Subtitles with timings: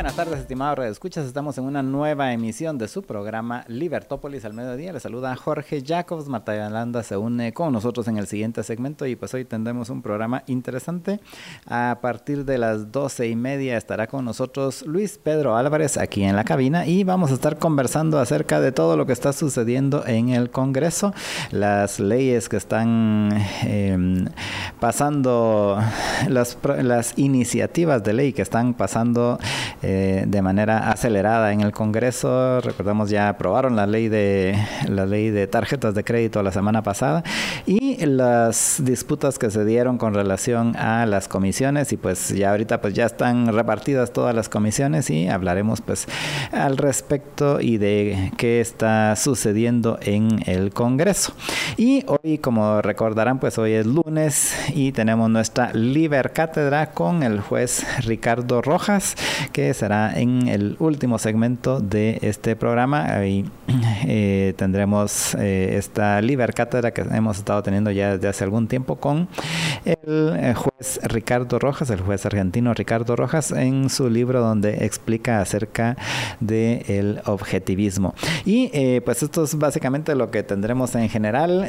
[0.00, 1.26] Buenas tardes, estimados escuchas.
[1.26, 4.94] Estamos en una nueva emisión de su programa Libertópolis al mediodía.
[4.94, 6.26] Les saluda Jorge Jacobs.
[6.26, 10.00] Marta Yolanda se une con nosotros en el siguiente segmento y pues hoy tendremos un
[10.00, 11.20] programa interesante.
[11.66, 16.34] A partir de las doce y media estará con nosotros Luis Pedro Álvarez aquí en
[16.34, 20.30] la cabina y vamos a estar conversando acerca de todo lo que está sucediendo en
[20.30, 21.12] el Congreso,
[21.50, 24.24] las leyes que están em,
[24.80, 25.78] pasando,
[26.26, 26.56] las,
[27.18, 29.38] iniciativas de ley que están pasando.
[30.26, 32.60] De manera acelerada en el Congreso.
[32.60, 34.56] Recordamos ya aprobaron la ley de
[34.88, 37.22] la ley de tarjetas de crédito la semana pasada
[37.66, 42.80] y las disputas que se dieron con relación a las comisiones y pues ya ahorita
[42.80, 46.06] pues ya están repartidas todas las comisiones y hablaremos pues
[46.52, 51.32] al respecto y de qué está sucediendo en el Congreso.
[51.76, 57.40] Y hoy como recordarán pues hoy es lunes y tenemos nuestra Liber Cátedra con el
[57.40, 59.16] juez Ricardo Rojas
[59.52, 63.06] que será en el último segmento de este programa.
[63.14, 63.46] Ahí
[64.06, 68.96] eh, tendremos eh, esta liber cátedra que hemos estado teniendo ya desde hace algún tiempo
[68.96, 69.26] con
[69.86, 75.40] el eh, juez Ricardo Rojas, el juez argentino Ricardo Rojas, en su libro donde explica
[75.40, 75.96] acerca
[76.40, 78.14] del el objetivismo.
[78.44, 81.66] Y pues esto es básicamente lo que tendremos en general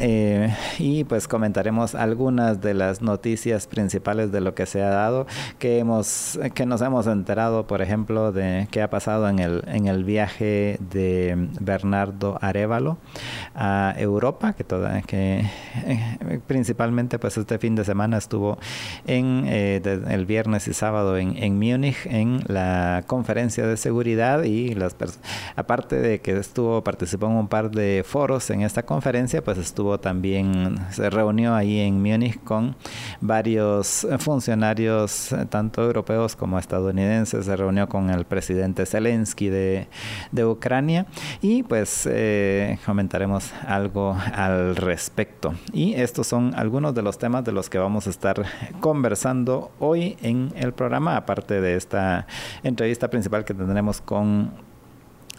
[0.80, 5.28] y pues comentaremos algunas de las noticias principales de lo que se ha dado,
[5.60, 9.64] que, hemos, que nos hemos enterado, por ejemplo, ejemplo, de qué ha pasado en el,
[9.68, 12.98] en el viaje de Bernardo Arevalo
[13.54, 15.44] a Europa, que, toda, que
[15.86, 18.58] eh, principalmente pues este fin de semana estuvo
[19.08, 24.74] en eh, el viernes y sábado en, en Múnich en la conferencia de seguridad y
[24.74, 24.96] las
[25.58, 30.00] aparte de que estuvo participó en un par de foros en esta conferencia, pues estuvo
[30.00, 32.78] también se reunió ahí en Múnich con
[33.20, 39.88] varios funcionarios tanto europeos como estadounidenses, se reunió con el presidente Zelensky de,
[40.32, 41.06] de Ucrania
[41.42, 45.54] y pues eh, comentaremos algo al respecto.
[45.74, 48.44] Y estos son algunos de los temas de los que vamos a estar
[48.80, 52.28] conversando hoy en el programa, aparte de esta
[52.64, 54.71] entrevista principal que tendremos con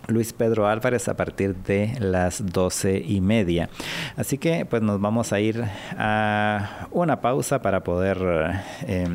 [0.09, 3.69] Luis Pedro Álvarez a partir de las doce y media.
[4.17, 5.65] Así que pues nos vamos a ir
[5.97, 8.19] a una pausa para poder,
[8.87, 9.09] eh,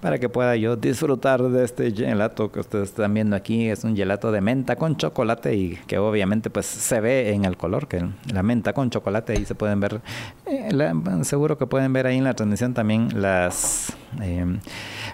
[0.00, 3.68] para que pueda yo disfrutar de este gelato que ustedes están viendo aquí.
[3.68, 7.56] Es un gelato de menta con chocolate y que obviamente pues se ve en el
[7.56, 10.00] color, que la menta con chocolate y se pueden ver,
[10.46, 10.70] eh,
[11.22, 13.92] seguro que pueden ver ahí en la transmisión también las...
[14.22, 14.58] Eh,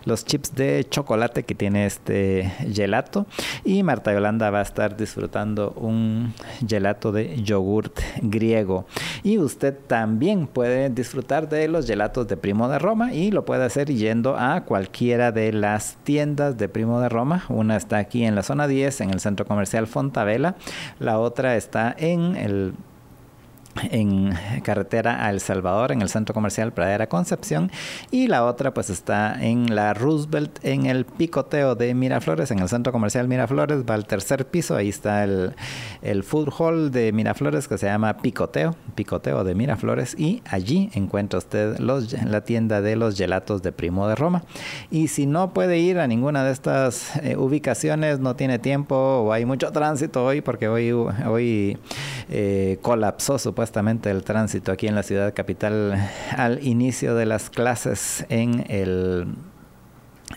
[0.04, 3.26] los chips de chocolate que tiene este gelato
[3.64, 6.32] y Marta Yolanda va a estar disfrutando un
[6.64, 8.86] gelato de yogurt griego.
[9.24, 13.64] Y usted también puede disfrutar de los gelatos de Primo de Roma y lo puede
[13.64, 17.44] hacer yendo a cualquiera de las tiendas de Primo de Roma.
[17.48, 20.54] Una está aquí en la zona 10 en el centro comercial Fontavela.
[21.00, 22.74] La otra está en el
[23.90, 24.32] en
[24.62, 27.70] carretera a El Salvador, en el centro comercial Pradera Concepción,
[28.10, 32.68] y la otra pues está en la Roosevelt, en el picoteo de Miraflores, en el
[32.68, 35.54] centro comercial Miraflores, va al tercer piso, ahí está el,
[36.02, 41.38] el food hall de Miraflores que se llama Picoteo, Picoteo de Miraflores, y allí encuentra
[41.38, 44.42] usted los, la tienda de los gelatos de Primo de Roma.
[44.90, 49.32] Y si no puede ir a ninguna de estas eh, ubicaciones, no tiene tiempo o
[49.32, 51.78] hay mucho tránsito hoy, porque hoy, hoy
[52.28, 55.94] eh, colapsó su supuestamente el tránsito aquí en la ciudad capital
[56.36, 59.28] al inicio de las clases en el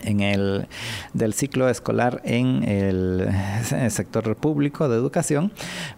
[0.02, 0.66] en el
[1.12, 3.28] del ciclo escolar en el,
[3.90, 5.52] sector público de educación,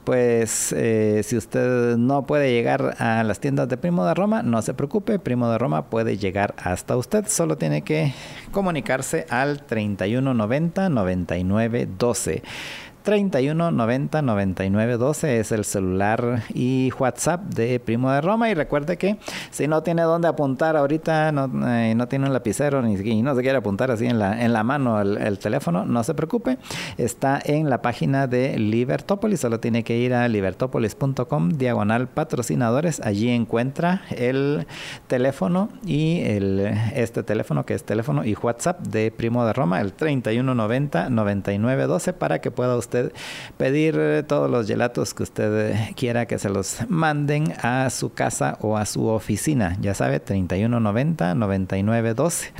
[0.04, 4.60] pues eh, si usted no puede llegar a las tiendas de Primo de Roma, no
[4.60, 8.12] se preocupe, Primo de Roma puede llegar hasta usted, solo tiene que
[8.53, 12.42] comunicarse al 3190 9912.
[13.06, 18.50] 31 90 99 12 es el celular y WhatsApp de Primo de Roma.
[18.50, 19.16] Y recuerde que
[19.53, 23.36] si no tiene dónde apuntar ahorita, no, eh, no tiene un lapicero ni y no
[23.36, 26.58] se quiere apuntar así en la, en la mano el, teléfono, no se preocupe.
[26.98, 29.38] Está en la página de Libertópolis.
[29.38, 32.98] Solo tiene que ir a libertópolis.com diagonal patrocinadores.
[32.98, 34.66] Allí encuentra el
[35.06, 39.92] teléfono y el, este teléfono que es teléfono y WhatsApp de Primo de Roma, el
[39.92, 42.96] 31 90 99 12 para que pueda usted
[43.57, 48.77] pedir todos los gelatos que usted quiera que se los manden a su casa o
[48.77, 49.77] a su oficina.
[49.81, 52.53] Ya sabe, 3190 9912.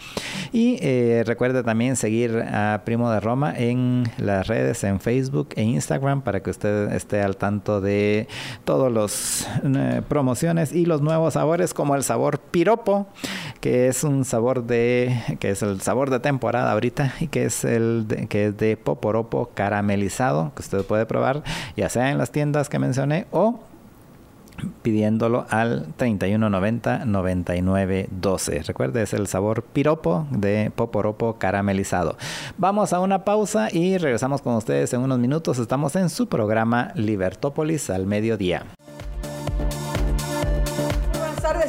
[0.53, 5.63] Y eh, recuerde también seguir a Primo de Roma en las redes, en Facebook e
[5.63, 8.29] Instagram, para que usted esté al tanto de
[8.65, 13.07] todos los eh, promociones y los nuevos sabores, como el sabor piropo,
[13.61, 17.65] que es un sabor de, que es el sabor de temporada ahorita y que es
[17.65, 21.43] el de, que es de poporopo caramelizado, que usted puede probar,
[21.77, 23.61] ya sea en las tiendas que mencioné o
[24.83, 28.63] pidiéndolo al 3190 9912.
[28.63, 32.17] Recuerde, es el sabor piropo de poporopo caramelizado.
[32.57, 35.59] Vamos a una pausa y regresamos con ustedes en unos minutos.
[35.59, 38.65] Estamos en su programa Libertópolis al mediodía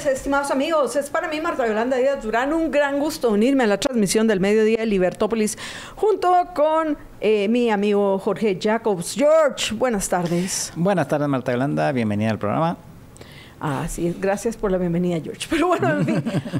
[0.05, 0.95] estimados amigos.
[0.95, 4.39] Es para mí, Marta Yolanda Díaz Durán, un gran gusto unirme a la transmisión del
[4.39, 5.57] mediodía de Libertópolis
[5.95, 9.15] junto con eh, mi amigo Jorge Jacobs.
[9.15, 10.71] George, buenas tardes.
[10.75, 11.91] Buenas tardes, Marta Yolanda.
[11.91, 12.77] Bienvenida al programa.
[13.59, 15.47] Ah, sí, gracias por la bienvenida, George.
[15.49, 15.87] Pero bueno,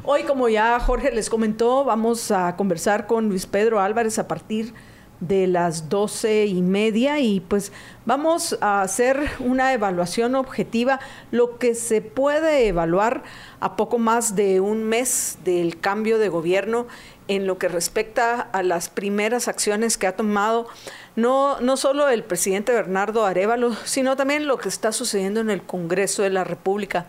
[0.04, 4.66] hoy como ya Jorge les comentó, vamos a conversar con Luis Pedro Álvarez a partir
[4.66, 4.72] de
[5.20, 7.72] las doce y media y pues
[8.06, 11.00] vamos a hacer una evaluación objetiva,
[11.30, 13.24] lo que se puede evaluar
[13.60, 16.86] a poco más de un mes del cambio de gobierno
[17.26, 20.66] en lo que respecta a las primeras acciones que ha tomado
[21.14, 25.62] no, no solo el presidente Bernardo Arevalo, sino también lo que está sucediendo en el
[25.62, 27.06] Congreso de la República,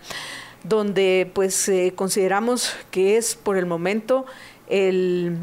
[0.63, 4.25] donde pues eh, consideramos que es por el momento
[4.67, 5.37] el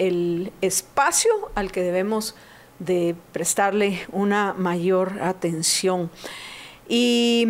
[0.00, 2.34] el espacio al que debemos
[2.78, 6.10] de prestarle una mayor atención.
[6.88, 7.46] Y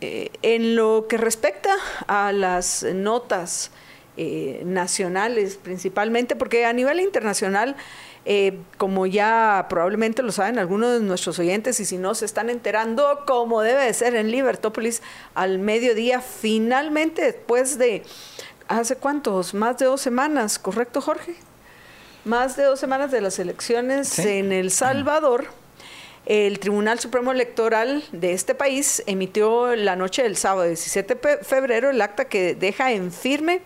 [0.00, 1.74] eh, en lo que respecta
[2.06, 3.72] a las notas
[4.18, 7.76] eh, nacionales principalmente, porque a nivel internacional,
[8.26, 12.50] eh, como ya probablemente lo saben algunos de nuestros oyentes, y si no se están
[12.50, 15.02] enterando, como debe de ser en Libertópolis
[15.34, 18.02] al mediodía, finalmente después de,
[18.68, 19.54] ¿hace cuántos?
[19.54, 21.36] Más de dos semanas, ¿correcto Jorge?
[22.26, 25.46] Más de dos semanas de las elecciones en El Salvador,
[26.26, 31.88] el Tribunal Supremo Electoral de este país emitió la noche del sábado 17 de febrero
[31.88, 33.60] el acta que deja en firme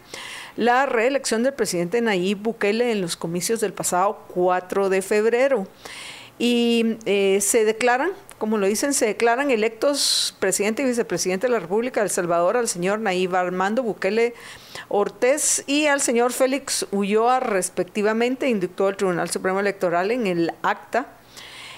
[0.57, 5.67] la reelección del presidente Nayib Bukele en los comicios del pasado 4 de febrero.
[6.39, 8.11] Y eh, se declaran
[8.41, 12.57] como lo dicen, se declaran electos presidente y vicepresidente de la República de El Salvador
[12.57, 14.33] al señor Nayib Armando Bukele
[14.89, 21.09] Ortiz y al señor Félix Ulloa, respectivamente, indicó el Tribunal Supremo Electoral en el acta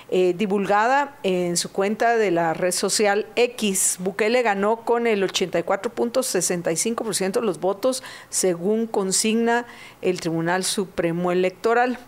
[0.09, 3.97] eh, divulgada en su cuenta de la red social X.
[3.99, 9.67] Bukele ganó con el 84.65% de los votos, según consigna
[10.01, 11.99] el Tribunal Supremo Electoral.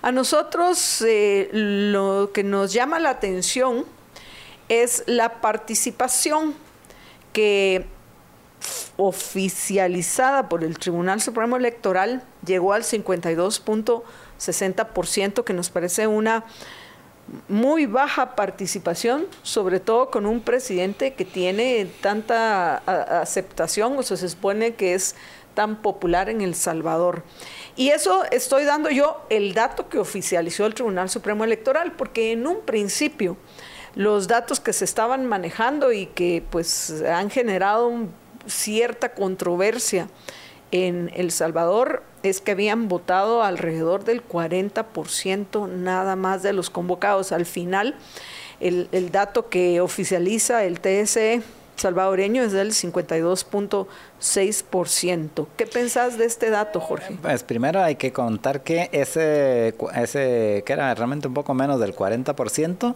[0.00, 3.84] A nosotros eh, lo que nos llama la atención
[4.68, 6.54] es la participación
[7.32, 7.86] que
[8.96, 16.44] oficializada por el Tribunal Supremo Electoral llegó al 52.60%, que nos parece una
[17.48, 22.78] muy baja participación, sobre todo con un presidente que tiene tanta
[23.20, 25.14] aceptación, o se supone que es
[25.54, 27.22] tan popular en El Salvador.
[27.76, 32.46] Y eso estoy dando yo el dato que oficializó el Tribunal Supremo Electoral, porque en
[32.46, 33.36] un principio
[33.94, 37.92] los datos que se estaban manejando y que pues han generado
[38.46, 40.08] cierta controversia
[40.70, 47.32] en El Salvador es que habían votado alrededor del 40% nada más de los convocados.
[47.32, 47.94] Al final,
[48.60, 51.42] el, el dato que oficializa el TSE
[51.78, 55.46] salvadoreño es del 52.6%.
[55.56, 57.16] ¿Qué pensás de este dato, Jorge?
[57.22, 61.94] Pues primero hay que contar que ese, ese que era realmente un poco menos del
[61.94, 62.94] 40%,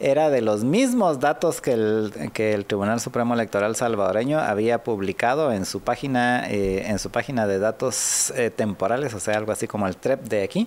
[0.00, 5.52] era de los mismos datos que el, que el Tribunal Supremo Electoral salvadoreño había publicado
[5.52, 9.66] en su página, eh, en su página de datos eh, temporales, o sea, algo así
[9.66, 10.66] como el TREP de aquí,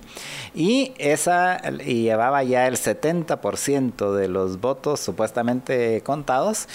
[0.53, 6.67] y esa y llevaba ya el 70% de los votos supuestamente contados,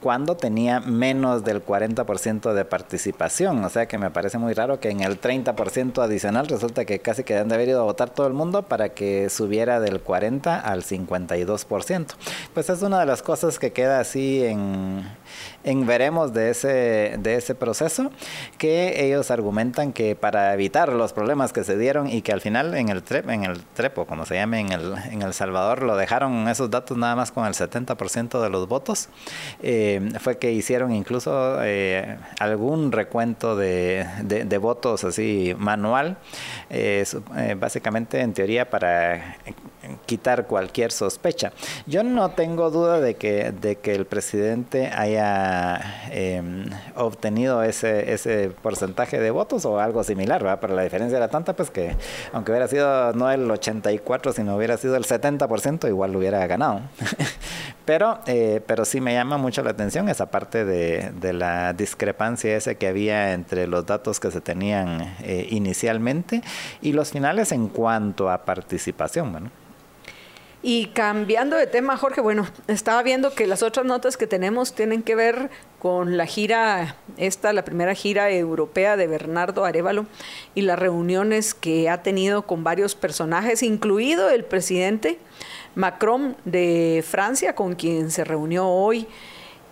[0.00, 3.64] cuando tenía menos del 40% de participación.
[3.64, 7.24] O sea que me parece muy raro que en el 30% adicional resulta que casi
[7.24, 10.58] que han de haber ido a votar todo el mundo para que subiera del 40
[10.58, 12.06] al 52%.
[12.54, 15.04] Pues es una de las cosas que queda así en,
[15.64, 18.10] en veremos de ese, de ese proceso,
[18.58, 22.74] que ellos argumentan que para evitar los problemas que se dieron y que al final
[22.74, 26.48] en el, en el trepo, como se llame en El, en el Salvador, lo dejaron
[26.48, 29.08] esos datos nada más con el 70% de los votos.
[29.62, 36.18] Eh, eh, fue que hicieron incluso eh, algún recuento de, de, votos así manual,
[37.56, 39.36] básicamente en teoría para
[40.06, 41.52] quitar cualquier sospecha.
[41.86, 45.49] Yo no tengo duda de que, de que el presidente haya
[46.10, 50.58] em, obtenido ese, ese porcentaje de votos o algo similar, ¿verdad?
[50.60, 51.96] pero la diferencia era tanta pues que
[52.32, 56.80] aunque hubiera sido no el 84, sino hubiera sido el 70%, igual lo hubiera ganado.
[57.84, 62.76] pero, eh, pero sí me llama mucho la atención esa parte de, la discrepancia ese
[62.76, 66.42] que había entre los datos que se tenían eh, inicialmente
[66.82, 69.32] y los finales en cuanto a participación.
[69.32, 69.59] Bueno.
[70.62, 75.02] Y cambiando de tema, Jorge, bueno, estaba viendo que las otras notas que tenemos tienen
[75.02, 75.48] que ver
[75.78, 80.04] con la gira, esta, la primera gira europea de Bernardo Arevalo
[80.54, 85.18] y las reuniones que ha tenido con varios personajes, incluido el presidente
[85.74, 89.06] Macron de Francia, con quien se reunió hoy,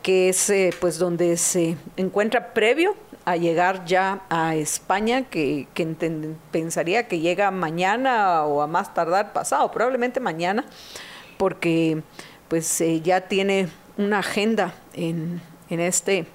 [0.03, 2.97] que es eh, pues donde se encuentra previo
[3.29, 5.69] a llegar ya a España, que,
[6.51, 10.65] pensaría que llega mañana o a más tardar pasado, probablemente mañana,
[11.37, 12.03] porque
[12.49, 13.69] pues eh, ya tiene
[13.99, 16.27] una agenda en, en, este,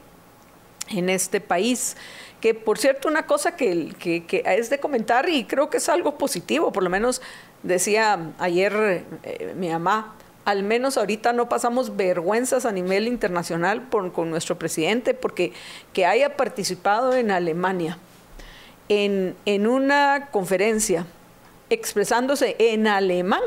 [0.90, 1.98] en este país.
[2.40, 6.20] Que por cierto, una cosa que, que, es de comentar y creo que es algo
[6.20, 7.24] positivo, por lo menos
[7.64, 10.14] decía ayer eh, mi mamá,
[10.46, 15.54] al menos ahorita no pasamos vergüenzas a nivel internacional con nuestro presidente, porque
[15.94, 17.98] que haya participado en Alemania
[18.90, 21.06] en, en una conferencia
[21.70, 23.42] expresándose en alemán.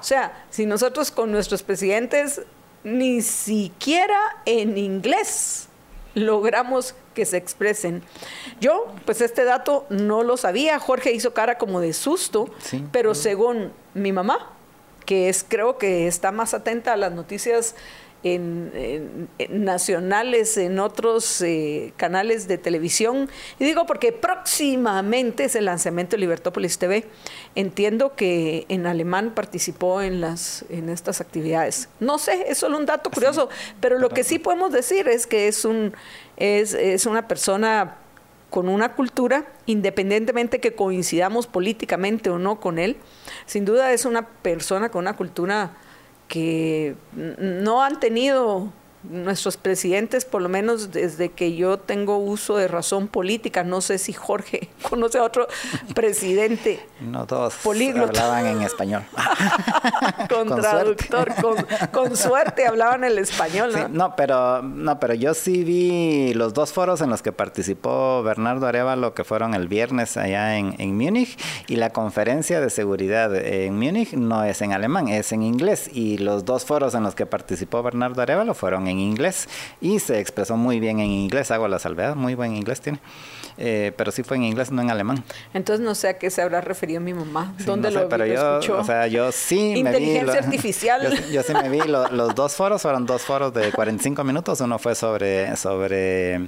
[0.00, 2.42] O sea, si nosotros con nuestros presidentes
[2.82, 5.68] ni siquiera en inglés
[6.14, 8.02] logramos que se expresen.
[8.60, 12.50] Yo, pues este dato no lo sabía, Jorge hizo cara como de susto,
[12.92, 14.53] pero según mi mamá,
[15.04, 17.74] que es creo que está más atenta a las noticias
[18.24, 23.28] en, nacionales, en otros eh, canales de televisión.
[23.58, 27.04] Y digo porque próximamente es el lanzamiento de Libertópolis TV.
[27.54, 31.88] Entiendo que en alemán participó en, las, en estas actividades.
[32.00, 33.48] No sé, es solo un dato curioso,
[33.80, 35.92] pero lo que sí podemos decir es que es, un,
[36.36, 37.98] es, es una persona
[38.54, 42.98] con una cultura, independientemente que coincidamos políticamente o no con él,
[43.46, 45.72] sin duda es una persona con una cultura
[46.28, 48.72] que no han tenido
[49.10, 53.98] nuestros presidentes, por lo menos desde que yo tengo uso de razón política, no sé
[53.98, 55.46] si Jorge conoce a otro
[55.94, 56.84] presidente.
[57.00, 59.02] No todos hablaban en español.
[60.28, 61.32] con, traductor,
[61.92, 63.88] con, suerte hablaban el español, ¿no?
[63.88, 68.66] no, pero no, pero yo sí vi los dos foros en los que participó Bernardo
[68.66, 73.78] Arevalo, que fueron el viernes allá en, en Múnich, y la conferencia de seguridad en
[73.78, 77.26] Múnich no es en alemán, es en inglés, y los dos foros en los que
[77.26, 79.48] participó Bernardo Arevalo fueron en en inglés
[79.80, 83.00] y se expresó muy bien en inglés, hago la salvedad, muy buen inglés tiene.
[83.56, 85.24] Eh, pero sí fue en inglés, no en alemán.
[85.52, 87.54] Entonces no sé a qué se habrá referido mi mamá.
[87.64, 88.78] ¿Dónde lo, pero yo, escuchó?
[88.78, 90.04] O sea, yo sí me vi...
[90.04, 91.24] Inteligencia artificial.
[91.32, 94.60] Yo, sí me vi los dos foros, fueron dos foros de 45 minutos.
[94.60, 96.40] Uno fue sobre, sobre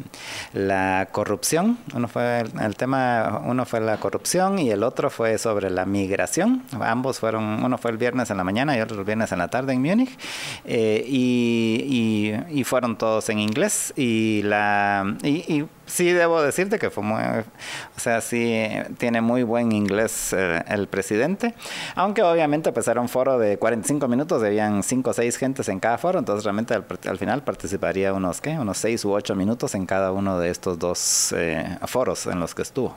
[0.53, 5.71] la corrupción, uno fue el, tema, uno fue la corrupción y el otro fue sobre
[5.71, 6.63] la migración.
[6.81, 9.49] Ambos fueron, uno fue el viernes en la mañana y otro el viernes en la
[9.49, 10.17] tarde en Múnich.
[10.65, 13.93] Eh, y, y, fueron todos en inglés.
[13.97, 18.66] Y la y sí debo decirte que fue muy, o sea, sí
[18.99, 21.55] tiene muy buen inglés eh, el presidente,
[21.95, 25.81] aunque obviamente pues era un foro de 45 minutos, habían 5 o 6 gentes en
[25.81, 28.50] cada foro, entonces realmente al, final participaría unos, ¿qué?
[28.59, 32.55] Unos 6 u 8 minutos en cada uno de estos dos eh, foros en los
[32.55, 32.97] que estuvo.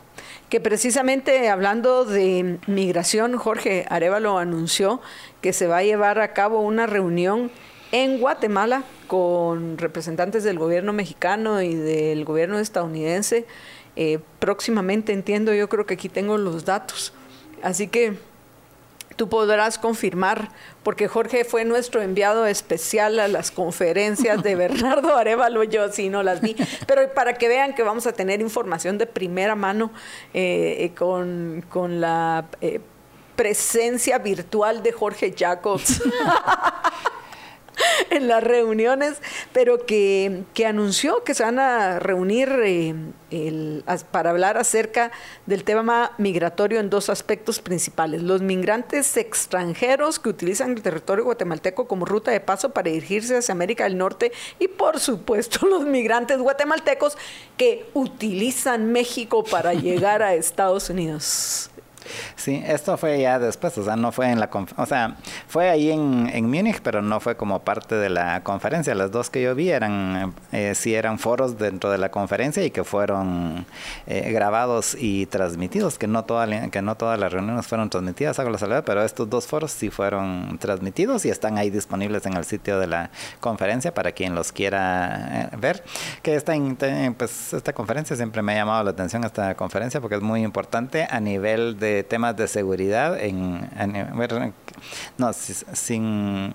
[0.49, 5.01] Que precisamente hablando de migración, Jorge Arevalo anunció
[5.41, 7.51] que se va a llevar a cabo una reunión
[7.91, 13.45] en Guatemala con representantes del gobierno mexicano y del gobierno estadounidense.
[13.95, 17.13] Eh, próximamente entiendo, yo creo que aquí tengo los datos.
[17.61, 18.17] Así que
[19.19, 20.49] tú podrás confirmar,
[20.81, 26.23] porque Jorge fue nuestro enviado especial a las conferencias de Bernardo Arevalo, yo sí no
[26.23, 26.55] las vi,
[26.87, 29.91] pero para que vean que vamos a tener información de primera mano
[30.33, 32.45] eh, eh, con, con, la
[33.35, 36.01] presencia virtual de Jorge Jacobs.
[38.09, 39.21] en las reuniones,
[39.53, 43.81] pero que, anunció que se van a reunir eh,
[44.11, 45.11] para hablar acerca
[45.45, 48.21] del tema migratorio en dos aspectos principales.
[48.21, 53.53] Los migrantes extranjeros que utilizan el territorio guatemalteco como ruta de paso para dirigirse hacia
[53.53, 57.17] América del Norte y por supuesto los migrantes guatemaltecos
[57.57, 61.69] que utilizan México para llegar a Estados Unidos.
[62.35, 65.15] Sí, esto fue ya después, o sea, no fue en la o sea,
[65.47, 68.95] fue ahí en, en Múnich, pero no fue como parte de la conferencia.
[68.95, 72.71] Las dos que yo vi eran, eh, sí eran foros dentro de la conferencia y
[72.71, 73.65] que fueron
[74.07, 78.49] eh, grabados y transmitidos, que no, toda, que no todas las reuniones fueron transmitidas, hago
[78.49, 82.45] la salvedad, pero estos dos foros sí fueron transmitidos y están ahí disponibles en el
[82.45, 85.83] sitio de la conferencia para quien los quiera eh, ver.
[86.21, 86.53] Que esta,
[87.17, 91.07] pues, esta conferencia siempre me ha llamado la atención, esta conferencia, porque es muy importante
[91.09, 93.19] a nivel de temas de seguridad.
[93.19, 93.69] En,
[95.17, 96.53] no, sin,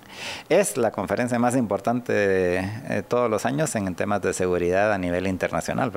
[0.49, 2.57] es la conferencia más importante de,
[2.89, 5.91] eh, todos los años en temas de seguridad a nivel internacional.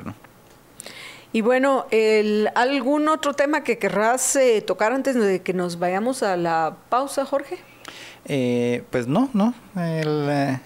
[1.31, 6.23] Y bueno, el, ¿algún otro tema que querrás eh, tocar antes de que nos vayamos
[6.23, 7.57] a la pausa, Jorge?
[8.25, 9.53] Eh, pues no, no.
[9.75, 10.59] El, eh,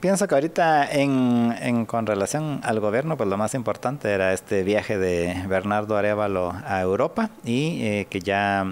[0.00, 4.98] pienso que ahorita en, con relación al gobierno, pues lo más importante era este viaje
[4.98, 8.66] de Bernardo Arevalo a Europa y eh, que ya,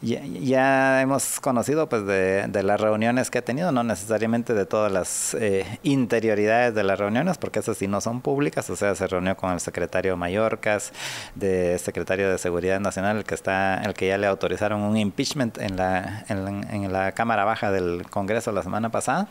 [0.00, 4.90] ya, hemos conocido pues de, de, las reuniones que ha tenido, no necesariamente de todas
[4.90, 9.06] las eh, interioridades de las reuniones, porque esas sí no son públicas, o sea, se
[9.06, 10.92] reunió con el secretario Mallorcas,
[11.34, 15.58] de secretario de Seguridad Nacional, el que está, el que ya le autorizaron un impeachment
[15.58, 19.28] en la, en, en la Cámara Baja del Congreso la semana pasada.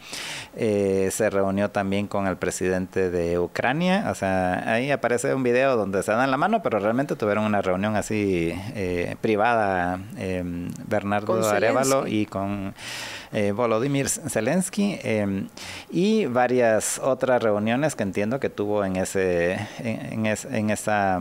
[0.56, 4.10] Eh, eh, se reunió también con el presidente de Ucrania.
[4.12, 7.62] O sea, ahí aparece un video donde se dan la mano, pero realmente tuvieron una
[7.62, 12.74] reunión así eh, privada, em, Bernardo Arevalo y con
[13.32, 15.48] eh, Volodymyr Zelensky em,
[15.90, 21.20] y varias otras reuniones que entiendo que tuvo en ese en, en esa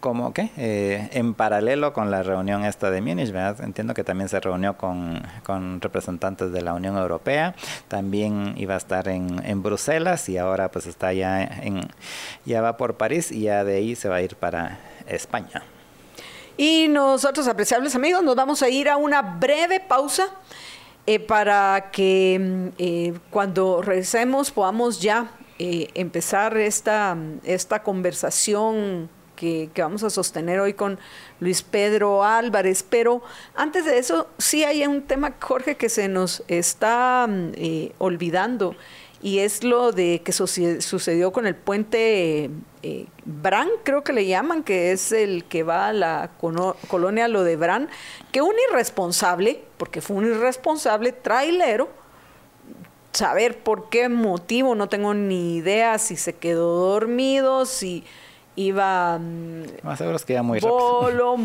[0.00, 4.38] como que eh, en paralelo con la reunión esta de Múnich, entiendo que también se
[4.38, 7.54] reunió con, con, representantes de la Unión Europea,
[7.88, 11.88] también iba a estar en, en, Bruselas y ahora pues está ya en
[12.44, 15.62] ya va por París y ya de ahí se va a ir para España.
[16.56, 20.26] Y nosotros, apreciables amigos, nos vamos a ir a una breve pausa
[21.06, 30.02] eh, para que mm, eh, cuando regresemos podamos ya empezar esta, esta conversación que, vamos
[30.02, 30.98] a sostener hoy con
[31.38, 32.82] Luis Pedro Álvarez.
[32.82, 33.22] Pero
[33.54, 38.74] antes de eso, sí hay un tema, Jorge, que se nos está mm, eh, olvidando
[39.20, 42.50] y es lo de que sucedió con el puente
[42.82, 47.42] eh, Bran, creo que le llaman, que es el que va a la colonia lo
[47.42, 47.88] de Bran,
[48.30, 51.88] que un irresponsable, porque fue un irresponsable trailero,
[53.12, 58.04] saber por qué motivo, no tengo ni idea si se quedó dormido, si
[58.58, 59.18] iba...
[59.18, 61.36] Mm, Más seguro que iba muy rápido.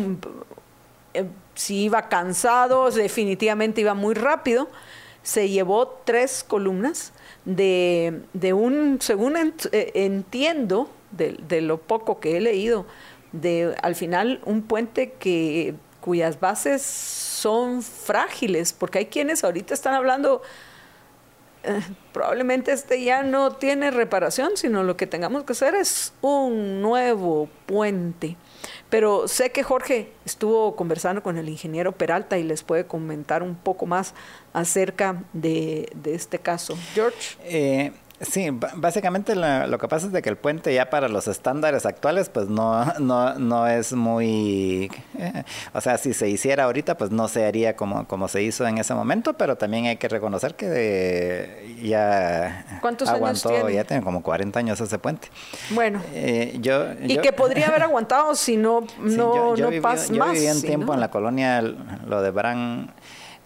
[1.14, 1.24] Eh,
[1.54, 4.68] si iba cansado, definitivamente iba muy rápido.
[5.22, 7.12] Se llevó tres columnas
[7.44, 12.86] de, de un, según eh, entiendo, de, de, lo poco que he leído,
[13.32, 19.94] de al final un puente que cuyas bases son frágiles, porque hay quienes ahorita están
[19.94, 20.42] hablando
[22.12, 27.48] probablemente este ya no tiene reparación, sino lo que tengamos que hacer es un nuevo
[27.66, 28.36] puente.
[28.90, 33.56] Pero sé que Jorge estuvo conversando con el ingeniero Peralta y les puede comentar un
[33.56, 34.14] poco más
[34.52, 36.76] acerca de, de este caso.
[36.94, 37.36] George.
[37.42, 37.92] Eh,
[38.28, 42.28] Sí, básicamente lo, que pasa es de que el puente ya para los estándares actuales
[42.28, 44.90] pues no, no, no es muy...
[45.18, 48.66] Eh, o sea, si se hiciera ahorita pues no se haría como, como se hizo
[48.66, 53.74] en ese momento, pero también hay que reconocer que ya ¿Cuántos aguantó, años tiene?
[53.74, 55.28] ya tiene como 40 años ese puente.
[55.70, 60.28] Bueno, eh, yo, y que podría haber aguantado si no, no, no pasa más.
[60.28, 62.92] Yo viví un tiempo en la colonia, lo de Bran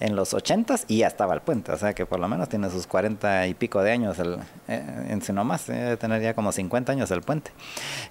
[0.00, 2.70] en los 80 y ya estaba el puente, o sea que por lo menos tiene
[2.70, 6.52] sus 40 y pico de años el, eh, en sí nomás, eh, tener ya como
[6.52, 7.50] 50 años el puente.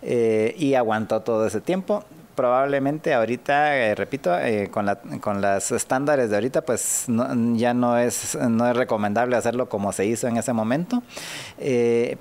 [0.01, 2.03] Eh, y aguantó todo ese tiempo.
[2.35, 4.31] Probablemente ahorita, eh, repito,
[4.69, 7.05] con, la, con las estándares de ahorita, pues
[7.53, 11.01] ya no es, no es recomendable hacerlo como se hizo en ese momento.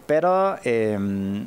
[0.07, 1.47] pero em,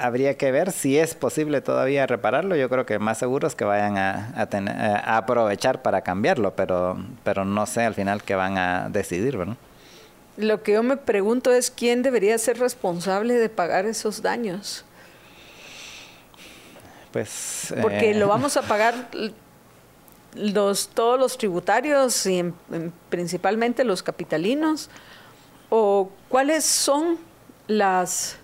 [0.00, 2.56] habría que ver si es posible todavía repararlo.
[2.56, 6.96] Yo creo que más seguro es que vayan a, tener, a aprovechar para cambiarlo, pero,
[7.24, 9.56] pero no sé al final qué van a decidir, ¿verdad?
[10.36, 14.84] Lo que yo me pregunto es quién debería ser responsable de pagar esos daños.
[17.12, 17.74] Pues.
[17.80, 18.94] Porque lo eh, vamos a pagar
[20.34, 22.52] los, todos los tributarios y
[23.08, 24.88] principalmente los capitalinos.
[25.68, 27.18] ¿O cuáles son
[27.66, 28.36] las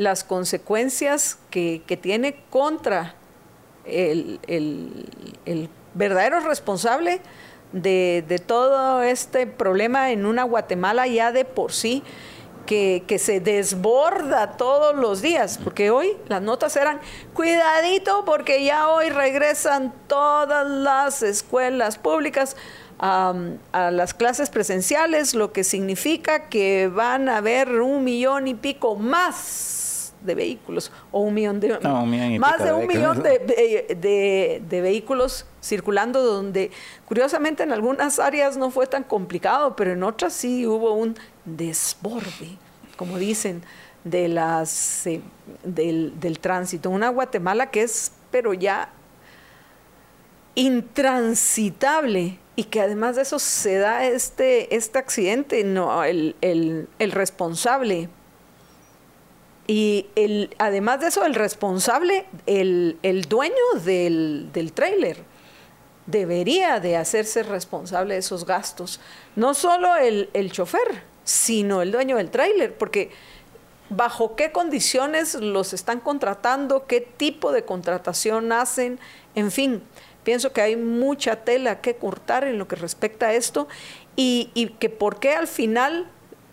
[0.00, 3.16] las consecuencias que, tiene contra
[3.84, 4.40] el,
[5.92, 7.20] verdadero responsable
[7.72, 12.02] de, todo este problema en una Guatemala ya de por sí
[12.64, 16.98] que, que, se desborda todos los días, porque hoy las notas eran,
[17.34, 22.56] cuidadito, porque ya hoy regresan todas las escuelas públicas
[22.98, 23.34] a
[23.90, 29.79] las clases presenciales, lo que significa que van a haber un millón y pico más
[30.22, 31.78] de vehículos o un millón de
[32.38, 36.70] más de, un millón de, de, vehículos circulando donde
[37.06, 42.58] curiosamente en algunas áreas no fue tan complicado pero en otras sí hubo un desborde
[42.96, 43.62] como dicen
[44.04, 45.20] de las eh,
[45.64, 46.90] del, del tránsito.
[46.90, 48.90] Una Guatemala que es pero ya
[50.54, 57.12] intransitable y que además de eso se da este, este accidente, no, el, el, el
[57.12, 58.08] responsable
[59.70, 63.54] y el, además de eso, el responsable, el, dueño
[63.84, 65.22] del, del trailer,
[66.06, 68.98] debería de hacerse responsable de esos gastos.
[69.36, 73.12] No solo el, el chofer, sino el dueño del tráiler, porque
[73.90, 78.98] bajo qué condiciones los están contratando, qué tipo de contratación hacen,
[79.36, 79.84] en fin,
[80.24, 83.68] pienso que hay mucha tela que cortar en lo que respecta a esto
[84.16, 86.08] y, y que por qué al final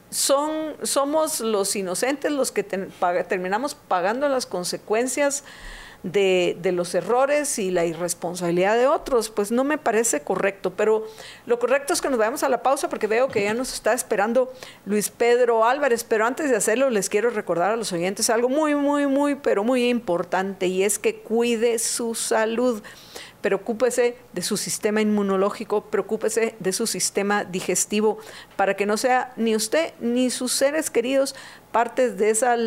[0.10, 5.44] son, somos los inocentes los que terminamos pagando las consecuencias
[6.04, 10.74] de, de, los errores y la irresponsabilidad de otros, pues no me parece correcto.
[10.74, 11.06] Pero
[11.46, 13.94] lo correcto es que nos vayamos a la pausa porque veo que ya nos está
[13.94, 14.54] esperando
[14.86, 16.04] Luis Pedro Álvarez.
[16.04, 19.64] Pero antes de hacerlo, les quiero recordar a los oyentes algo muy, muy, muy, pero
[19.64, 22.82] muy importante y es que cuide su salud
[23.48, 28.18] preocúpese de su sistema inmunológico, preocúpese de su sistema digestivo,
[28.58, 31.34] para que no sea ni usted ni sus seres queridos
[31.72, 32.60] partes de esas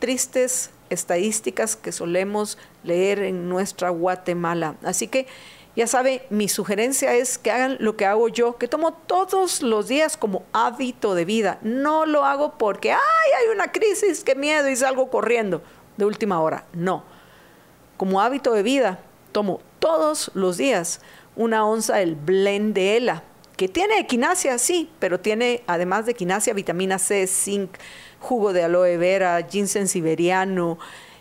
[0.00, 4.74] tristes estadísticas que solemos leer en nuestra Guatemala.
[4.82, 5.28] Así que
[5.76, 9.86] ya sabe, mi sugerencia es que hagan lo que hago yo, que tomo todos los
[9.86, 11.60] días como hábito de vida.
[11.62, 12.98] No lo hago porque, ay,
[13.38, 15.62] hay una crisis, qué miedo y salgo corriendo
[15.96, 16.64] de última hora.
[16.72, 17.04] No.
[17.96, 18.98] Como hábito de vida,
[19.36, 21.02] tomo todos los días
[21.36, 23.22] una onza del blend de ELA,
[23.58, 27.76] que tiene equinacia, sí, pero tiene además de equinacia vitamina C, zinc,
[28.18, 30.78] jugo de aloe vera, ginseng siberiano,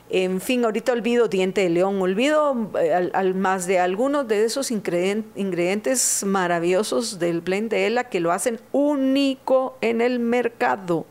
[0.10, 4.71] en fin, ahorita olvido diente de león, olvido eh, al, más de algunos de esos
[4.71, 11.06] ingredientes maravillosos del blend de ELA que lo hacen único en el mercado.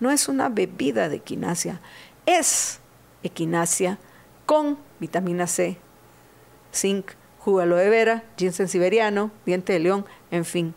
[0.00, 1.82] No es una bebida de equinacia,
[2.24, 2.80] es
[3.22, 3.98] equinacia
[4.46, 5.76] con vitamina C,
[6.76, 10.74] zinc, jugo aloe vera, ginseng siberiano, diente de león, en fin,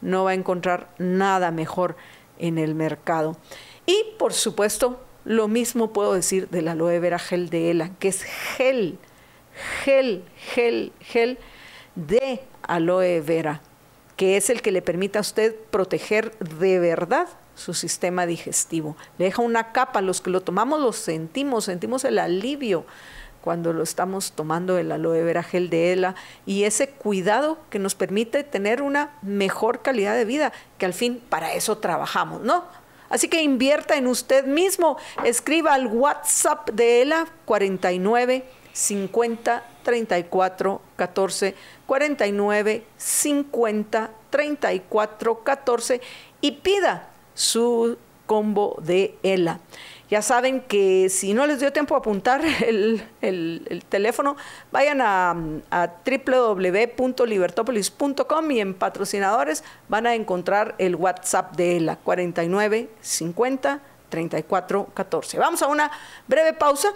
[0.00, 1.96] no va a encontrar nada mejor
[2.38, 3.36] en el mercado.
[3.86, 8.22] Y por supuesto, lo mismo puedo decir del aloe vera gel de ELA, que es
[8.22, 8.98] gel,
[9.84, 11.38] gel, gel, gel
[11.94, 13.60] de aloe vera,
[14.16, 18.96] que es el que le permite a usted proteger de verdad su sistema digestivo.
[19.18, 22.84] Le deja una capa, los que lo tomamos lo sentimos, sentimos el alivio
[23.42, 26.14] cuando lo estamos tomando el aloe vera gel de ELA
[26.46, 31.22] y ese cuidado que nos permite tener una mejor calidad de vida, que al fin
[31.28, 32.64] para eso trabajamos, ¿no?
[33.10, 41.54] Así que invierta en usted mismo, escriba al WhatsApp de ELA 49 50 34 14
[41.86, 46.00] 49 50 34 14
[46.40, 49.60] y pida su combo de ELA.
[50.12, 54.36] Ya saben que si no les dio tiempo a apuntar el, teléfono,
[54.70, 55.34] vayan a,
[55.70, 55.90] a
[58.52, 65.38] y en patrocinadores van a encontrar el WhatsApp de la 49 50 34 14.
[65.38, 65.90] Vamos a una
[66.28, 66.92] breve pausa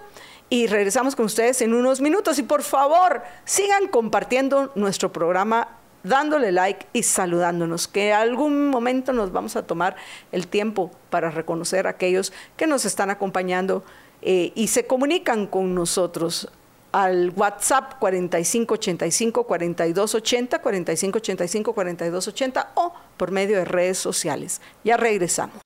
[0.51, 2.39] y regresamos con ustedes en unos minutos.
[2.39, 5.69] Y por favor, sigan compartiendo nuestro programa
[6.09, 9.97] dándole like y saludándonos, que algún momento nos vamos a tomar
[10.33, 13.85] el tiempo para reconocer a aquellos que nos están acompañando
[14.23, 16.49] eh, y se comunican con nosotros
[16.93, 24.61] al WhatsApp 4585 4280 4585 4280 o por medio de redes sociales.
[24.83, 25.66] Ya regresamos.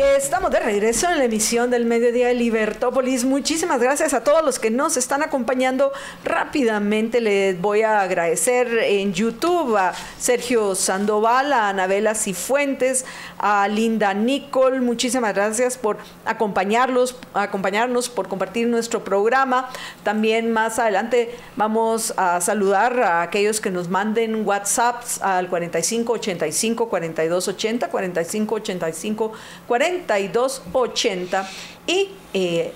[0.00, 3.24] Estamos de regreso en la emisión del mediodía de Libertópolis.
[3.24, 5.90] Muchísimas gracias a todos los que nos están acompañando.
[6.22, 13.06] Rápidamente les voy a agradecer en YouTube a Sergio Sandoval, a Anabela Cifuentes,
[13.38, 14.80] a Linda Nicole.
[14.80, 19.68] Muchísimas gracias por acompañarlos, acompañarnos, por compartir nuestro programa.
[20.04, 27.88] También más adelante vamos a saludar a aquellos que nos manden WhatsApps al 4585 4280
[27.88, 29.32] 4585
[29.66, 31.48] 40 4280
[31.86, 32.72] y eh,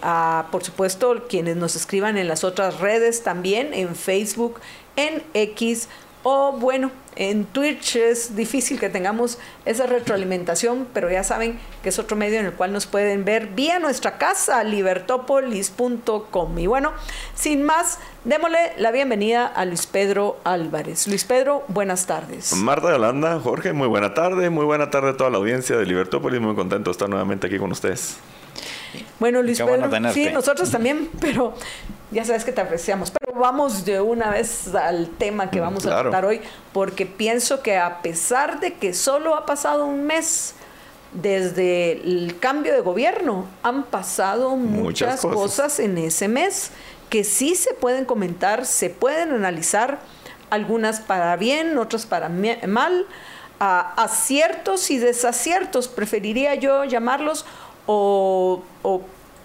[0.50, 4.60] por supuesto quienes nos escriban en las otras redes también en Facebook,
[4.96, 5.88] en X
[6.22, 11.98] O bueno, en Twitch es difícil que tengamos esa retroalimentación, pero ya saben que es
[11.98, 16.58] otro medio en el cual nos pueden ver vía nuestra casa, libertopolis.com.
[16.58, 16.92] Y bueno,
[17.34, 21.08] sin más, démosle la bienvenida a Luis Pedro Álvarez.
[21.08, 22.54] Luis Pedro, buenas tardes.
[22.54, 26.40] Marta Yolanda, Jorge, muy buena tarde, muy buena tarde a toda la audiencia de Libertópolis,
[26.40, 28.18] muy contento de estar nuevamente aquí con ustedes.
[29.18, 31.54] Bueno, Luis Pedro, sí, nosotros también, pero
[32.10, 33.10] ya sabes que te apreciamos.
[33.10, 36.40] Pero vamos de una vez al tema que mm, vamos a tratar hoy,
[36.72, 40.54] porque pienso que a pesar de que solo ha pasado un mes
[41.12, 45.78] desde el cambio de gobierno, han pasado muchas, cosas.
[45.78, 46.70] en ese mes
[47.10, 50.00] que sí se pueden comentar, se pueden analizar,
[50.48, 53.06] algunas para bien, otras para mal,
[53.58, 57.44] aciertos y desaciertos, preferiría yo llamarlos,
[57.86, 58.62] o,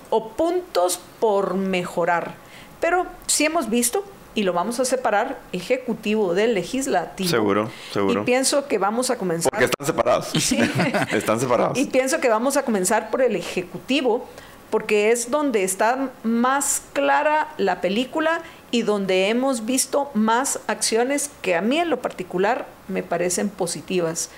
[0.10, 2.36] o puntos por mejorar.
[2.80, 4.04] Pero sí hemos visto,
[4.36, 7.28] y lo vamos a separar, ejecutivo del legislativo.
[7.28, 8.22] Seguro, seguro.
[8.22, 9.50] Y pienso que vamos a comenzar.
[9.50, 10.30] Porque están separados.
[10.40, 10.60] Sí.
[11.12, 11.78] están separados.
[11.78, 14.28] Y pienso que vamos a comenzar por el ejecutivo,
[14.70, 21.56] porque es donde está más clara la película y donde hemos visto más acciones que
[21.56, 24.30] a mí en lo particular me parecen positivas.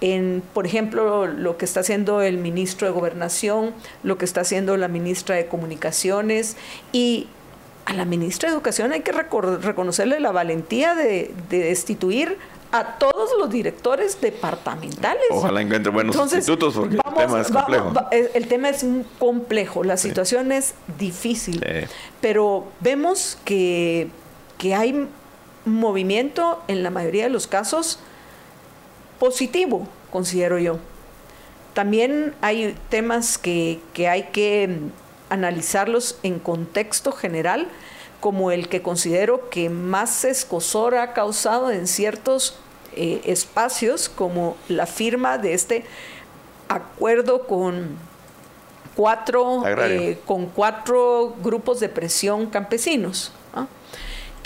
[0.00, 4.76] En, por ejemplo, lo que está haciendo el ministro de Gobernación, lo que está haciendo
[4.76, 6.56] la ministra de Comunicaciones
[6.92, 7.28] y
[7.86, 12.36] a la ministra de Educación hay que reconocerle la valentía de, destituir
[12.72, 15.22] a todos los directores departamentales.
[15.30, 17.92] Ojalá encuentre buenos institutos porque el tema es complejo.
[18.10, 18.84] el tema es
[19.18, 21.64] complejo, la situación es difícil,
[22.20, 24.08] pero vemos que,
[24.58, 25.08] que hay
[25.64, 28.00] movimiento en la mayoría de los casos
[29.18, 30.78] positivo, considero yo.
[31.74, 34.78] También hay temas que, que hay que
[35.28, 37.68] analizarlos en contexto general,
[38.20, 42.56] como el que considero que más escosor ha causado en ciertos
[42.94, 45.84] eh, espacios, como la firma de este
[46.68, 47.98] acuerdo con
[48.96, 53.32] cuatro, eh, con cuatro grupos de presión campesinos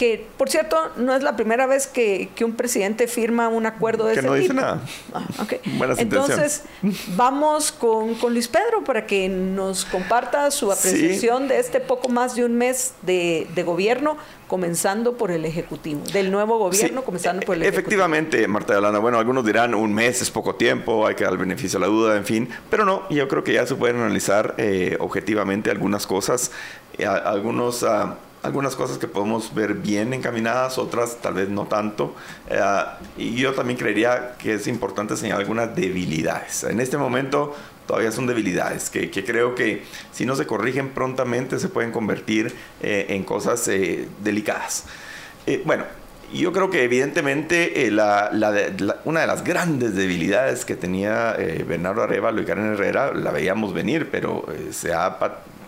[0.01, 4.15] que por cierto no es la primera vez que, un presidente firma un acuerdo de
[4.15, 4.81] que ese no dice nada.
[5.13, 5.27] Ah,
[5.99, 6.63] Entonces,
[7.17, 12.47] vamos con, Luis Pedro para que nos comparta su apreciación de este poco más de
[12.47, 14.17] un mes de, gobierno,
[14.49, 19.45] comenzando por el Ejecutivo, del nuevo gobierno, comenzando por el Efectivamente, Marta Yolanda, bueno, algunos
[19.45, 22.49] dirán un mes es poco tiempo, hay que dar beneficio a la duda, en fin,
[22.71, 26.53] pero no, yo creo que ya se pueden analizar eh, objetivamente algunas cosas,
[26.97, 27.83] eh, algunos...
[27.83, 32.15] Ah, algunas cosas que podemos ver bien encaminadas, otras tal vez no tanto.
[32.49, 32.61] Eh,
[33.19, 36.65] y yo también creería que es importante señalar algunas debilidades.
[36.65, 37.55] En este momento
[37.87, 43.07] todavía son debilidades que, creo que si no se corrigen prontamente se pueden convertir eh,
[43.11, 44.85] en cosas eh, delicadas.
[45.65, 45.85] bueno,
[46.33, 48.31] yo creo que evidentemente la,
[49.05, 54.09] una de las grandes debilidades que tenía Bernardo Arevalo y Karen Herrera la veíamos venir,
[54.13, 55.19] pero se ha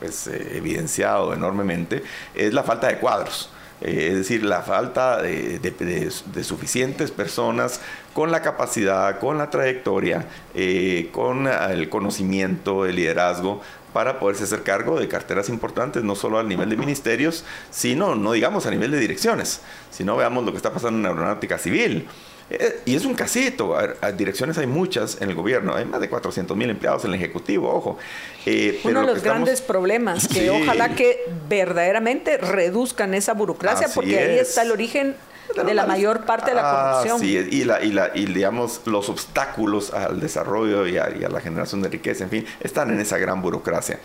[0.03, 2.03] pues, eh, evidenciado enormemente
[2.35, 3.51] es la falta de cuadros.
[3.81, 6.11] Eh, es decir, la falta de,
[6.43, 7.81] suficientes personas
[8.13, 13.61] con la capacidad, con la trayectoria, eh, con el conocimiento, el liderazgo
[13.93, 18.33] para poderse hacer cargo de carteras importantes, no solo a nivel de ministerios, sino, no
[18.33, 19.61] digamos a nivel de direcciones,
[19.93, 22.09] sino veamos lo que está pasando en la aeronáutica civil.
[22.53, 23.77] Eh, y es un casito.
[24.17, 25.75] direcciones hay muchas en el gobierno.
[25.75, 27.99] Hay más de 400 mil empleados en el Ejecutivo, ojo.
[28.45, 34.39] Eh, Uno de los grandes problemas, que ojalá que verdaderamente reduzcan esa burocracia, porque ahí
[34.39, 35.17] está el origen
[35.55, 37.21] de la mayor parte de la ah, corrupción.
[37.21, 41.83] sí, y, la, y, la, y digamos los obstáculos al desarrollo y a, la generación
[41.83, 43.99] de riqueza, en fin, están en esa gran burocracia.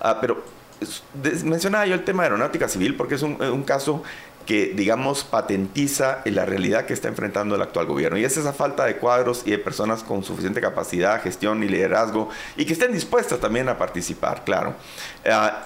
[0.00, 0.42] Ah, pero
[1.44, 4.02] mencionaba yo el tema de aeronáutica civil porque es un, un caso
[4.46, 8.18] que, digamos, patentiza la realidad que está enfrentando el actual gobierno.
[8.18, 12.28] Y es esa falta de cuadros y de personas con suficiente capacidad, gestión y liderazgo
[12.56, 14.74] y que estén dispuestas también a participar, claro.
[15.24, 15.64] Ah,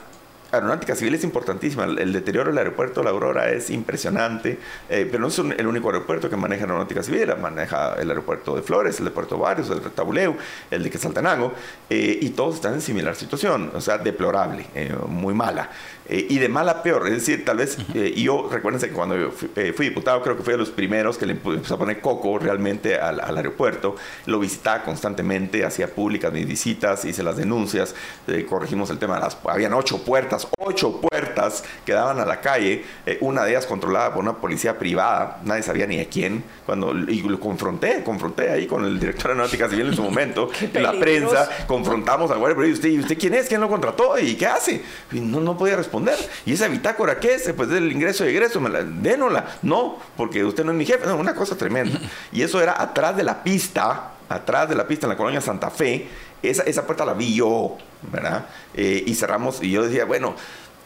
[0.52, 1.84] aeronáutica civil es importantísima.
[1.84, 4.58] El, deterioro del aeropuerto La Aurora es impresionante,
[4.88, 7.34] eh, pero no es el único aeropuerto que maneja aeronáutica civil.
[7.40, 10.36] Maneja el aeropuerto de Flores, el de Puerto Varios, el de Tabuleu,
[10.70, 11.52] el de Quesaltenango,
[11.90, 15.70] eh, y todos están en similar situación, o sea, deplorable, eh, muy mala.
[16.08, 19.30] Y de mala a peor, es decir, tal vez, y yo recuérdense que cuando yo
[19.30, 22.96] fui, diputado, creo que fui de los primeros que le empezó a poner coco realmente
[22.96, 27.94] al, aeropuerto, lo visitaba constantemente, hacía públicas mis visitas, hice las denuncias,
[28.48, 32.84] corregimos el tema de las, habían ocho puertas ocho puertas que daban a la calle,
[33.06, 36.92] eh, una de ellas controlada por una policía privada, nadie sabía ni de quién, cuando,
[36.92, 40.82] y lo confronté, confronté ahí con el director de Náutica Civil en su momento, en
[40.82, 43.48] la prensa, confrontamos al guardia, pero usted, ¿y usted quién es?
[43.48, 44.18] ¿Quién lo contrató?
[44.18, 44.82] ¿Y qué hace?
[45.12, 45.95] Y no, no podía responder.
[46.44, 47.52] ¿Y esa bitácora qué es?
[47.56, 48.70] Pues del ingreso y egreso, me.
[49.62, 52.00] No, porque usted no es mi jefe, no, una cosa tremenda.
[52.32, 55.70] Y eso era atrás de la pista, atrás de la pista en la colonia Santa
[55.70, 56.08] Fe,
[56.42, 57.76] esa, esa puerta la vi yo,
[58.12, 58.46] ¿verdad?
[58.74, 60.34] Eh, y cerramos, y yo decía, bueno,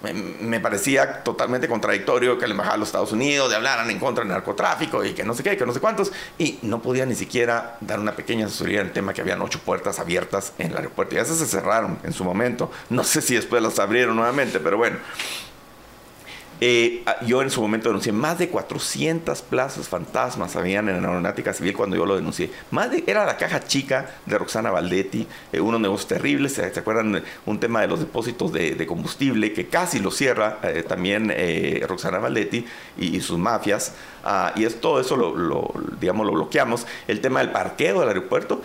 [0.02, 4.24] me, parecía totalmente contradictorio que la embajada de los Estados Unidos de hablaran en contra
[4.24, 7.14] del narcotráfico y que no sé qué, que no sé cuántos, y no podía ni
[7.14, 10.76] siquiera dar una pequeña asesoría en el tema que habían ocho puertas abiertas en el
[10.76, 11.14] aeropuerto.
[11.14, 12.70] Y esas se cerraron en su momento.
[12.88, 14.96] No sé si después las abrieron nuevamente, pero bueno.
[16.62, 21.08] Eh, ah, yo en su momento denuncié más de 400 plazas fantasmas habían en la
[21.08, 22.50] aeronáutica civil cuando yo lo denuncié.
[23.06, 26.52] Era la caja chica de Roxana Valdetti, eh, unos negocios terribles.
[26.52, 27.22] ¿Se, acuerdan?
[27.46, 31.32] Un tema de los depósitos de, combustible que casi lo cierra eh, también
[31.86, 32.66] Roxana Valdetti
[32.98, 33.94] y, sus mafias.
[34.22, 36.86] Ah, y es, todo eso lo, digamos, lo bloqueamos.
[37.08, 38.60] El tema del parqueo del aeropuerto,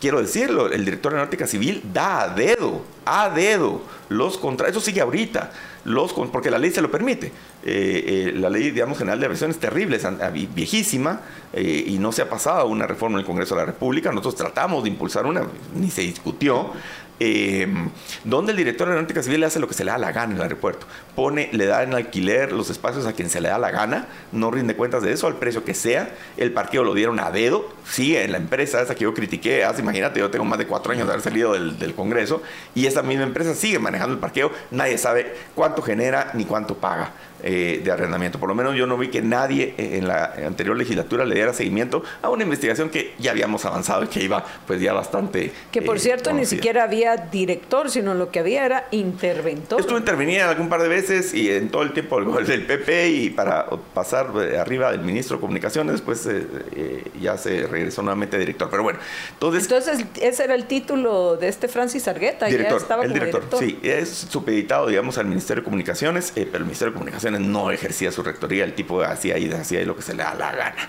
[0.00, 4.68] quiero decirlo, el director de aeronáutica civil da a dedo, a dedo los contra.
[4.68, 5.52] Eso sigue ahorita
[5.88, 7.26] los, porque la ley se lo permite.
[7.26, 7.32] Eh,
[7.64, 11.20] eh, la ley, digamos, general de aviación es terrible, es viejísima
[11.52, 14.10] eh, y no se ha pasado una reforma en el Congreso de la República.
[14.10, 15.42] Nosotros tratamos de impulsar una,
[15.74, 16.72] ni se discutió.
[17.20, 17.90] Em,
[18.22, 20.36] donde el director de aeronáutica civil hace lo que se le da la gana en
[20.36, 20.86] el aeropuerto.
[21.16, 24.52] Pone, le da en alquiler los espacios a quien se le da la gana, no
[24.52, 26.10] rinde cuentas de eso al precio que sea.
[26.36, 29.82] El parqueo lo dieron a dedo, sigue en la empresa esa que yo critiqué hace,
[29.82, 32.40] imagínate, yo tengo más de cuatro años de haber salido del Congreso
[32.74, 37.10] y esa misma empresa sigue manejando el parqueo, nadie sabe cuánto genera ni cuánto paga.
[37.40, 38.40] Eh, de arrendamiento.
[38.40, 42.02] Por lo menos yo no vi que nadie en la anterior legislatura le diera seguimiento
[42.20, 45.52] a una investigación que ya habíamos avanzado y que iba pues ya bastante...
[45.70, 49.80] Que por eh, cierto ni siquiera había director, sino lo que había era interventor.
[49.80, 53.66] Estuve intervenida algún par de veces y en todo el tiempo del PP y para
[53.94, 58.68] pasar arriba del ministro de Comunicaciones, después eh, ya se regresó nuevamente director.
[58.68, 58.98] Pero bueno,
[59.34, 59.62] entonces...
[59.62, 62.46] Entonces ese era el título de este Francis Argueta.
[62.46, 66.90] Director, estaba el director, sí, es supeditado digamos al Ministerio de Comunicaciones, pero el Ministerio
[66.90, 70.22] de Comunicaciones no ejercía su rectoría, el tipo hacía y hacía lo que se le
[70.22, 70.88] da la gana.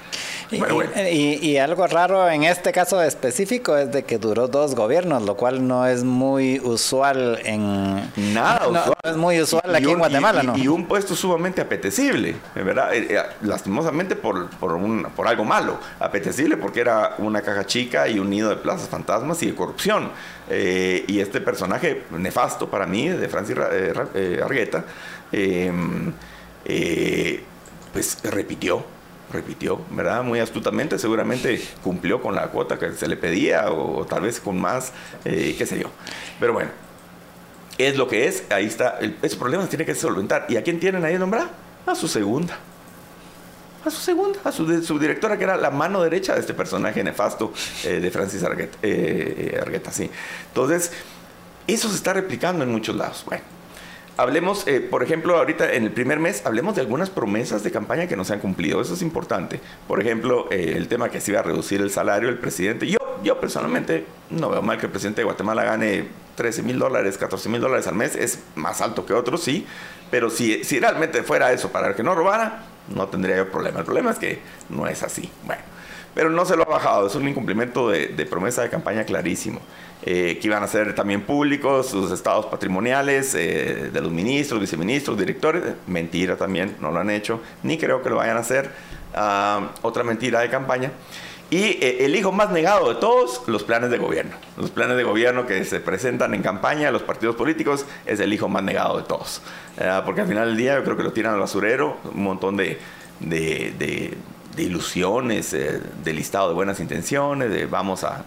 [0.51, 5.67] Y, algo raro en este caso específico es de que duró dos gobiernos, lo cual
[5.67, 8.11] no es muy usual en...
[8.33, 8.97] Nada usual.
[9.03, 10.57] es muy usual aquí en Guatemala, ¿no?
[10.57, 12.93] Y un puesto sumamente apetecible, ¿verdad?
[12.93, 15.79] Eh, eh, lastimosamente por, por, un, por algo malo.
[15.99, 20.11] Apetecible porque era una caja chica y un nido de plazas fantasmas y de corrupción.
[20.49, 24.83] Eh, y este personaje nefasto para mí, de Francis Argueta,
[25.31, 26.11] Em,
[26.65, 27.43] eh,
[27.93, 28.83] pues repitió,
[29.31, 30.23] repitió, ¿verdad?
[30.23, 34.59] Muy astutamente, seguramente cumplió con la cuota que se le pedía o, tal vez con
[34.59, 34.91] más,
[35.25, 35.89] eh, qué sé yo.
[36.39, 36.69] Pero bueno,
[37.77, 40.45] es lo que es, ahí está, el, ese problema se tiene que solventar.
[40.49, 41.49] ¿Y a quién tienen ahí nombrar?
[41.85, 42.57] A su segunda.
[43.85, 47.01] A su segunda, a su, su, directora, que era la mano derecha de este personaje
[47.01, 47.53] nefasto
[47.85, 48.77] eh, de Francis Argueta,
[49.61, 50.11] Argueta, sí.
[50.49, 50.91] Entonces,
[51.65, 53.23] eso se está replicando en muchos lados.
[53.25, 53.43] Bueno,
[54.19, 58.05] Hablemos, eh, por ejemplo, ahorita en el primer mes, hablemos de algunas promesas de campaña
[58.05, 58.81] que no se han cumplido.
[58.81, 59.61] Eso es importante.
[59.87, 62.85] Por ejemplo, eh, el tema que se iba a reducir el salario del presidente.
[62.85, 67.17] Yo, yo personalmente no veo mal que el presidente de Guatemala gane 13 mil dólares,
[67.17, 68.17] 14 mil dólares al mes.
[68.17, 69.65] Es más alto que otros, sí.
[70.11, 73.79] Pero si, si realmente fuera eso para que no robara, no tendría yo problema.
[73.79, 75.31] El problema es que no es así.
[75.45, 75.61] Bueno,
[76.19, 77.07] pero no se lo ha bajado.
[77.07, 79.61] Es un incumplimiento de, promesa de campaña clarísimo.
[80.03, 85.17] Eh, que iban a ser también públicos sus estados patrimoniales eh, de los ministros, viceministros,
[85.17, 85.63] directores.
[85.87, 88.69] Mentira también, no lo han hecho, ni creo que lo vayan a hacer.
[89.15, 90.91] Ah, otra mentira de campaña.
[91.49, 94.35] Y eh, el hijo más negado de todos, los planes de gobierno.
[94.57, 98.49] Los planes de gobierno que se presentan en campaña, los partidos políticos, es el hijo
[98.49, 99.41] más negado de todos.
[100.03, 102.77] porque al final del día yo creo que lo tiran al basurero, un montón de,
[103.19, 104.17] de,
[104.63, 108.25] ilusiones, de listado de buenas intenciones, de vamos a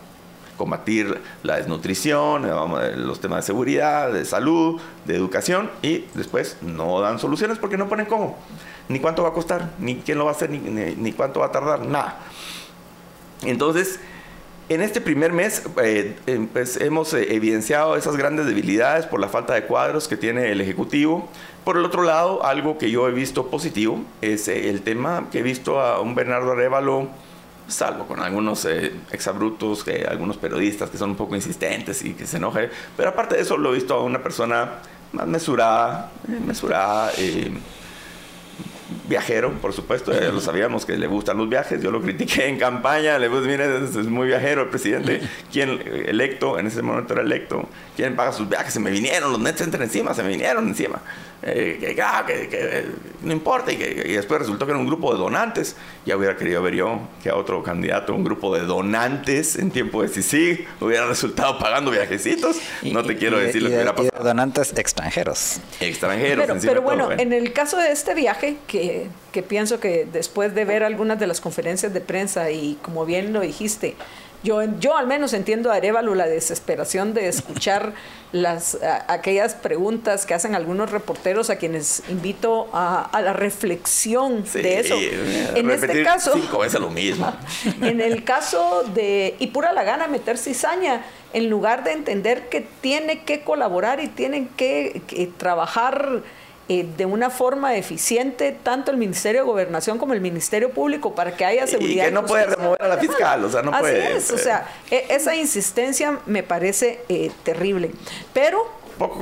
[0.63, 7.01] combatir la desnutrición, eh, los temas de seguridad, de salud, de educación y después no
[7.01, 8.39] dan soluciones porque no ponen cómo,
[8.89, 11.53] ni cuánto va a costar, ni quién lo va a hacer, ni, cuánto va a
[11.53, 12.21] tardar, nada.
[13.43, 13.99] Entonces,
[14.69, 19.55] en este primer mes eh, eh, pues hemos evidenciado esas grandes debilidades por la falta
[19.55, 21.29] de cuadros que tiene el Ejecutivo.
[21.65, 25.43] Por el otro lado, algo que yo he visto positivo es el tema que he
[25.43, 27.09] visto a un Bernardo Arevalo
[27.73, 32.27] salvo con algunos eh, exabrutos, que algunos periodistas que son un poco insistentes y que
[32.27, 34.81] se enojen, pero aparte de eso lo he visto a una persona
[35.13, 37.53] más mesurada, eh, mesurada, eh,
[39.09, 42.59] viajero, por supuesto, ya lo sabíamos que le gustan los viajes, yo lo critiqué en
[42.59, 45.21] campaña, le dije, mire, es, muy viajero el presidente,
[45.53, 49.41] quien electo, en ese momento era electo, quien paga sus viajes, se me vinieron, los
[49.41, 51.01] nets entran encima, se me vinieron encima.
[51.45, 52.87] Eh, ah, que,
[53.23, 55.75] no importa, y, y, después resultó que era un grupo de donantes.
[56.07, 60.03] Ya hubiera querido ver yo que a otro candidato, un grupo de donantes en tiempo
[60.03, 62.59] de sí hubiera resultado pagando viajecitos.
[62.83, 64.23] no te quiero decir lo que hubiera pasado.
[64.23, 65.61] donantes extranjeros.
[65.81, 66.47] Extranjeros.
[66.47, 68.82] Pero, pero bueno, en el caso de este viaje, que,
[69.33, 73.33] que pienso que después de ver algunas de las conferencias de prensa y como bien
[73.33, 73.97] lo dijiste,
[74.43, 77.93] yo, yo al menos entiendo a Arevalo la desesperación de escuchar
[78.33, 78.77] las,
[79.07, 84.97] aquellas preguntas que hacen algunos reporteros a quienes invito a, la reflexión de eso.
[85.55, 86.33] En este caso...
[86.35, 87.33] Cinco veces lo mismo.
[87.83, 89.37] En el caso de...
[89.39, 94.09] Y pura la gana meter cizaña, en lugar de entender que tiene que colaborar y
[94.09, 96.23] tienen que, que trabajar
[96.73, 101.37] eh, de una forma eficiente tanto el Ministerio de Gobernación como el Ministerio Público para
[101.37, 102.05] que haya seguridad.
[102.05, 104.17] Y que no puede remover a la fiscal, o sea, no Así puede.
[104.17, 107.91] Es, o sea, e, esa insistencia me parece eh, terrible.
[108.33, 108.67] Pero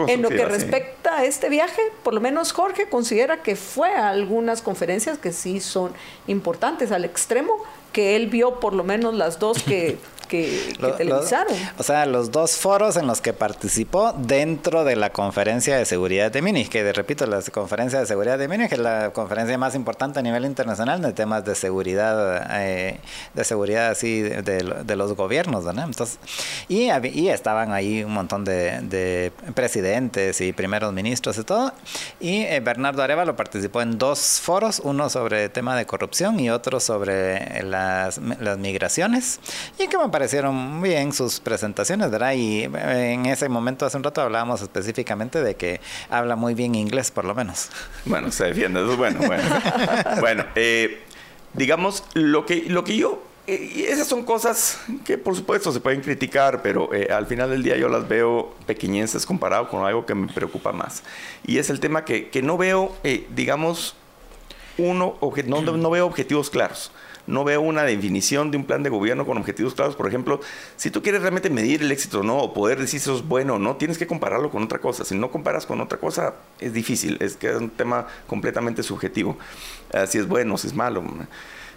[0.07, 4.11] en lo que respecta a este viaje, por lo menos Jorge considera que fue a
[4.11, 5.93] algunas conferencias que sí son
[6.29, 7.53] importantes al extremo,
[7.93, 9.99] que él vio por lo menos las dos que
[10.31, 11.55] que, televisaron.
[11.77, 16.31] o sea, los dos foros en los que participó dentro de la conferencia de seguridad
[16.31, 20.21] de Múnich, que repito, la conferencia de seguridad de Múnich es la conferencia más importante
[20.21, 23.01] a nivel internacional de temas de seguridad, eh,
[23.35, 25.83] de seguridad así de, los gobiernos, ¿no?
[25.83, 26.19] Entonces,
[26.69, 31.73] y, y, estaban ahí un montón de, presidentes y primeros ministros y todo.
[32.21, 36.79] Y eh, Bernardo Arevalo participó en dos foros, uno sobre tema de corrupción y otro
[36.79, 39.41] sobre las, las migraciones.
[39.79, 42.35] Y que me parecieron bien sus presentaciones, ¿verdad?
[42.35, 46.75] Y eh, en ese momento, hace un rato, hablábamos específicamente de que habla muy bien
[46.75, 47.71] inglés, por lo menos.
[48.05, 49.21] Bueno, se defiende, eso es bueno.
[49.27, 49.43] Bueno,
[50.21, 51.01] bueno eh,
[51.55, 56.03] digamos, lo que, lo que yo eh, esas son cosas que por supuesto se pueden
[56.03, 60.31] criticar, pero al final del día yo las veo pequeñeces comparado con algo que me
[60.31, 61.03] preocupa más.
[61.47, 62.95] Y es el tema que, que no veo,
[63.35, 63.97] digamos,
[64.77, 65.17] uno,
[65.47, 66.91] no, no, veo objetivos claros
[67.31, 69.97] no veo una definición de un plan de gobierno con objetivos claros.
[69.97, 70.41] Por ejemplo,
[70.77, 73.55] si tú quieres realmente medir el éxito o no, o poder decir si es bueno
[73.55, 75.05] o no, tienes que compararlo con otra cosa.
[75.05, 79.39] Si no comparas con otra cosa, es difícil, es que es un tema completamente subjetivo.
[80.09, 81.03] si es bueno, si es malo.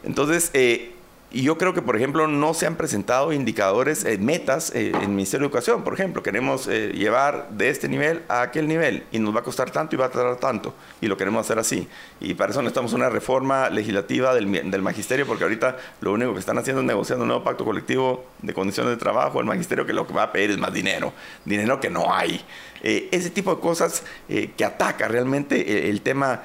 [0.03, 0.92] Entonces, eh,
[1.33, 5.01] y yo creo que, por ejemplo, no se han presentado indicadores, eh, metas eh, en
[5.01, 5.83] el Ministerio de Educación.
[5.83, 9.43] Por ejemplo, queremos eh, llevar de este nivel a aquel nivel y nos va a
[9.43, 10.75] costar tanto y va a tardar tanto.
[11.01, 11.87] Y lo queremos hacer así.
[12.19, 16.39] Y para eso necesitamos una reforma legislativa del, del magisterio, porque ahorita lo único que
[16.39, 19.39] están haciendo es negociando un nuevo pacto colectivo de condiciones de trabajo.
[19.39, 21.13] El magisterio que lo que va a pedir es más dinero.
[21.45, 22.45] Dinero que no hay.
[22.85, 26.43] Eh, ese tipo de cosas eh, que ataca realmente eh, el, tema,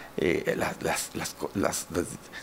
[0.55, 1.11] las,
[1.55, 1.89] las,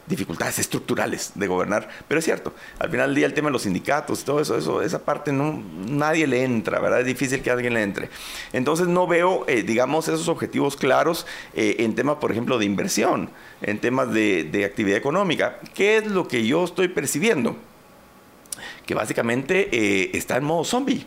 [0.06, 1.88] dificultades estructurales de gobernar.
[2.06, 5.00] Pero es cierto, al final del día el tema de los sindicatos, todo eso, esa
[5.06, 7.00] parte no, nadie le entra, ¿verdad?
[7.00, 8.10] Es difícil que alguien le entre.
[8.52, 13.30] Entonces no veo, digamos, esos objetivos claros en temas, por ejemplo, de inversión,
[13.62, 15.60] en temas de, de actividad económica.
[15.74, 17.56] ¿Qué es lo que yo estoy percibiendo?
[18.86, 21.06] Que básicamente está en modo zombie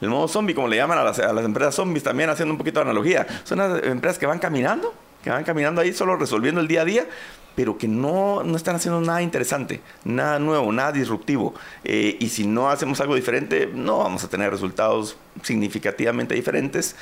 [0.00, 2.84] el modo zombie, como le llaman a las, empresas zombies, también haciendo un poquito de
[2.84, 3.26] analogía.
[3.44, 6.84] Son las empresas que van caminando, que van caminando ahí solo resolviendo el día a
[6.84, 7.06] día,
[7.54, 11.54] pero que no, no están haciendo nada interesante, nada nuevo, nada disruptivo.
[11.84, 16.96] Eh, y si no hacemos algo diferente, no vamos a tener resultados significativamente diferentes.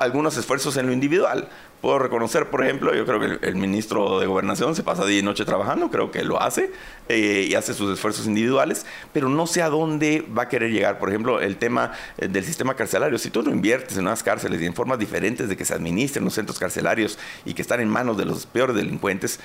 [0.00, 1.48] algunos esfuerzos en lo individual.
[1.84, 5.22] Puedo reconocer, por ejemplo, yo creo que el, ministro de Gobernación se pasa día y
[5.22, 6.72] noche trabajando, creo que lo hace
[7.10, 10.98] eh, y hace sus esfuerzos individuales, pero no sé a dónde va a querer llegar.
[10.98, 13.18] Por ejemplo, el tema eh, del sistema carcelario.
[13.18, 16.24] Si tú no inviertes en unas cárceles y en formas diferentes de que se administren
[16.24, 19.38] los centros carcelarios y que están en manos de los peores delincuentes,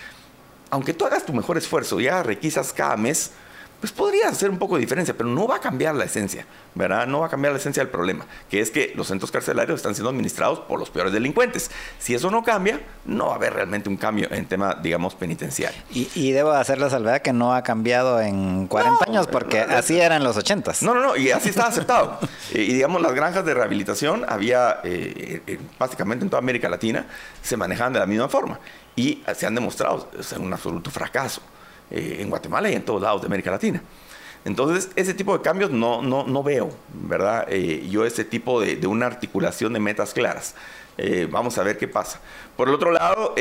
[0.69, 3.31] aunque tú hagas tu mejor esfuerzo, ya requisas cada mes,
[3.79, 7.07] pues podría hacer un poco de diferencia, pero no va a cambiar la esencia, ¿verdad?
[7.07, 9.95] No va a cambiar la esencia del problema, que es que los centros carcelarios están
[9.95, 11.71] siendo administrados por los peores delincuentes.
[11.97, 15.81] Si eso no cambia, no va a haber realmente un cambio en tema, digamos, penitenciario.
[15.91, 20.23] Y, debo hacer la salvedad que no ha cambiado en 40 años, porque así eran
[20.23, 20.73] los 80.
[20.81, 22.19] No, no, no, y así está aceptado.
[22.51, 27.05] y, digamos, las granjas de rehabilitación había, eh, eh, básicamente en toda América Latina,
[27.41, 28.59] se manejaban de la misma forma
[28.95, 31.41] y se han demostrado ser un absoluto fracaso
[31.91, 33.81] eh, en Guatemala y en todos lados de América Latina.
[34.45, 37.47] Entonces, ese tipo de cambios no, no, no veo, ¿verdad?
[37.49, 40.55] Eh, yo ese tipo de, de, una articulación de metas claras.
[40.97, 42.19] Eh, vamos a ver qué pasa.
[42.55, 43.33] Por el otro lado,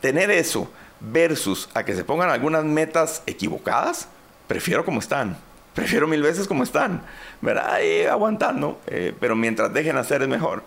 [0.00, 0.70] tener eso
[1.00, 4.08] versus a que se pongan algunas metas equivocadas,
[4.46, 5.36] prefiero como están.
[5.74, 7.02] Prefiero mil veces como están,
[7.40, 7.80] ¿verdad?
[7.80, 8.80] Y aguantando,
[9.18, 10.62] pero mientras dejen hacer es mejor.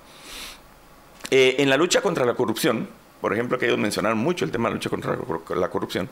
[1.29, 2.89] en la lucha contra la corrupción,
[3.21, 5.17] por ejemplo, que ellos mencionaron mucho el tema de la lucha contra
[5.55, 6.09] la corrupción,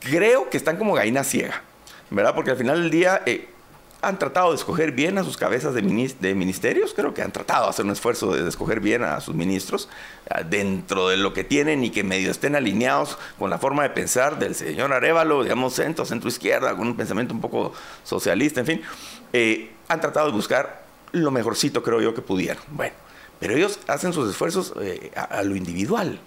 [0.00, 1.62] creo que están como gallina ciega,
[2.10, 2.34] ¿verdad?
[2.34, 3.48] Porque al final del día eh,
[4.00, 7.70] han tratado de escoger bien a sus cabezas de, ministerios, creo que han tratado de
[7.70, 9.88] hacer un esfuerzo de, escoger bien a sus ministros
[10.30, 13.90] ah, dentro de lo que tienen y que medio estén alineados con la forma de
[13.90, 17.72] pensar del señor Arevalo, digamos centro, centro izquierda, con un pensamiento un poco
[18.04, 18.82] socialista, en fin.
[19.32, 22.62] Eh, han tratado de buscar lo mejorcito, creo yo, que pudieron.
[22.68, 22.94] Bueno,
[23.38, 26.20] pero ellos hacen sus esfuerzos eh, a, lo individual.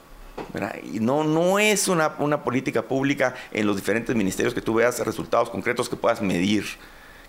[0.91, 4.99] Y no, no es una, una política pública en los diferentes ministerios que tú veas
[5.05, 6.66] resultados concretos que puedas medir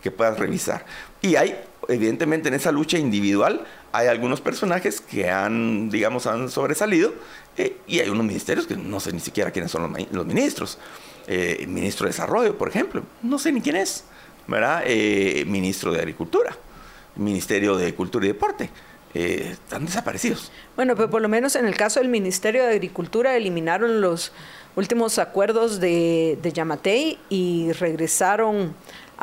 [0.02, 0.84] que puedas revisar.
[1.22, 1.58] Y hay,
[1.88, 7.14] evidentemente, en esa lucha individual, hay algunos personajes que han, digamos, han sobresalido
[7.56, 10.78] eh, y hay unos ministerios que no sé ni siquiera quiénes son los, ministros.
[11.28, 14.04] Eh, el ministro de Desarrollo, por ejemplo, no sé ni quién es,
[14.46, 14.82] ¿verdad?
[14.84, 16.56] Eh, ministro de Agricultura,
[17.16, 18.70] Ministerio de Cultura y Deporte.
[19.14, 20.50] Están desaparecidos.
[20.76, 24.32] Bueno, pero por lo menos en el caso del Ministerio de Agricultura eliminaron los
[24.76, 28.74] últimos acuerdos de, de Yamatei y regresaron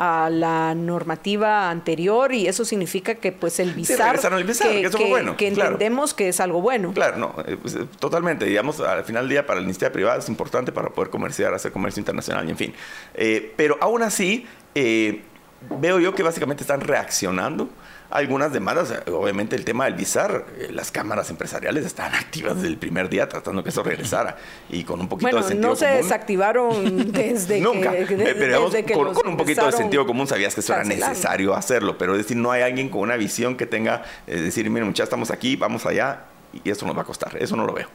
[0.02, 6.14] a la normativa anterior y eso significa que pues el visar, que, bueno, que entendemos
[6.14, 6.94] que es algo bueno.
[6.94, 10.18] Claro, no, eh, pues, eh, totalmente, digamos, al final del día para la iniciativa privada
[10.18, 12.74] es importante para poder comerciar, hacer comercio internacional y en fin.
[13.12, 17.68] Eh, pero aún así, veo yo que básicamente están reaccionando
[18.10, 18.92] algunas demandas.
[19.06, 23.28] Obviamente el tema del visar, eh, las cámaras empresariales estaban activas desde el primer día
[23.28, 24.36] tratando que eso regresara
[24.68, 28.70] y con un poquito de sentido no se desactivaron desde Nunca, que, pero
[29.14, 32.36] con, un poquito de sentido común sabías que eso era necesario hacerlo, pero es decir,
[32.36, 35.56] no hay alguien con una visión que tenga, es eh, decir, miren muchachos, estamos aquí,
[35.56, 37.88] vamos allá y eso nos va a costar, eso no lo veo.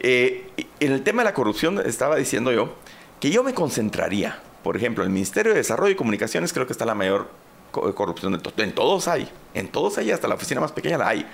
[0.00, 2.74] Eh, en el tema de la corrupción estaba diciendo yo
[3.20, 6.84] que yo me concentraría, por ejemplo, el Ministerio de Desarrollo y Comunicaciones creo que está
[6.84, 7.28] la mayor
[7.94, 8.40] corrupción.
[8.56, 11.26] En todos hay, en todos hay, hasta la oficina más pequeña la hay.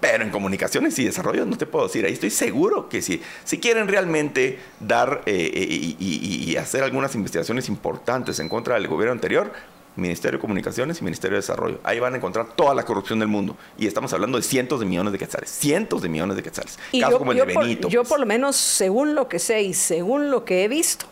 [0.00, 2.06] Pero en comunicaciones y desarrollo no te puedo decir.
[2.06, 7.68] Ahí estoy seguro que si, si quieren realmente dar eh, eh, y, hacer algunas investigaciones
[7.68, 9.52] importantes en contra del gobierno anterior,
[9.96, 11.80] Ministerio de Comunicaciones y Ministerio de Desarrollo.
[11.82, 13.56] Ahí van a encontrar toda la corrupción del mundo.
[13.76, 15.50] Y estamos hablando de cientos de millones de quetzales.
[15.50, 16.78] Cientos de millones de quetzales.
[17.00, 17.88] Caso como el de Benito.
[17.88, 18.08] yo pues.
[18.08, 21.06] por lo menos, según lo que sé y según lo que he visto,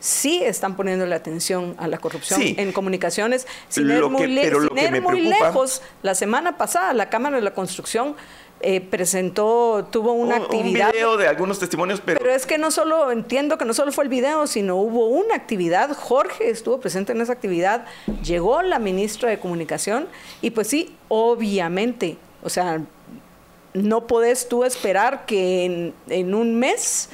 [0.00, 3.46] sí están poniendo la atención a la corrupción en comunicaciones.
[3.68, 8.16] Sin ir muy, lejos, la semana pasada la Cámara de la Construcción
[8.62, 10.88] eh, presentó, tuvo una actividad.
[10.88, 12.18] Un video de algunos testimonios, pero...
[12.20, 15.34] Pero es que no solo, entiendo que no solo fue el video, sino hubo una
[15.34, 17.86] actividad, Jorge estuvo presente en esa actividad,
[18.22, 20.08] llegó la ministra de Comunicación
[20.42, 22.82] y pues sí, obviamente, o sea,
[23.72, 27.08] no podés tú esperar que en, un mes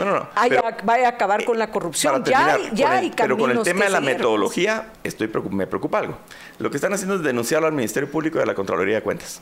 [0.85, 2.25] vaya a acabar con la corrupción.
[2.25, 6.19] ya, ya hay Pero con el tema de la metodología, estoy me preocupa algo.
[6.59, 9.41] Lo que están haciendo es denunciarlo al Ministerio Público de la Contraloría de Cuentas.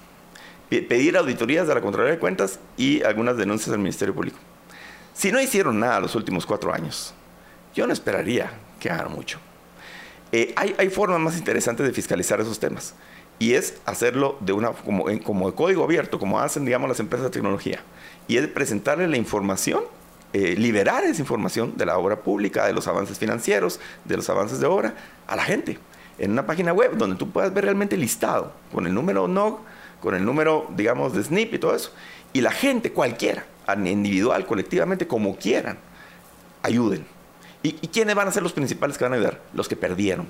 [0.69, 4.39] Pedir auditorías de la Contraloría de Cuentas y algunas denuncias al Ministerio Público.
[5.13, 7.15] Si no hicieron nada los últimos cuatro años,
[7.75, 8.51] yo no esperaría
[8.81, 9.39] que hagan mucho.
[10.33, 12.95] Eh, hay, hay formas más interesantes de fiscalizar esos temas
[13.39, 17.27] y es hacerlo de una como, como de código abierto, como hacen, digamos, las empresas
[17.27, 17.81] de tecnología.
[18.29, 19.83] Y es presentarle la información,
[20.33, 24.61] eh, liberar esa información de la obra pública, de los avances financieros, de los avances
[24.61, 24.95] de obra,
[25.27, 25.79] a la gente.
[26.19, 29.61] En una página web donde tú puedas ver realmente listado, con el número NOG,
[30.01, 31.93] con el número, digamos, de SNP y todo eso.
[32.33, 33.47] Y la gente, cualquiera,
[33.85, 35.79] individual, colectivamente, como quieran,
[36.63, 37.05] ayuden.
[37.63, 39.41] ¿Y, ¿Y quiénes van a ser los principales que van a ayudar?
[39.55, 40.29] Los que perdieron.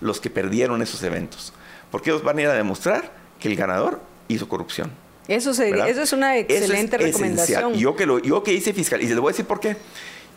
[0.00, 1.52] Los que perdieron esos eventos
[1.90, 4.90] porque ellos van a ir a demostrar que el ganador hizo corrupción.
[5.28, 7.74] Eso, eso es una excelente recomendación.
[7.74, 9.76] Yo que, lo, yo que hice fiscal, y les voy a decir por qué.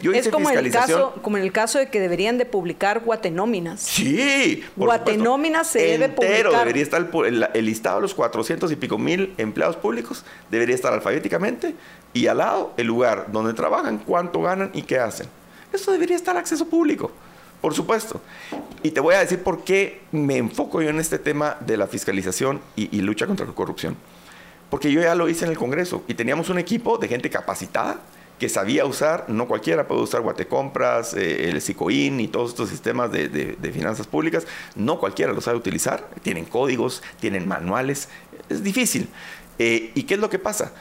[0.02, 3.80] Yo es como, el caso, como en el caso de que deberían de publicar guatenóminas.
[3.82, 4.64] Sí.
[4.76, 6.60] Guatenóminas se debe publicar.
[6.60, 10.94] debería estar el, el, listado de los 400 y pico mil empleados públicos, debería estar
[10.94, 11.74] alfabéticamente
[12.14, 15.28] y al lado el lugar donde trabajan, cuánto ganan y qué hacen.
[15.72, 17.12] Eso debería estar acceso público.
[17.64, 18.20] Por supuesto.
[18.84, 21.88] Y te voy a decir por qué me enfoco yo en este tema de la
[21.88, 23.96] fiscalización y, lucha contra la corrupción.
[24.70, 28.02] Porque yo ya lo hice en el Congreso y teníamos un equipo de gente capacitada
[28.38, 33.14] que sabía usar, no cualquiera puede usar Guatecompras, eh, el SICOIN y todos estos sistemas
[33.14, 34.46] de, finanzas públicas,
[34.76, 38.10] no cualquiera lo sabe utilizar, tienen códigos, tienen manuales,
[38.50, 39.08] es difícil.
[39.58, 40.74] Eh, ¿Y qué es lo que pasa?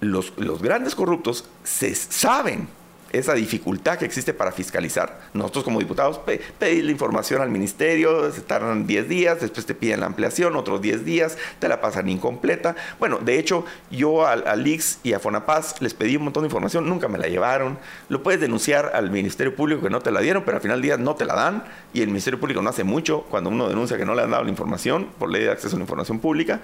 [0.00, 2.66] Los, los grandes corruptos se saben
[3.12, 5.20] esa dificultad que existe para fiscalizar.
[5.34, 6.18] Nosotros como diputados
[6.58, 10.80] pedimos la información al ministerio, se tardan 10 días, después te piden la ampliación, otros
[10.80, 12.76] 10 días, te la pasan incompleta.
[12.98, 16.46] Bueno, de hecho, yo al, al IX y a Fonapaz les pedí un montón de
[16.46, 17.78] información, nunca me la llevaron.
[18.08, 20.82] Lo puedes denunciar al Ministerio Público que no te la dieron, pero al final del
[20.82, 23.96] día no te la dan y el Ministerio Público no hace mucho cuando uno denuncia
[23.96, 26.60] que no le han dado la información por ley de acceso a la información pública.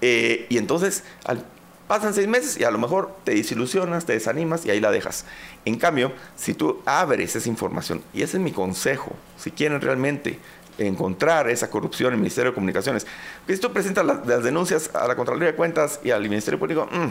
[0.00, 1.44] Eh, y entonces, al
[1.90, 5.24] Pasan seis meses y a lo mejor te desilusionas, te desanimas y ahí la dejas.
[5.64, 10.38] En cambio, si tú abres esa información, y ese es mi consejo, si quieren realmente
[10.78, 13.08] encontrar esa corrupción en el Ministerio de Comunicaciones,
[13.44, 16.86] que si tú presentas las, denuncias a la Contraloría de Cuentas y al Ministerio Público,
[16.92, 17.08] mm,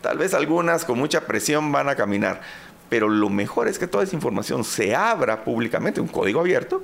[0.00, 2.40] tal vez algunas con mucha presión van a caminar,
[2.88, 6.82] pero lo mejor es que toda esa información se abra públicamente, un código abierto,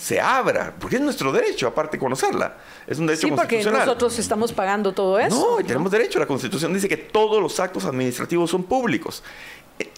[0.00, 2.56] se abra, porque es nuestro derecho, aparte de conocerla.
[2.86, 5.36] Es un derecho sí, porque nosotros estamos pagando todo eso.
[5.36, 6.18] No, y tenemos derecho.
[6.18, 9.22] La Constitución dice que todos los actos administrativos son públicos.
[9.78, 9.90] Eh,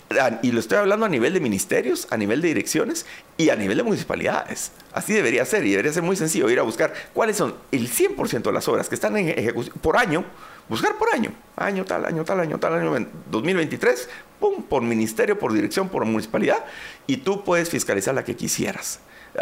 [0.43, 3.77] y lo estoy hablando a nivel de ministerios, a nivel de direcciones y a nivel
[3.77, 4.73] de municipalidades.
[4.93, 8.43] Así debería ser, y debería ser muy sencillo ir a buscar cuáles son el 100%
[8.43, 10.25] de las obras que están en ejecución por año,
[10.69, 14.09] buscar por año, año tal, año tal, año tal, año 2023,
[14.41, 16.65] pum, por ministerio, por dirección, por municipalidad,
[17.07, 18.99] y tú puedes fiscalizar la que quisieras.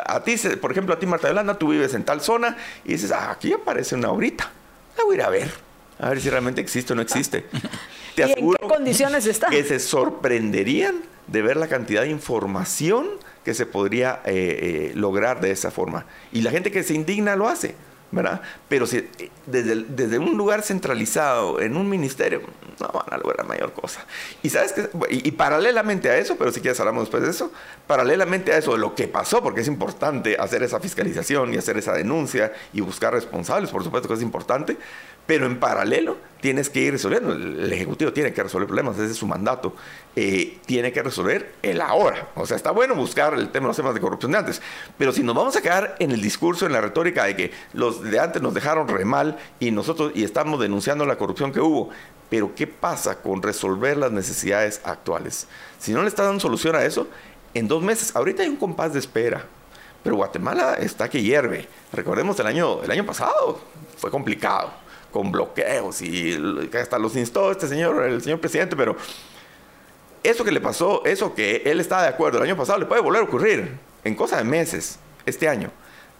[0.06, 3.10] A ti, por ejemplo, a ti, Marta Yolanda, tú vives en tal zona y dices,
[3.12, 4.50] ah, aquí aparece una horita.
[4.96, 5.50] La voy a ir a ver.
[5.98, 7.46] A ver si realmente existe o no existe.
[8.14, 9.48] Te aseguro en qué condiciones está?
[9.48, 13.08] Que se sorprenderían de ver la cantidad de información
[13.44, 16.06] que se podría eh, eh, lograr de esa forma.
[16.32, 17.74] Y la gente que se indigna lo hace.
[18.12, 18.40] ¿Verdad?
[18.68, 22.42] Pero si, eh, desde, desde, un lugar centralizado, en un ministerio,
[22.80, 24.04] no van a lograr mayor cosa.
[24.42, 27.52] Y sabes que, y, paralelamente a eso, pero si quieres hablamos después de eso,
[27.86, 31.76] paralelamente a eso, de lo que pasó, porque es importante hacer esa fiscalización y hacer
[31.76, 34.76] esa denuncia y buscar responsables, por supuesto que es importante,
[35.30, 37.32] pero en paralelo tienes que ir resolviendo.
[37.32, 39.76] El Ejecutivo tiene que resolver problemas, ese es su mandato.
[40.16, 42.30] Eh, tiene que resolver el ahora.
[42.34, 44.60] O sea, está bueno buscar el tema, los temas de corrupción de antes,
[44.98, 48.02] pero si nos vamos a quedar en el discurso, en la retórica de que los
[48.02, 51.90] de antes nos dejaron re mal y nosotros y estamos denunciando la corrupción que hubo,
[52.28, 55.46] pero ¿qué pasa con resolver las necesidades actuales?
[55.78, 57.06] Si no le está dando solución a eso,
[57.54, 59.46] en dos meses, ahorita hay un compás de espera.
[60.02, 61.68] Pero Guatemala está que hierve.
[61.92, 63.60] Recordemos el año, el año pasado,
[63.96, 66.38] fue complicado con bloqueos y
[66.78, 68.96] hasta los instó este señor, el señor presidente, pero
[70.22, 73.00] eso que le pasó, eso que él estaba de acuerdo el año pasado, le puede
[73.00, 75.70] volver a ocurrir en cosa de meses este año,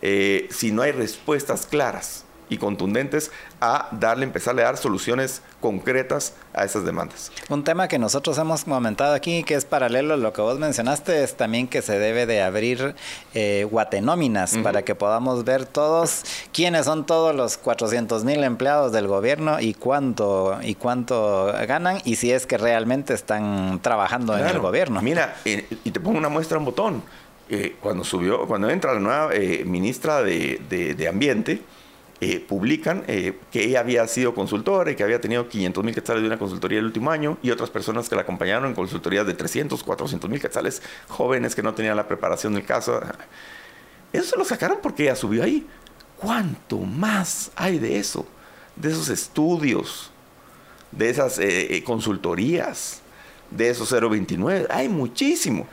[0.03, 3.31] eh, si no hay respuestas claras y contundentes
[3.61, 7.31] a darle, empezarle a dar soluciones concretas a esas demandas.
[7.49, 11.23] Un tema que nosotros hemos comentado aquí, que es paralelo a lo que vos mencionaste,
[11.23, 12.97] es también que se debe de abrir
[13.35, 19.07] eh, guatenóminas para que podamos ver todos quiénes son todos los 400 mil empleados del
[19.07, 24.59] gobierno y cuánto, y cuánto ganan y si es que realmente están trabajando en el
[24.59, 25.01] gobierno.
[25.01, 27.03] Mira, eh, y te pongo una muestra un botón.
[27.53, 29.31] Eh, cuando subió, cuando entra la nueva
[29.65, 31.61] ministra de, de Ambiente,
[32.23, 36.23] eh, publican eh, que ella había sido consultora y que había tenido 500 mil quetzales
[36.23, 39.33] de una consultoría el último año y otras personas que la acompañaron en consultorías de
[39.33, 43.01] 300, 400 mil quetzales, jóvenes que no tenían la preparación del caso.
[44.12, 45.66] Eso se lo sacaron porque ella subió ahí.
[46.18, 48.27] ¿Cuánto más hay de eso?
[48.77, 50.11] De esos estudios,
[50.93, 53.01] de esas eh, consultorías,
[53.51, 54.66] de esos 029.
[54.68, 55.66] Hay muchísimo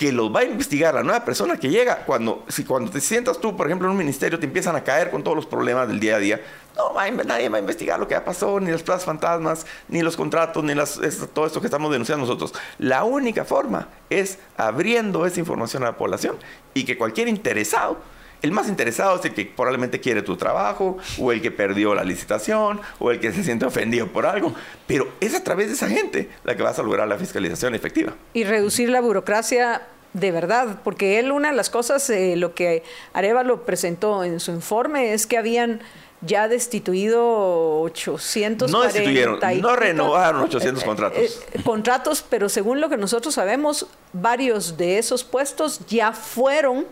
[0.00, 2.06] que los va a investigar la nueva persona que llega.
[2.06, 5.10] Cuando, si cuando te sientas tú, por ejemplo, en un ministerio, te empiezan a caer
[5.10, 6.40] con todos los problemas del día a día,
[6.74, 6.94] no,
[7.24, 10.64] nadie va a investigar lo que ha pasado, ni las plazas fantasmas, ni los contratos,
[10.64, 10.98] ni las,
[11.34, 12.54] todo esto que estamos denunciando nosotros.
[12.78, 16.36] La única forma es abriendo esa información a la población
[16.72, 17.98] y que cualquier interesado
[18.42, 22.04] el más interesado es el que probablemente quiere tu trabajo, o el que perdió la
[22.04, 24.54] licitación, o el que se siente ofendido por algo.
[24.86, 28.14] Pero es a través de esa gente la que vas a lograr la fiscalización efectiva.
[28.32, 29.82] Y reducir la burocracia
[30.12, 32.82] de verdad, porque él una de las cosas, eh, lo que
[33.12, 35.80] Arevalo presentó en su informe es que habían
[36.22, 42.90] ya destituido 800 no destituyeron no renovaron 800 eh, contratos eh, contratos pero según lo
[42.90, 46.84] que nosotros sabemos varios de esos puestos ya fueron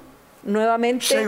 [0.43, 1.27] nuevamente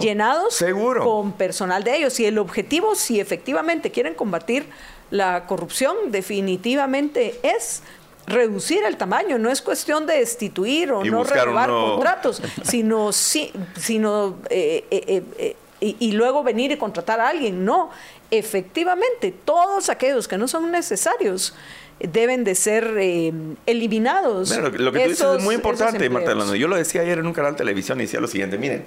[0.00, 0.62] llenados
[1.02, 2.18] con personal de ellos.
[2.20, 4.66] Y el objetivo, si efectivamente quieren combatir
[5.10, 7.82] la corrupción, definitivamente es
[8.26, 14.84] reducir el tamaño, no es cuestión de destituir o no renovar contratos, sino, sino eh,
[14.90, 17.64] eh, eh, y, luego venir y contratar a alguien.
[17.64, 17.90] No,
[18.30, 21.54] efectivamente, todos aquellos que no son necesarios
[22.00, 23.32] deben de ser eh,
[23.66, 24.56] eliminados.
[24.56, 27.52] lo que tú dices es muy importante, Marta Yo lo decía ayer en un canal
[27.52, 28.84] de televisión y decía lo siguiente, miren,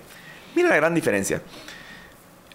[0.55, 1.41] miren la gran diferencia.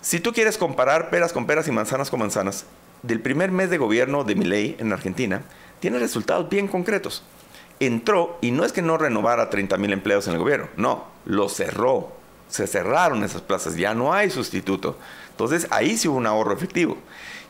[0.01, 2.64] Si tú quieres comparar peras con peras y manzanas con manzanas,
[3.03, 5.42] del primer mes de gobierno de Milei en Argentina,
[5.80, 7.22] tiene resultados bien concretos.
[7.80, 11.48] Entró, y no es que no renovara 30 mil empleos en el gobierno, no, lo
[11.48, 12.12] cerró.
[12.48, 14.98] Se cerraron esas plazas, ya no hay sustituto.
[15.30, 16.98] Entonces ahí sí hubo un ahorro efectivo.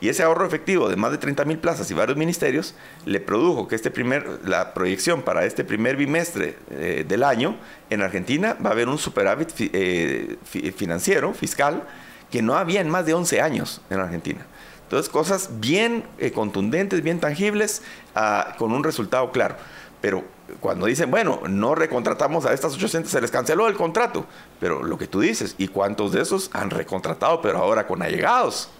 [0.00, 2.74] Y ese ahorro efectivo de más de 30 mil plazas y varios ministerios
[3.04, 7.56] le produjo que este primer, la proyección para este primer bimestre eh, del año
[7.90, 10.36] en Argentina va a haber un superávit eh,
[10.74, 11.86] financiero, fiscal,
[12.30, 14.46] que no había en más de 11 años en Argentina.
[14.84, 17.82] Entonces, cosas bien eh, contundentes, bien tangibles,
[18.14, 19.56] ah, con un resultado claro.
[20.00, 20.24] Pero
[20.60, 24.26] cuando dicen, bueno, no recontratamos a estas 800, se les canceló el contrato.
[24.58, 28.70] Pero lo que tú dices, ¿y cuántos de esos han recontratado, pero ahora con allegados?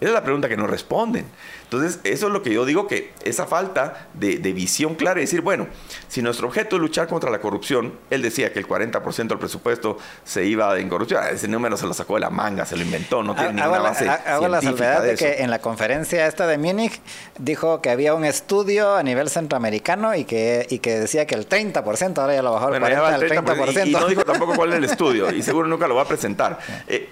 [0.00, 1.26] Esa es la pregunta que no responden.
[1.64, 5.42] Entonces, eso es lo que yo digo que esa falta de, visión clara y decir,
[5.42, 5.66] bueno,
[6.08, 9.98] si nuestro objeto es luchar contra la corrupción, él decía que el 40% del presupuesto
[10.24, 11.22] se iba en corrupción.
[11.22, 13.80] Ah, ese número se lo sacó de la manga, se lo inventó, no tiene ninguna
[13.80, 14.08] base.
[14.08, 17.00] Hago la salvedad de, que en la conferencia esta de Múnich
[17.38, 21.48] dijo que había un estudio a nivel centroamericano y que, y que decía que el
[21.48, 23.86] 30%, ahora ya lo bajó el 40 al 30%.
[23.86, 26.58] Y, no dijo tampoco cuál es el estudio y seguro nunca lo va a presentar.
[26.86, 27.08] Eh,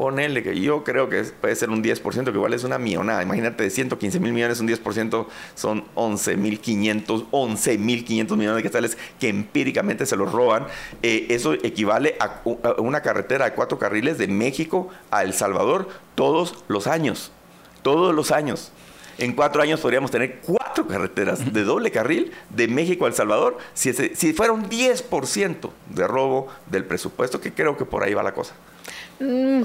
[0.00, 3.22] Ponele que yo creo que puede ser un 10%, que igual es una millonada.
[3.22, 8.56] Imagínate, de 115 mil millones, un 10% son 11 mil 500, 11 mil 500 millones
[8.56, 10.66] de quetzales que empíricamente se los roban.
[11.02, 12.40] Eh, eso equivale a,
[12.78, 17.30] una carretera de cuatro carriles de México a El Salvador todos los años.
[17.82, 18.72] Todos los años.
[19.18, 23.58] En cuatro años podríamos tener cuatro carreteras de doble carril de México a El Salvador
[23.74, 28.22] si, si fuera un 10% de robo del presupuesto, que creo que por ahí va
[28.22, 28.54] la cosa.
[29.20, 29.64] Mm,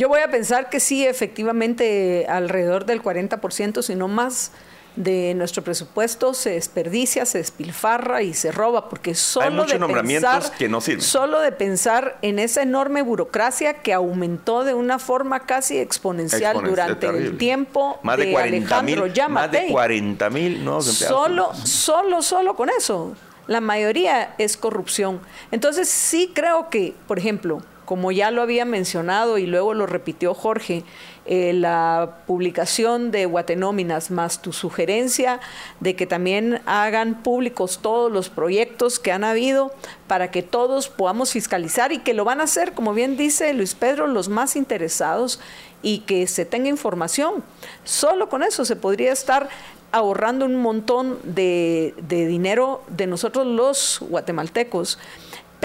[0.00, 4.50] yo voy a pensar que sí, efectivamente, alrededor del 40%, si no más,
[4.96, 10.70] de nuestro presupuesto se desperdicia, se despilfarra y se roba, porque solo de pensar, que
[10.70, 11.02] no sirven.
[11.02, 17.06] Solo de pensar en esa enorme burocracia que aumentó de una forma casi exponencial, durante
[17.06, 21.20] el tiempo más de, 40 mil, Más de 40 mil nuevos empleados.
[21.20, 23.14] Solo, solo, solo con eso.
[23.48, 25.20] La mayoría es corrupción.
[25.50, 30.32] Entonces sí creo que, por ejemplo, como ya lo había mencionado y luego lo repitió
[30.32, 30.84] Jorge,
[31.26, 35.40] eh, la publicación de Guatenóminas más tu sugerencia
[35.80, 39.72] de que también hagan públicos todos los proyectos que han habido
[40.06, 43.74] para que todos podamos fiscalizar y que lo van a hacer, como bien dice Luis
[43.74, 45.40] Pedro, los más interesados
[45.82, 47.42] y que se tenga información.
[47.82, 49.48] Solo con eso se podría estar
[49.90, 55.00] ahorrando un montón de, de dinero de nosotros los guatemaltecos.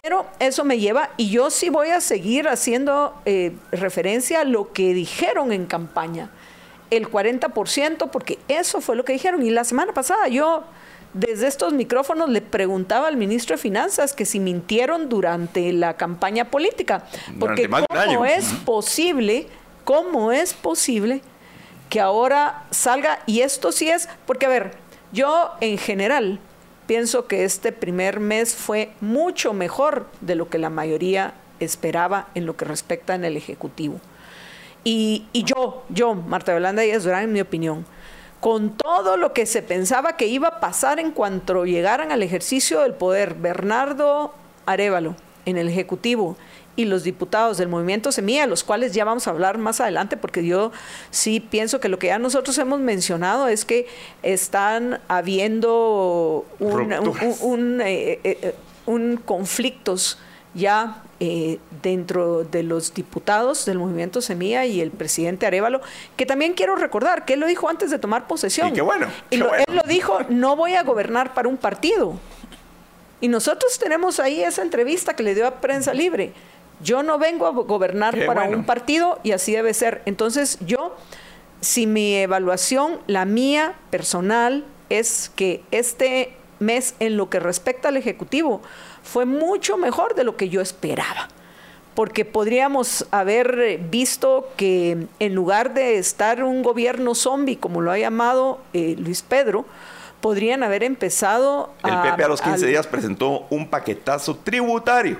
[0.06, 4.72] Pero eso me lleva, y yo sí voy a seguir haciendo eh, referencia a lo
[4.72, 6.30] que dijeron en campaña,
[6.90, 9.44] el 40%, porque eso fue lo que dijeron.
[9.44, 10.62] Y la semana pasada yo
[11.12, 16.52] desde estos micrófonos le preguntaba al ministro de Finanzas que si mintieron durante la campaña
[16.52, 17.02] política.
[17.40, 19.48] Porque ¿cómo es posible,
[19.82, 21.20] cómo es posible
[21.90, 24.76] que ahora salga, y esto sí es, porque a ver,
[25.10, 26.38] yo en general
[26.86, 32.46] pienso que este primer mes fue mucho mejor de lo que la mayoría esperaba en
[32.46, 34.00] lo que respecta en el Ejecutivo.
[34.84, 37.84] Y, yo, yo, Marta Yolanda Díaz Durán, en mi opinión,
[38.40, 42.80] con todo lo que se pensaba que iba a pasar en cuanto llegaran al ejercicio
[42.80, 44.32] del poder, Bernardo
[44.64, 46.36] Arevalo en el Ejecutivo
[46.76, 50.44] y los diputados del movimiento Semilla, los cuales ya vamos a hablar más adelante, porque
[50.44, 50.72] yo
[51.10, 53.88] sí pienso que lo que ya nosotros hemos mencionado es que
[54.22, 58.54] están habiendo un, eh, eh,
[58.84, 60.18] eh, conflictos
[60.54, 61.02] ya
[61.82, 65.80] dentro de los diputados del movimiento Semilla y el presidente Arevalo,
[66.14, 68.76] que también quiero recordar que él lo dijo antes de tomar posesión.
[68.76, 69.06] Y bueno.
[69.30, 72.18] y él lo dijo, no voy a gobernar para un partido.
[73.20, 76.32] Y nosotros tenemos ahí esa entrevista que le dio a Prensa Libre.
[76.82, 80.02] Yo no vengo a gobernar para un partido y así debe ser.
[80.04, 80.94] Entonces yo,
[81.60, 87.96] si mi evaluación, la mía personal, es que este mes en lo que respecta al
[87.96, 88.62] Ejecutivo
[89.02, 91.28] fue mucho mejor de lo que yo esperaba.
[91.94, 97.98] Porque podríamos haber visto que en lugar de estar un gobierno zombie, como lo ha
[97.98, 99.64] llamado eh, Luis Pedro,
[100.20, 102.04] podrían haber empezado a...
[102.04, 105.16] El PP a los 15 días presentó un paquetazo tributario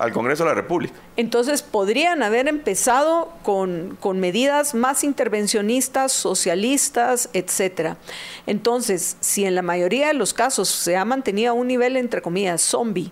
[0.00, 0.94] al Congreso de la República.
[1.18, 7.98] Entonces podrían haber empezado con, medidas más intervencionistas, socialistas, etcétera.
[8.46, 12.22] Entonces, si en la mayoría de los casos se ha mantenido a un nivel, entre
[12.22, 13.10] comillas, zombie,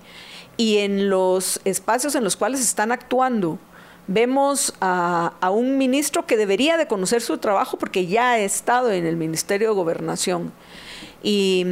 [0.57, 3.59] y en los espacios en los cuales están actuando,
[4.07, 8.91] vemos a, a, un ministro que debería de conocer su trabajo porque ya ha estado
[8.93, 10.53] en el Ministerio de Gobernación
[11.23, 11.67] y,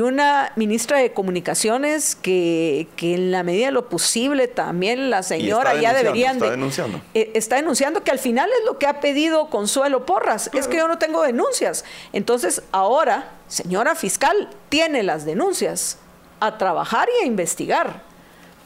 [0.00, 5.92] una ministra de Comunicaciones que, en la medida de lo posible también la señora ya
[5.92, 7.00] deberían está denunciando.
[7.14, 10.78] Eh, está denunciando que al final es lo que ha pedido Consuelo Porras, es que
[10.78, 11.84] yo no tengo denuncias.
[12.12, 15.98] Entonces ahora, señora fiscal, tiene las denuncias
[16.40, 18.04] a trabajar y a investigar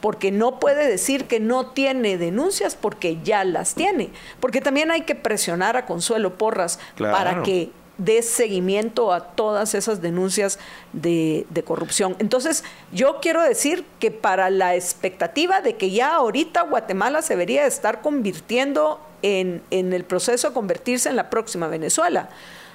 [0.00, 4.10] porque no puede decir que no tiene denuncias porque ya las tiene,
[4.40, 7.70] porque también hay que presionar a Consuelo Porras para que
[8.00, 10.58] dé seguimiento a todas esas denuncias
[10.92, 12.16] de, corrupción.
[12.18, 17.66] Entonces, yo quiero decir que para la expectativa de que ya ahorita Guatemala se debería
[17.66, 22.30] estar convirtiendo en, en el proceso de convertirse en la próxima Venezuela,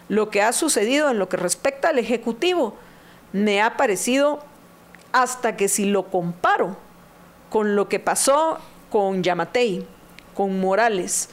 [0.07, 2.75] lo que ha sucedido en lo que respecta al Ejecutivo
[3.33, 4.39] me ha parecido
[5.11, 6.77] hasta que si lo comparo
[7.49, 8.59] con lo que pasó
[8.91, 9.87] con Yamatei,
[10.35, 11.29] con Morales,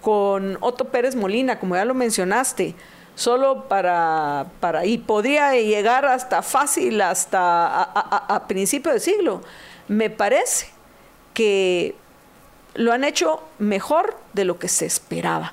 [0.00, 2.74] con Otto Pérez Molina, como ya lo mencionaste,
[3.16, 9.42] solo para, para y podría llegar hasta fácil, hasta a, principio de siglo.
[9.88, 10.68] Me parece
[11.34, 11.96] que
[12.74, 15.52] lo han hecho mejor de lo que se esperaba.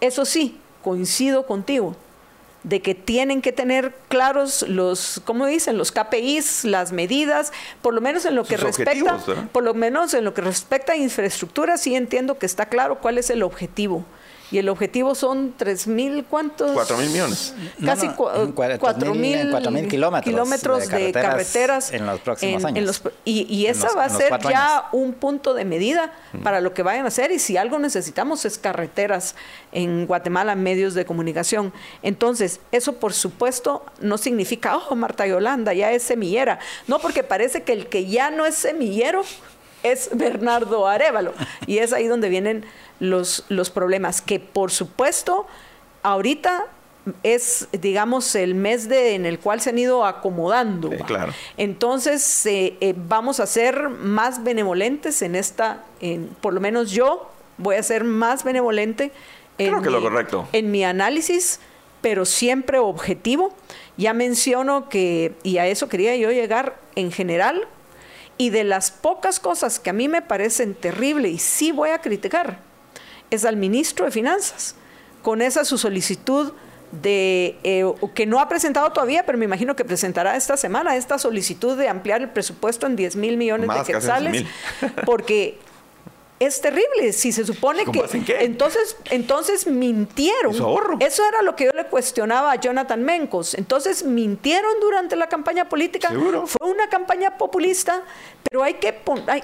[0.00, 1.96] Eso sí, coincido contigo
[2.62, 5.78] de que tienen que tener claros los, ¿cómo dicen?
[5.78, 9.18] Los KPIs, las medidas, por lo menos en lo que respecta,
[9.52, 13.16] por lo menos en lo que respecta a infraestructura, sí entiendo que está claro cuál
[13.16, 14.04] es el objetivo
[14.50, 16.72] y el objetivo son 3 mil, ¿cuántos?
[16.72, 17.54] 4 mil millones.
[17.84, 18.14] Casi no,
[18.54, 23.02] 4 mil kilómetros, de, carreteras, en los próximos años.
[23.24, 27.04] y, y esa va a ser ya un punto de medida para lo que vayan
[27.04, 29.34] a hacer y si algo necesitamos es carreteras
[29.72, 31.72] en Guatemala, medios de comunicación.
[32.02, 36.58] Entonces, eso por supuesto no significa, oh, Marta Yolanda ya es semillera.
[36.86, 39.22] No, porque parece que el que ya no es semillero
[39.82, 41.32] es Bernardo Arevalo.
[41.66, 42.64] Y es ahí donde vienen
[43.00, 45.46] los, los problemas, que por supuesto
[46.02, 46.66] ahorita
[47.22, 50.90] es, digamos, el mes de, en el cual se han ido acomodando.
[51.06, 51.32] claro.
[51.56, 57.30] Entonces, eh, eh, vamos a ser más benevolentes en esta, en, por lo menos yo
[57.56, 59.12] voy a ser más benevolente
[59.58, 60.48] en, Creo que lo correcto.
[60.52, 61.60] en mi análisis,
[62.00, 63.52] pero siempre objetivo.
[63.96, 67.66] Ya menciono que, y a eso quería yo llegar en general,
[68.38, 71.98] y de las pocas cosas que a mí me parecen terribles y sí voy a
[71.98, 72.60] criticar,
[73.30, 74.76] es al ministro de Finanzas,
[75.22, 76.52] con esa su solicitud
[76.92, 77.84] de eh,
[78.14, 81.88] que no ha presentado todavía, pero me imagino que presentará esta semana esta solicitud de
[81.88, 84.44] ampliar el presupuesto en 10 mil millones de quetzales,
[85.04, 85.58] porque
[86.40, 87.12] es terrible.
[87.12, 90.54] Si se supone que entonces entonces mintieron.
[91.00, 93.54] Eso era lo que yo le cuestionaba a Jonathan Mencos.
[93.54, 96.10] Entonces mintieron durante la campaña política.
[96.46, 98.02] Fue una campaña populista,
[98.48, 98.88] pero hay que
[99.26, 99.40] hay,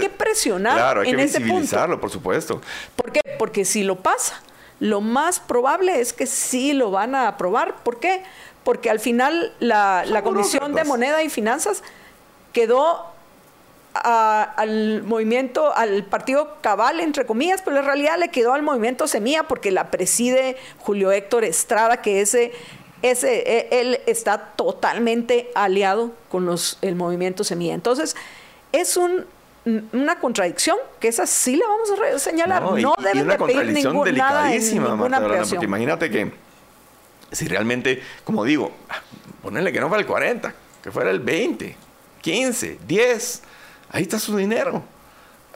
[0.00, 2.00] que, presionar claro, hay en que ese punto.
[2.00, 2.60] por supuesto.
[2.94, 3.20] ¿Por qué?
[3.38, 4.40] Porque si lo pasa,
[4.80, 7.76] lo más probable es que sí lo van a aprobar.
[7.82, 8.22] ¿Por qué?
[8.64, 11.82] Porque al final la, la Comisión de Moneda y Finanzas
[12.52, 13.15] quedó
[13.96, 19.44] al movimiento, al partido cabal, entre comillas, pero en realidad le quedó al movimiento Semilla
[19.44, 22.52] porque la preside Julio Héctor Estrada, que ese,
[23.02, 27.74] ese, e, él está totalmente aliado con los, el movimiento Semilla.
[27.74, 28.16] Entonces,
[28.72, 29.26] es un,
[29.92, 32.62] una contradicción que esa sí la vamos a señalar.
[32.62, 36.32] No, no debe una contradicción delicadísima, Marta, imagínate que
[37.32, 38.70] si realmente, como digo,
[39.42, 41.76] ponerle que no fuera el 40, que fuera el 20,
[42.20, 43.42] 15, 10,
[43.90, 44.82] Ahí está su dinero.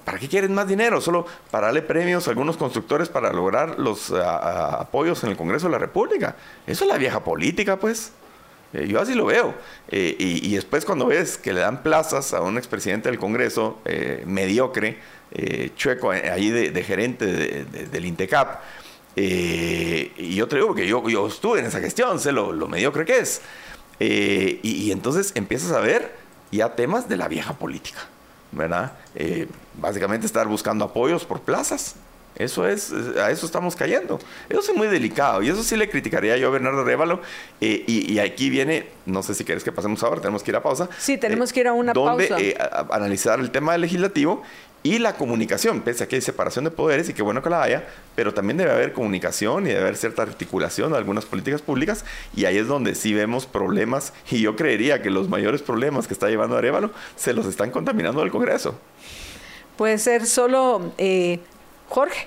[0.05, 1.01] ¿Para qué quieren más dinero?
[1.01, 5.73] Solo para darle premios a algunos constructores para lograr los apoyos en el Congreso de
[5.73, 6.37] la República.
[6.67, 8.13] Eso es la vieja política, pues.
[8.73, 9.55] Eh, yo así lo veo.
[9.89, 14.23] Eh, y, después cuando ves que le dan plazas a un expresidente del Congreso eh,
[14.27, 14.99] mediocre,
[15.77, 18.61] chueco, ahí de, gerente del INTECAP,
[19.15, 23.41] y yo te digo que yo, estuve en esa gestión, sé lo, mediocre que es.
[24.01, 26.17] Y entonces empiezas a ver
[26.51, 28.01] ya temas de la vieja política.
[28.53, 28.93] ¿Verdad?
[29.15, 31.97] Eh, básicamente estar buscando apoyos por plazas.
[32.37, 34.19] Eso es, a eso estamos cayendo.
[34.49, 37.21] Eso es muy delicado y eso sí le criticaría yo a Bernardo Révalo.
[37.61, 40.63] Eh, y, aquí viene, no sé si quieres que pasemos ahora, tenemos que ir a
[40.63, 40.89] pausa.
[40.99, 42.43] Sí, tenemos que ir a una donde, pausa.
[42.43, 42.57] Eh,
[42.91, 44.43] analizar el tema legislativo
[44.83, 47.63] y la comunicación, pese a que hay separación de poderes y qué bueno que la
[47.63, 52.05] haya, pero también debe haber comunicación y debe haber cierta articulación de algunas políticas públicas
[52.35, 56.15] y ahí es donde sí vemos problemas y yo creería que los mayores problemas que
[56.15, 58.75] está llevando Arevalo se los están contaminando al Congreso.
[59.77, 61.41] Puede ser solo, eh,
[61.89, 62.27] Jorge,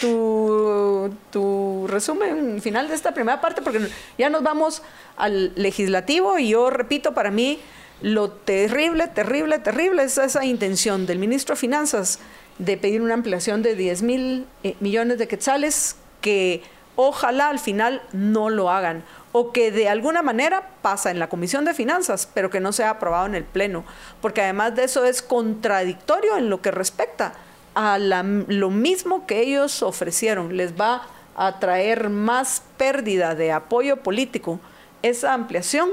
[0.00, 3.80] tu, tu resumen final de esta primera parte, porque
[4.18, 4.82] ya nos vamos
[5.16, 7.60] al legislativo y yo repito, para mí
[8.02, 12.18] lo terrible, terrible, terrible es esa intención del ministro de Finanzas
[12.58, 16.62] de pedir una ampliación de 10 mil eh, millones de quetzales que
[16.96, 21.64] ojalá al final no lo hagan o que de alguna manera pasa en la Comisión
[21.66, 23.84] de Finanzas, pero que no sea aprobado en el Pleno,
[24.22, 27.34] porque además de eso es contradictorio en lo que respecta
[27.74, 30.56] a lo mismo que ellos ofrecieron.
[30.56, 31.02] Les va
[31.36, 34.58] a traer más pérdida de apoyo político
[35.02, 35.90] esa ampliación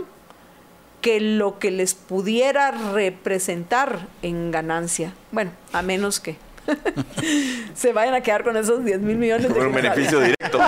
[1.03, 5.13] que lo que les pudiera representar en ganancia.
[5.33, 6.37] Bueno, a menos que
[7.76, 10.59] se vayan a quedar con esos 10 mil millones de Con un beneficio directo.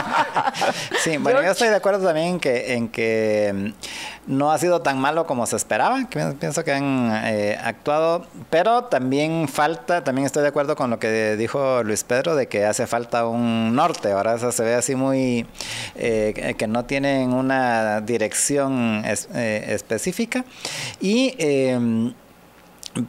[1.00, 3.72] sí, bueno, yo estoy de acuerdo también en que, en que mm,
[4.28, 8.86] no ha sido tan malo como se esperaba, que pienso que han eh, actuado, pero
[8.86, 12.88] también falta, también estoy de acuerdo con lo que dijo Luis Pedro, de que hace
[12.88, 15.46] falta un norte, ahora eso se ve así muy,
[15.96, 20.44] eh, que no tienen una dirección eh, específica
[21.00, 22.14] y em,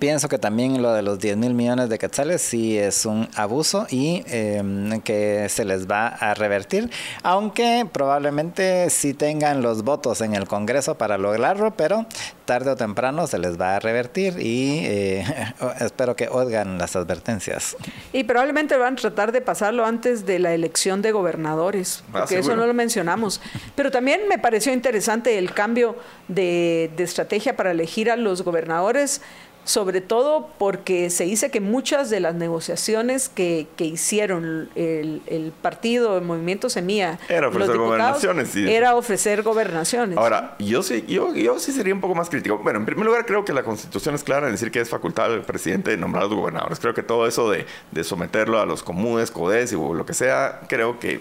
[0.01, 3.87] Pienso que también lo de los 10 mil millones de quetzales sí es un abuso
[3.89, 6.91] y em, que se les va a revertir,
[7.22, 12.05] aunque probablemente sí tengan los votos en el Congreso para lograrlo, pero
[12.47, 15.24] tarde o temprano se les va a revertir y eh,
[15.80, 17.76] espero que oigan las advertencias.
[18.12, 22.41] Y probablemente van a tratar de pasarlo antes de la elección de gobernadores, ah, porque
[22.41, 23.41] eso no lo mencionamos.
[23.76, 29.20] Pero también me pareció interesante el cambio de, de estrategia para elegir a los gobernadores
[29.66, 35.52] sobre todo porque se dice que muchas de las negociaciones que, que hicieron el, el,
[35.60, 38.54] partido, el movimiento Semilla, era ofrecer gobernaciones.
[38.54, 40.16] Era ofrecer gobernaciones.
[40.16, 42.58] Ahora, yo sí, yo, yo sí sería un poco más crítico.
[42.58, 45.30] Bueno, en primer lugar, creo que la constitución es clara en decir que es facultad
[45.30, 46.78] del presidente de nombrar a los gobernadores.
[46.78, 50.60] Creo que todo eso de, de someterlo a los comunes, CODES y lo que sea,
[50.68, 51.20] creo que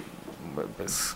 [0.78, 1.16] pues,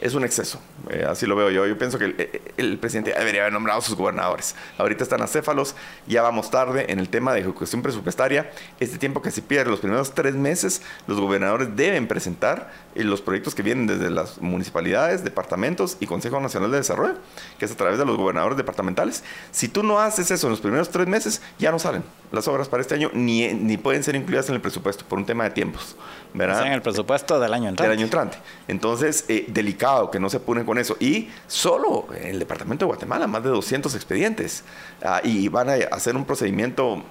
[0.00, 0.60] es un exceso.
[0.88, 1.66] Eh, así lo veo yo.
[1.66, 4.54] Yo pienso que el, el, presidente debería haber nombrado a sus gobernadores.
[4.78, 5.74] Ahorita están acéfalos,
[6.06, 8.50] ya vamos tarde en el tema de ejecución presupuestaria.
[8.80, 13.20] Este tiempo que se pierde, los primeros tres meses, los gobernadores deben presentar eh, los
[13.20, 17.18] proyectos que vienen desde las municipalidades, departamentos y Consejo Nacional de Desarrollo,
[17.58, 19.22] que es a través de los gobernadores departamentales.
[19.50, 22.68] Si tú no haces eso en los primeros tres meses, ya no salen las obras
[22.68, 25.50] para este año, ni, ni pueden ser incluidas en el presupuesto por un tema de
[25.50, 25.96] tiempos.
[26.32, 26.66] ¿verdad?
[26.66, 27.88] en el presupuesto del año entrante.
[27.88, 28.38] Del año entrante.
[28.68, 30.96] Entonces, eh, delicado que no se apuren con eso.
[31.00, 34.64] Y solo en el departamento de Guatemala, más de 200 expedientes.
[35.02, 37.02] Ah, y van a hacer un procedimiento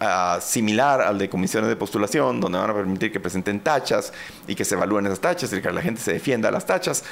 [0.00, 4.12] ah, similar al de comisiones de postulación, donde van a permitir que presenten tachas
[4.46, 7.04] y que se evalúen esas tachas y que la gente se defienda las tachas.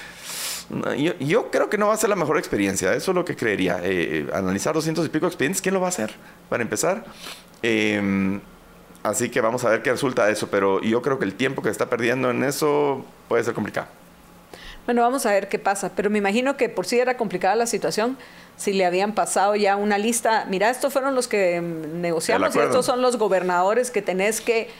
[1.20, 3.78] Yo, creo que no va a ser la mejor experiencia, eso es lo que creería.
[3.82, 6.12] Eh, analizar 200 y pico expedientes, ¿quién lo va a hacer?
[6.48, 7.04] Para empezar.
[7.62, 8.40] Em,
[9.04, 11.62] así que vamos a ver qué resulta de eso, pero yo creo que el tiempo
[11.62, 13.86] que está perdiendo en eso puede ser complicado.
[14.86, 17.66] Bueno, vamos a ver qué pasa, pero me imagino que por sí era complicada la
[17.66, 18.16] situación
[18.56, 22.58] si le habían pasado ya una lista, mira, estos fueron los que mm, negociamos y
[22.58, 24.70] estos son los gobernadores que tenés que,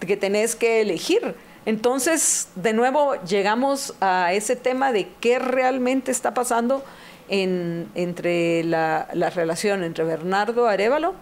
[0.00, 1.34] que tenés que elegir.
[1.66, 6.82] Entonces, de nuevo, llegamos a ese tema de qué realmente está pasando
[7.28, 11.14] en, entre la, la relación entre Bernardo Arevalo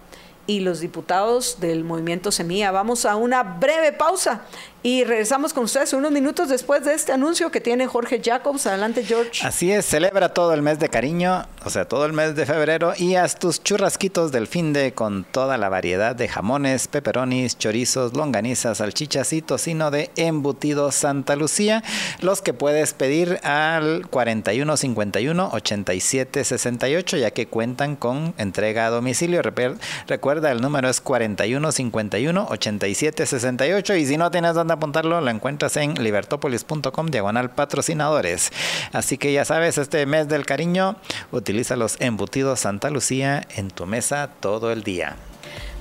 [0.47, 2.71] y los diputados del movimiento Semilla.
[2.71, 4.41] Vamos a una breve pausa
[4.85, 8.67] y regresamos con ustedes unos minutos después de este anuncio que tiene Jorge Jacobs.
[8.67, 9.43] Adelante, George.
[9.43, 12.93] Así es, celebra todo el mes de cariño, o sea, todo el mes de febrero
[12.95, 18.13] y haz tus churrasquitos del fin de con toda la variedad de jamones, peperonis, chorizos,
[18.13, 21.83] longanizas, salchichas y tocino de embutido Santa Lucía,
[22.19, 29.41] los que puedes pedir al 4151 8768 ya que cuentan con entrega a domicilio.
[29.41, 35.95] Recuerda, el número es 4151 8768 y si no tienes donde apuntarlo, lo encuentras en
[35.95, 38.51] libertopolis.com diagonal patrocinadores.
[38.93, 40.95] Así que ya sabes, este mes del cariño,
[41.31, 45.15] utiliza los embutidos Santa Lucía en tu mesa todo el día.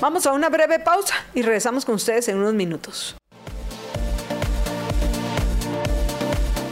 [0.00, 3.16] Vamos a una breve pausa y regresamos con ustedes en unos minutos.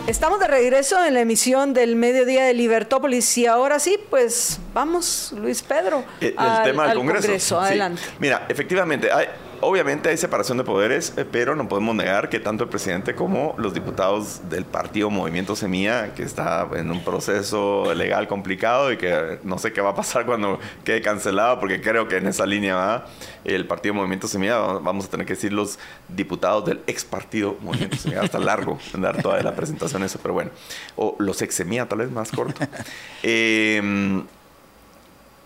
[0.07, 5.33] Estamos de regreso en la emisión del mediodía de Libertópolis y ahora sí, pues vamos,
[5.39, 6.05] Luis Pedro.
[6.21, 7.61] El, tema del Congreso.
[7.61, 8.03] Adelante.
[8.19, 9.29] Mira, efectivamente, hay,
[9.63, 13.55] obviamente hay separación de poderes, eh, pero no podemos negar que tanto el presidente como
[13.57, 19.39] los diputados del partido Movimiento Semilla, que está en un proceso legal complicado y que
[19.45, 22.75] no sé qué va a pasar cuando quede cancelado, porque creo que en esa línea
[22.75, 23.07] va
[23.45, 27.97] el partido Movimiento Semilla, vamos a tener que decir los diputados del ex partido Movimiento
[27.97, 30.51] Semilla, hasta largo dar toda la presentación eso, pero bueno,
[30.97, 32.61] o los ex Semilla tal vez más corto.
[33.23, 34.23] eh,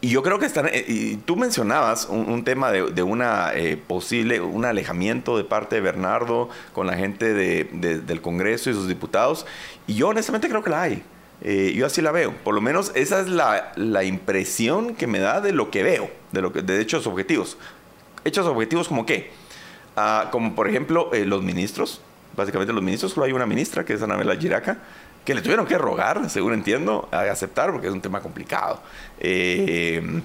[0.01, 4.41] y yo creo que están, eh, y tú mencionabas un, tema de, una eh, posible,
[4.41, 9.47] un alejamiento de parte de Bernardo con la gente del Congreso y sus diputados,
[9.87, 11.03] y yo honestamente creo que la hay.
[11.43, 12.33] Eh, yo así la veo.
[12.45, 16.11] Por lo menos esa es la, la, impresión que me da de lo que veo,
[16.33, 17.59] de, lo que, de hechos objetivos.
[18.25, 19.31] Hechos objetivos como qué?
[19.97, 22.01] Ah, como por ejemplo los ministros.
[22.37, 24.79] Básicamente los ministros, solo hay una ministra que es Anabela Giraca
[25.27, 28.81] que le tuvieron que rogar, según entiendo, a aceptar porque es un tema complicado.
[29.19, 30.23] Eh,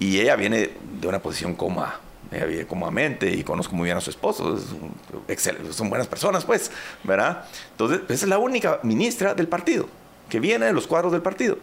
[0.00, 0.70] y ella viene
[1.00, 2.00] de una posición cómoda,
[2.32, 4.58] ella vive cómodamente y conozco muy bien a su esposo,
[5.70, 6.72] son buenas personas, pues,
[7.04, 7.44] ¿verdad?
[7.70, 9.88] Entonces, esa es la única ministra del partido,
[10.28, 11.58] que viene de los cuadros del partido,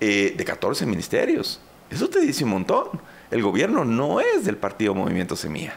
[0.00, 1.60] eh, de 14 ministerios.
[1.90, 2.88] Eso te dice un montón.
[3.32, 5.76] El gobierno no es del partido Movimiento Semilla.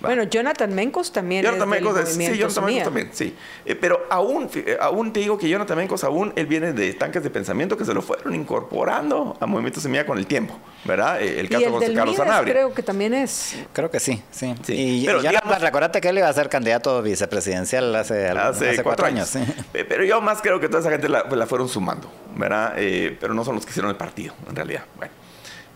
[0.00, 3.34] Bueno, Jonathan Mencos también Jonathan es Mencos es- sí, Jonathan Mencos también, sí.
[3.64, 7.22] Eh, pero aún, eh, aún te digo que Jonathan Mencos aún, él viene de tanques
[7.22, 11.20] de pensamiento que se lo fueron incorporando a Movimiento Semilla con el tiempo, ¿verdad?
[11.20, 12.54] Eh, el Y caso de el José del Carlos Sanabria.
[12.54, 13.56] creo que también es.
[13.72, 14.54] Creo que sí, sí.
[14.62, 18.44] Sí, Y pero ya digamos- recordate que él iba a ser candidato vicepresidencial hace, algo-
[18.44, 19.28] Hace, cuatro, años.
[19.28, 19.40] sí.
[19.74, 22.74] Eh, Pero yo más creo que toda esa gente la, la fueron sumando, ¿verdad?
[22.76, 24.84] Eh, pero no son los que hicieron el partido, en realidad.
[24.96, 25.12] Bueno,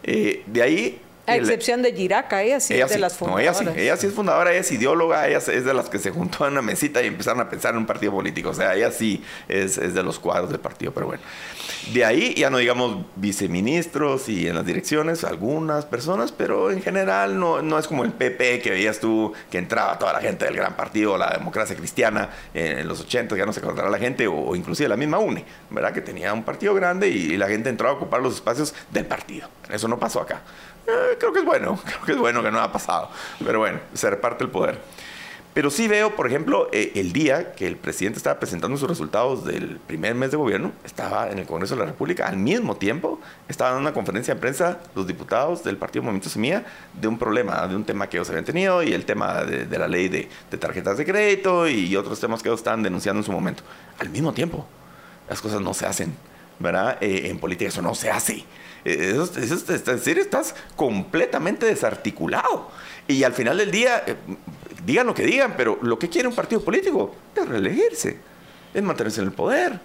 [0.05, 1.01] Eh, de ahí...
[1.27, 3.75] A excepción de Giraca, ella sí ella es de sí, las no, ella fundadoras.
[3.75, 6.47] sí, ella sí es fundadora, ella es ideóloga, ella es de las que se juntó
[6.47, 8.51] en una mesita y empezaron a pensar en un partido político.
[8.51, 11.23] O sea, ella sí es, es de los cuadros del partido, pero bueno.
[11.93, 17.39] De ahí ya no digamos viceministros y en las direcciones algunas personas, pero en general
[17.39, 20.55] no, no es como el PP que veías tú que entraba toda la gente del
[20.57, 24.27] gran partido, la democracia cristiana eh, en los 80, ya no se acordará la gente,
[24.27, 25.93] o, o inclusive la misma UNE, ¿verdad?
[25.93, 29.49] Que tenía un partido grande y, la gente entraba a ocupar los espacios del partido.
[29.71, 30.43] Eso no pasó acá.
[30.87, 33.11] Eh, creo que es bueno, creo que es bueno que no ha pasado.
[33.45, 34.79] Pero bueno, se reparte el poder.
[35.55, 39.45] Pero sí veo, por ejemplo, eh, el día que el presidente estaba presentando sus resultados
[39.45, 43.21] del primer mes de gobierno, estaba en el Congreso de la República, al mismo tiempo
[43.51, 46.65] estaban en una conferencia de prensa los diputados del Partido Movimiento Semilla
[46.99, 49.79] de un problema, de un tema que ellos habían tenido y el tema de, de
[49.79, 53.25] la ley de, de tarjetas de crédito y otros temas que ellos estaban denunciando en
[53.25, 53.63] su momento.
[53.99, 54.67] Al mismo tiempo,
[55.29, 56.17] las cosas no se hacen,
[57.01, 58.45] Eh, en política eso no se hace.
[58.85, 62.71] Eh, Eso, es decir, estás completamente desarticulado.
[63.09, 64.17] Y al final del día, eh,
[64.85, 68.19] digan lo que digan, pero lo que quiere un partido político es reelegirse,
[68.73, 69.81] es mantenerse en el poder.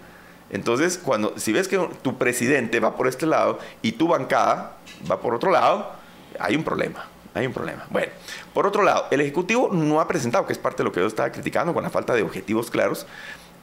[0.50, 4.76] Entonces, cuando, si ves que tu presidente va por este lado y tu bancada
[5.10, 5.92] va por otro lado,
[6.38, 7.06] hay un problema.
[7.34, 7.86] Hay un problema.
[7.90, 8.10] Bueno,
[8.54, 11.06] por otro lado, el Ejecutivo no ha presentado, que es parte de lo que yo
[11.06, 13.06] estaba criticando con la falta de objetivos claros,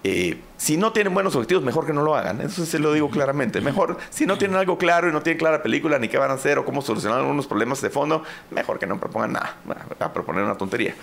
[0.07, 2.39] eh, si no tienen buenos objetivos, mejor que no lo hagan.
[2.39, 3.59] Eso se lo digo claramente.
[3.59, 6.35] Mejor, si no tienen algo claro y no tienen clara película, ni qué van a
[6.35, 9.55] hacer o cómo solucionar algunos problemas de fondo, mejor que no propongan nada.
[9.99, 10.93] A proponer una tontería.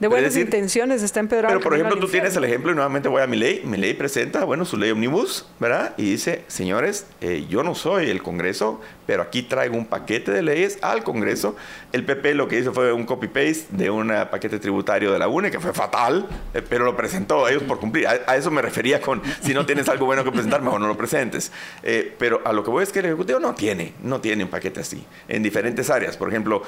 [0.00, 1.58] De buenas decir, intenciones está empeorando.
[1.58, 3.62] Pero, por ejemplo, tú tienes el ejemplo, y nuevamente voy a mi ley.
[3.64, 5.94] Mi ley presenta, bueno, su ley omnibus, ¿verdad?
[5.96, 10.42] Y dice, señores, eh, yo no soy el Congreso, pero aquí traigo un paquete de
[10.42, 11.54] leyes al Congreso.
[11.92, 15.50] El PP lo que hizo fue un copy-paste de un paquete tributario de la UNE,
[15.50, 18.08] que fue fatal, eh, pero lo presentó a ellos por cumplir.
[18.08, 20.88] A, a eso me refería con, si no tienes algo bueno que presentar, mejor no
[20.88, 21.52] lo presentes.
[21.84, 24.50] Eh, pero a lo que voy es que el Ejecutivo no tiene, no tiene un
[24.50, 26.16] paquete así, en diferentes áreas.
[26.16, 26.62] Por ejemplo,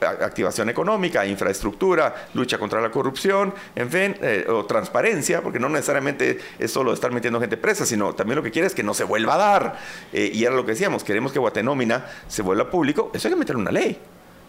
[0.00, 6.38] activación económica, infraestructura, lucha contra la corrupción, en fin, eh, o transparencia, porque no necesariamente
[6.58, 9.04] es solo estar metiendo gente presa, sino también lo que quiere es que no se
[9.04, 9.78] vuelva a dar.
[10.12, 13.38] Eh, y era lo que decíamos, queremos que Guatenómina se vuelva público, eso hay que
[13.38, 13.98] meterle una ley.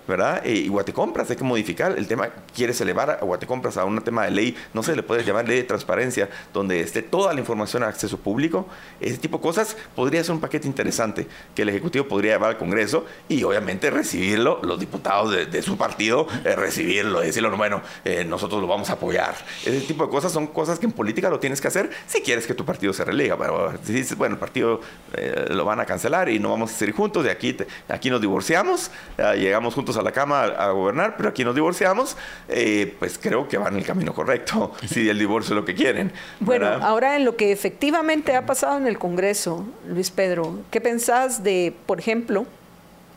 [0.08, 0.42] ¿Verdad?
[0.46, 4.26] Eh, y Guatecompras hay que modificar el tema, quieres elevar a Guatecompras a un tema
[4.26, 7.84] de ley, no se le puede llamar ley de transparencia, donde esté toda la información
[7.84, 8.68] a acceso público,
[9.00, 12.58] ese tipo de cosas podría ser un paquete interesante que el Ejecutivo podría llevar al
[12.58, 18.62] Congreso y obviamente recibirlo, los diputados de, su partido, eh, recibirlo, decirlo, bueno, eh, nosotros
[18.62, 19.36] lo vamos a apoyar.
[19.66, 22.46] Ese tipo de cosas son cosas que en política lo tienes que hacer si quieres
[22.46, 24.82] que tu partido se relega, pero si dices, bueno, el partido
[25.14, 27.56] eh, lo van a cancelar y no vamos a seguir juntos, de aquí,
[27.88, 32.18] aquí nos divorciamos, llegamos juntos a la cama a, a gobernar, pero aquí nos divorciamos,
[32.48, 35.76] eh, pues creo que van en el camino correcto, si el divorcio es lo que
[35.76, 36.12] quieren.
[36.40, 36.88] Bueno, ¿verdad?
[36.88, 41.74] ahora en lo que efectivamente ha pasado en el Congreso, Luis Pedro, ¿qué pensás de,
[41.86, 42.46] por ejemplo,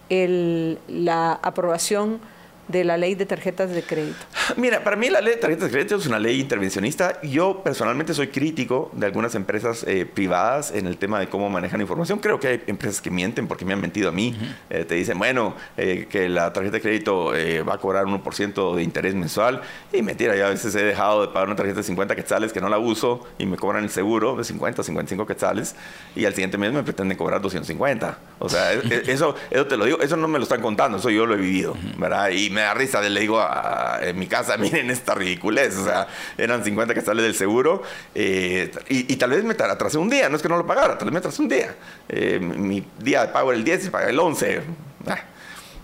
[0.09, 2.21] el- la aprobación
[2.69, 4.17] de la ley de tarjetas de crédito?
[4.57, 7.21] Mira, para mí la ley de tarjetas de crédito es una ley intervencionista.
[7.23, 11.81] Yo personalmente soy crítico de algunas empresas eh, privadas en el tema de cómo manejan
[11.81, 12.19] información.
[12.19, 14.37] Creo que hay empresas que mienten porque me han mentido a mí.
[14.71, 18.75] Eh, te dicen, bueno, eh, que la tarjeta de crédito eh, va a cobrar 1%
[18.75, 19.63] de interés mensual.
[19.93, 22.61] Y mentira, yo a veces he dejado de pagar una tarjeta de 50 quetzales que
[22.61, 25.75] no la uso y me cobran el seguro de 50, 55 quetzales.
[26.15, 28.19] Y al siguiente mes me pretenden cobrar 250.
[28.39, 30.99] O sea, e- e- eso, eso te lo digo, eso no me lo están contando,
[30.99, 32.31] eso yo lo he vivido, ¿verdad?
[32.31, 36.09] Y me da risa, le digo a, en mi casa, miren esta ridiculez, o sea,
[36.39, 37.83] eran 50 que sale del seguro
[38.15, 40.97] eh, y, tal vez me tra- atrasé un día, no es que no lo pagara,
[40.97, 41.75] tal vez me atrasé un día.
[42.09, 44.63] Eh, mi día de pago era el 10 y pagué el 11.
[45.07, 45.19] Ah,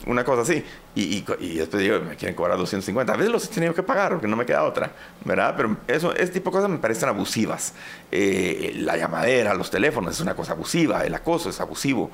[0.06, 0.64] una cosa así.
[0.94, 1.22] Y
[1.56, 3.12] después digo, me quieren cobrar 250.
[3.12, 4.90] A veces los he tenido que pagar porque no me queda otra,
[5.24, 5.54] ¿verdad?
[5.56, 7.72] Pero eso, ese tipo de cosas me parecen abusivas.
[8.10, 12.10] Eh, la llamadera, los teléfonos es una cosa abusiva, el acoso es abusivo.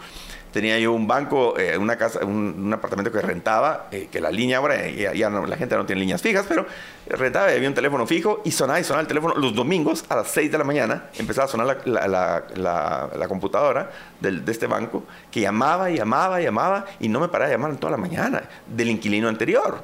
[0.59, 4.57] Tenía yo un banco, eh, una casa, un, apartamento que rentaba, eh, que la línea
[4.59, 6.67] ahora, eh, ya, no- la gente no tiene líneas fijas, pero
[7.07, 10.27] rentaba, había un teléfono fijo y sonaba y sonaba el teléfono los domingos a las
[10.33, 13.89] 6 de la mañana, empezaba a sonar la- la- la computadora
[14.19, 17.55] del- de este banco, que llamaba y llamaba y llamaba y no me paraba de
[17.55, 19.81] llamar en toda la mañana del inquilino anterior.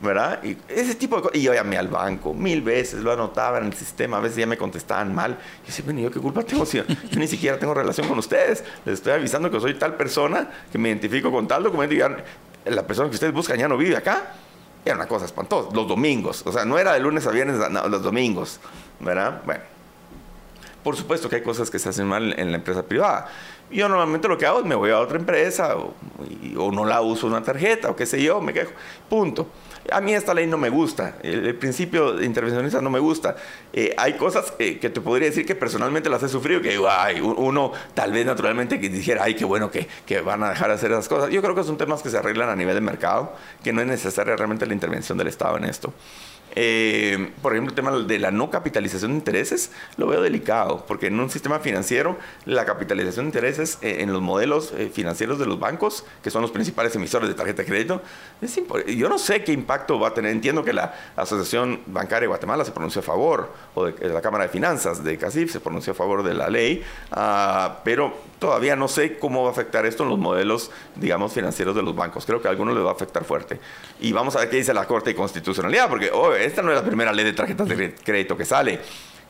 [0.00, 0.42] ¿Verdad?
[0.44, 1.38] Y ese tipo de cosas.
[1.38, 4.46] Y yo llamé al banco mil veces, lo anotaba en el sistema, a veces ya
[4.46, 5.38] me contestaban mal.
[5.64, 6.84] Y decía, bueno, ¿y ¿yo qué culpa tengo yo
[7.16, 8.62] ni siquiera tengo relación con ustedes?
[8.84, 12.16] Les estoy avisando que soy tal persona, que me identifico con tal documento y ya
[12.66, 14.34] la persona que ustedes buscan ya no vive acá.
[14.84, 15.70] era una cosa espantosa.
[15.74, 17.58] Los domingos, o sea, no era de lunes a viernes,
[17.90, 18.60] los domingos,
[19.00, 19.42] ¿verdad?
[19.44, 19.62] Bueno,
[20.82, 23.28] por supuesto que hay cosas que se hacen mal en la empresa privada.
[23.70, 25.94] Yo normalmente lo que hago es me voy a otra empresa o,
[26.58, 28.70] o no la uso una tarjeta o qué sé yo, me quejo.
[29.08, 29.48] Punto.
[29.92, 33.36] A mí esta ley no me gusta, el, principio intervencionista no me gusta.
[33.72, 37.72] Eh, hay cosas que te podría decir que personalmente las he sufrido, que ay, uno
[37.94, 40.90] tal vez naturalmente que dijera, ay, qué bueno que, que, van a dejar de hacer
[40.90, 41.30] esas cosas.
[41.30, 43.32] Yo creo que son temas que se arreglan a nivel de mercado,
[43.62, 45.92] que no es necesaria realmente la intervención del Estado en esto.
[46.58, 51.08] Eh, por ejemplo, el tema de la no capitalización de intereses lo veo delicado, porque
[51.08, 52.16] en un sistema financiero
[52.46, 56.40] la capitalización de intereses eh, en los modelos eh, financieros de los bancos, que son
[56.40, 58.02] los principales emisores de tarjeta de crédito,
[58.40, 58.56] es
[58.96, 60.32] yo no sé qué impacto va a tener.
[60.32, 64.44] Entiendo que la Asociación Bancaria de Guatemala se pronunció a favor, o de, la Cámara
[64.44, 68.88] de Finanzas de CACIF se pronunció a favor de la ley, uh, pero todavía no
[68.88, 72.26] sé cómo va a afectar esto en los modelos, digamos, financieros de los bancos.
[72.26, 73.60] Creo que a algunos les va a afectar fuerte.
[74.00, 76.76] Y vamos a ver qué dice la Corte de Constitucionalidad, porque oh, esta no es
[76.76, 78.80] la primera ley de tarjetas de crédito que sale.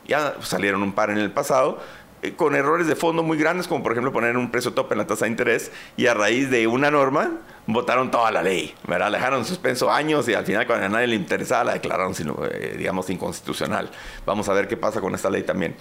[0.07, 1.79] Ya salieron un par en el pasado
[2.21, 4.99] eh, con errores de fondo muy grandes, como por ejemplo poner un precio tope en
[4.99, 7.31] la tasa de interés y a raíz de una norma
[7.67, 9.11] votaron toda la ley, ¿verdad?
[9.11, 12.13] Dejaron en suspenso años y al final cuando a nadie le interesaba la declararon,
[12.51, 13.89] eh, digamos, inconstitucional.
[14.25, 15.75] Vamos a ver qué pasa con esta ley también.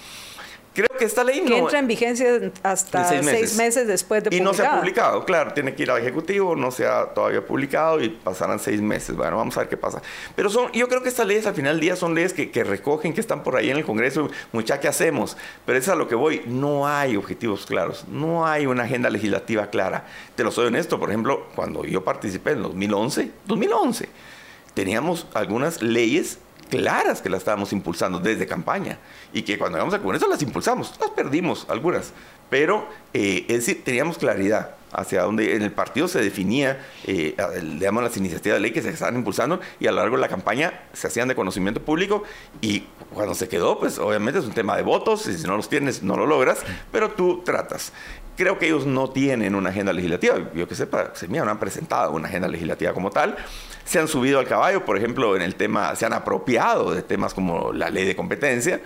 [0.77, 1.47] Creo que esta ley no...
[1.47, 3.87] Que entra en vigencia hasta seis meses.
[3.87, 6.87] después de Y no se ha publicado, claro, tiene que ir al Ejecutivo, no se
[6.87, 9.17] ha todavía publicado y pasarán seis meses.
[9.17, 10.03] Bueno, vamos a ver qué pasa.
[10.35, 12.63] Pero son, yo creo que estas leyes al final del día son leyes que, que
[12.63, 14.29] recogen, que están por ahí en el Congreso.
[14.53, 15.39] Mucha, ¿qué hacemos?
[15.65, 16.43] Pero es a lo que voy.
[16.45, 20.05] No hay objetivos claros, no hay una agenda legislativa clara.
[20.35, 24.11] Te lo soy honesto, por ejemplo, cuando yo participé en 2011, 2011,
[24.75, 28.99] teníamos algunas leyes claras que las estábamos impulsando desde campaña.
[29.33, 32.13] Y que cuando llegamos al Congreso las impulsamos, las perdimos algunas,
[32.51, 37.35] pero eh, es decir, teníamos claridad hacia dónde en el partido se definía, eh,
[37.79, 40.29] digamos, las iniciativas de ley que se estaban impulsando y a lo largo de la
[40.29, 42.23] campaña se hacían de conocimiento público
[42.61, 45.69] y cuando se quedó, pues obviamente es un tema de votos y si no los
[45.69, 46.61] tienes no lo logras,
[46.93, 47.93] pero tú tratas.
[48.37, 50.37] Creo que ellos no tienen una agenda legislativa.
[50.55, 53.37] Yo que sepa, se me han presentado una agenda legislativa como tal.
[53.85, 57.33] Se han subido al caballo, por ejemplo, en el tema, se han apropiado de temas
[57.33, 58.81] como la ley de competencia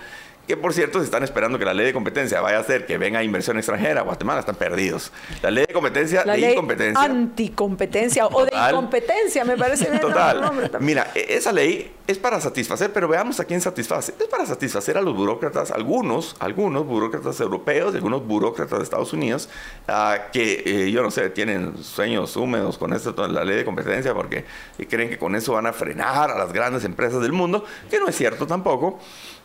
[0.50, 2.98] que por cierto se están esperando que la ley de competencia vaya a hacer que
[2.98, 4.02] venga inversión extranjera.
[4.02, 5.12] Guatemala están perdidos.
[5.42, 7.00] La ley de competencia, la ley incompetencia.
[7.04, 10.00] Anticompetencia o de incompetencia, me parece bien.
[10.00, 10.50] Total.
[10.80, 14.12] Mira, e-, esa ley es para satisfacer, pero veamos a quién satisface.
[14.18, 19.48] Es para satisfacer a los burócratas, algunos, algunos burócratas europeos, algunos burócratas de Estados Unidos,
[19.88, 24.12] uh, que eh, yo no sé, tienen sueños húmedos con esto, la ley de competencia,
[24.14, 24.44] porque
[24.88, 28.08] creen que con eso van a frenar a las grandes empresas del mundo, que no
[28.08, 28.98] es cierto tampoco.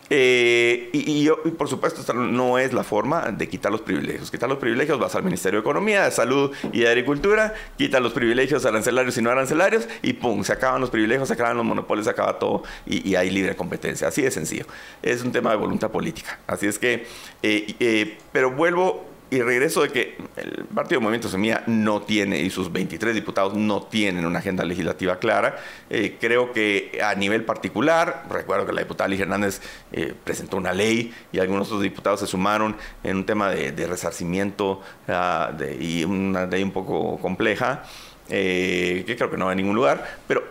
[0.09, 4.29] Eh, y, por supuesto, esta no es la forma de quitar los privilegios.
[4.29, 8.13] Quitar los privilegios vas al Ministerio de Economía, de Salud y de Agricultura, quita los
[8.13, 12.05] privilegios arancelarios y no arancelarios y pum, se acaban los privilegios, se acaban los monopolios,
[12.05, 14.07] se acaba todo y, hay libre competencia.
[14.07, 14.65] Así de sencillo.
[15.01, 16.39] Es un tema de voluntad política.
[16.47, 17.07] Así es que,
[17.41, 22.49] eh, eh, pero vuelvo y regreso de que el Partido Movimiento Semilla no tiene, y
[22.49, 25.57] sus 23 diputados no tienen una agenda legislativa clara.
[25.89, 29.61] Eh, creo que a nivel particular, recuerdo que la diputada Ligia Hernández
[29.91, 34.81] eh, presentó una ley y algunos otros diputados se sumaron en un tema de, resarcimiento
[35.07, 37.83] ah, y una ley un poco compleja,
[38.29, 40.43] eh, que creo que no va a ningún lugar, pero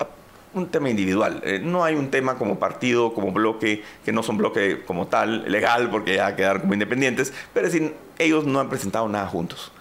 [0.55, 1.41] un tema individual.
[1.45, 5.51] Eh, no hay un tema como partido, como bloque, que no son bloque como tal,
[5.51, 9.73] legal, porque ya quedaron como independientes, pero es decir, ellos no han presentado nada juntos.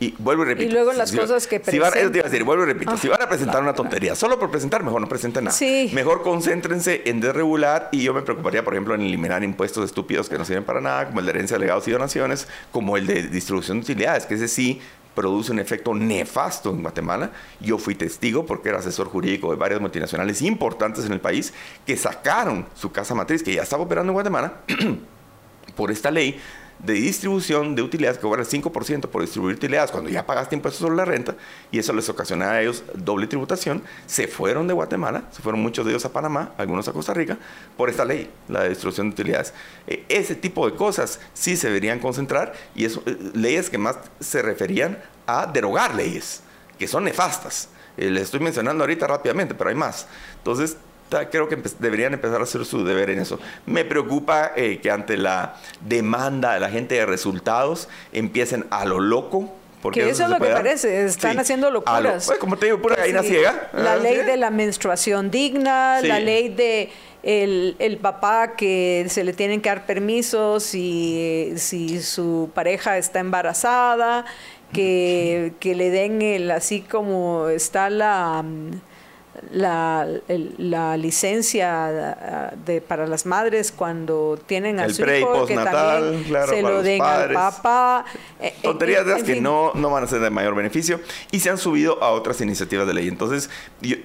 [0.00, 0.68] Y vuelvo y repito.
[0.68, 1.92] Y luego las cosas que presentan.
[1.92, 2.96] Si van, te iba a decir, vuelvo y repito.
[2.96, 5.56] si van a presentar una tontería, solo por presentar, mejor no presenten nada.
[5.56, 5.90] Sí.
[5.94, 10.36] Mejor concéntrense en desregular y yo me preocuparía, por ejemplo, en eliminar impuestos estúpidos que
[10.36, 13.22] no sirven para nada, como el de herencia de legados y donaciones, como el de
[13.22, 14.80] distribución de utilidades, que ese sí
[15.14, 17.30] produce un efecto nefasto en Guatemala.
[17.60, 21.52] Yo fui testigo porque era asesor jurídico de varias multinacionales importantes en el país
[21.86, 24.54] que sacaron su casa matriz, que ya estaba operando en Guatemala,
[25.76, 26.40] por esta ley
[26.84, 30.80] de distribución de utilidades que cobran el 5% por distribuir utilidades cuando ya pagaste impuestos
[30.80, 31.34] sobre la renta
[31.70, 35.84] y eso les ocasionaba a ellos doble tributación, se fueron de Guatemala, se fueron muchos
[35.86, 37.38] de ellos a Panamá, algunos a Costa Rica,
[37.76, 39.54] por esta ley, la de distribución de utilidades.
[39.86, 43.96] E, ese tipo de cosas sí se deberían concentrar y eso, eh, leyes que más
[44.20, 46.42] se referían a derogar leyes,
[46.78, 47.68] que son nefastas.
[47.96, 50.06] Eh, les estoy mencionando ahorita rápidamente, pero hay más.
[50.38, 50.76] Entonces,
[51.30, 53.38] creo que deberían empezar a hacer su deber en eso.
[53.66, 59.00] Me preocupa eh, que ante la demanda de la gente de resultados empiecen a lo
[59.00, 59.52] loco.
[59.82, 62.26] Porque que eso, es lo que parece, están haciendo locuras.
[62.26, 63.68] Pues, como te digo, pura gallina ciega.
[63.74, 66.90] La ah, ley de la menstruación digna, la ley de
[67.22, 73.20] el, el, papá que se le tienen que dar permisos si, si su pareja está
[73.20, 74.24] embarazada,
[74.72, 78.42] que, que le den el así como está la
[79.52, 80.06] la,
[80.58, 86.62] la licencia de, para las madres cuando tienen a el su hijo, que también se
[86.62, 88.04] lo den al papá.
[88.40, 91.00] Eh, Tonterías de que no, no van a ser de mayor beneficio
[91.30, 93.08] y se han subido a otras iniciativas de ley.
[93.08, 93.50] Entonces,
[93.80, 93.96] yo,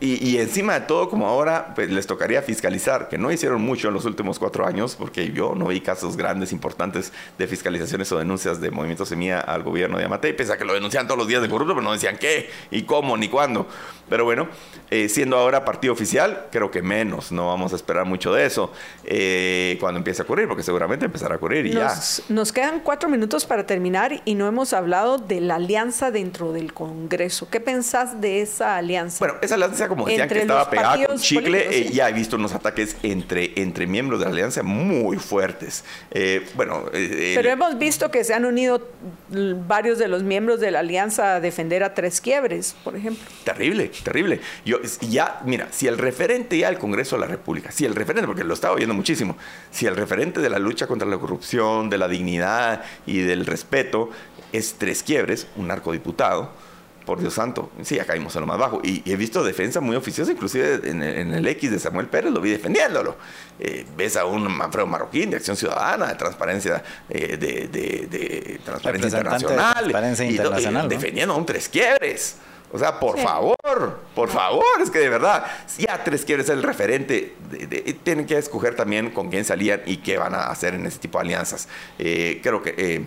[0.00, 3.94] y, encima de todo, como ahora pues, les tocaría fiscalizar, que no hicieron mucho en
[3.94, 8.60] los últimos cuatro años, porque yo no vi casos grandes, importantes de fiscalizaciones o denuncias
[8.60, 11.42] de Movimiento Semilla al gobierno de Amatei, pese a que lo denunciaban todos los días
[11.42, 13.66] de corrupto, pero no decían qué, y cómo, ni cuándo.
[14.08, 14.48] Pero bueno,
[14.90, 18.72] eh, siendo ahora partido oficial, creo que menos, no vamos a esperar mucho de eso
[19.04, 22.34] eh, cuando empiece a ocurrir, porque seguramente empezará a ocurrir y nos, ya.
[22.34, 26.72] Nos quedan cuatro minutos para terminar y no hemos hablado de la alianza dentro del
[26.72, 27.48] Congreso.
[27.50, 29.18] ¿Qué pensás de esa alianza?
[29.20, 32.54] Bueno, esa alianza, como decían, que estaba pegada con chicle, eh, ya he visto unos
[32.54, 35.84] ataques entre, entre miembros de la alianza muy fuertes.
[36.54, 38.88] bueno, pero hemos visto que se han unido
[39.66, 43.22] varios de los miembros de la alianza a defender a Tres Quiebres, por ejemplo.
[43.44, 44.40] Terrible terrible.
[44.64, 48.26] Yo, ya, mira, si el referente ya del Congreso de la República, si el referente,
[48.26, 49.36] porque lo estaba oyendo muchísimo,
[49.70, 54.10] si el referente de la lucha contra la corrupción, de la dignidad y del respeto
[54.52, 56.52] es Tres Quiebres, un narcodiputado,
[57.10, 58.80] por Dios santo, sí, ya caímos a lo más bajo.
[58.84, 62.50] Y, he visto defensa muy oficiosa, inclusive en, el X de Samuel Pérez, lo vi
[62.50, 63.16] defendiéndolo.
[63.58, 69.72] Eh, ves a un Manfredo Marroquín de Acción Ciudadana, de Transparencia, eh, de, Transparencia Internacional.
[69.72, 70.88] Transparencia Internacional.
[70.88, 72.36] Defendiendo a un Tres Quiebres.
[72.72, 75.44] O sea, por favor, por favor, es que de verdad,
[75.78, 77.34] ya tres quieren ser el referente,
[78.04, 81.18] tienen que escoger también con quién salían y qué van a hacer en ese tipo
[81.18, 81.68] de alianzas.
[81.98, 82.74] Eh, creo que...
[82.78, 83.04] Eh,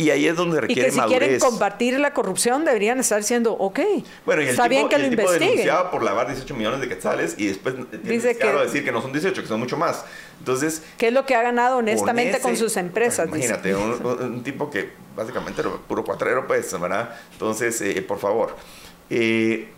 [0.00, 3.52] y ahí es donde requiere y que si quieren combatir la corrupción deberían estar diciendo,
[3.52, 3.80] ok,
[4.24, 6.88] bueno, y el está tipo, bien que lo el tipo por lavar 18 millones de
[6.88, 10.04] quetzales y después dice que decir que no son 18, que son mucho más.
[10.38, 10.82] Entonces...
[10.96, 13.28] ¿Qué es lo que ha ganado honestamente con sus empresas?
[13.28, 17.14] Imagínate, un, tipo que básicamente era puro cuatrero, pues, ¿verdad?
[17.32, 18.56] Entonces, eh, por favor.
[19.10, 19.68] Eh,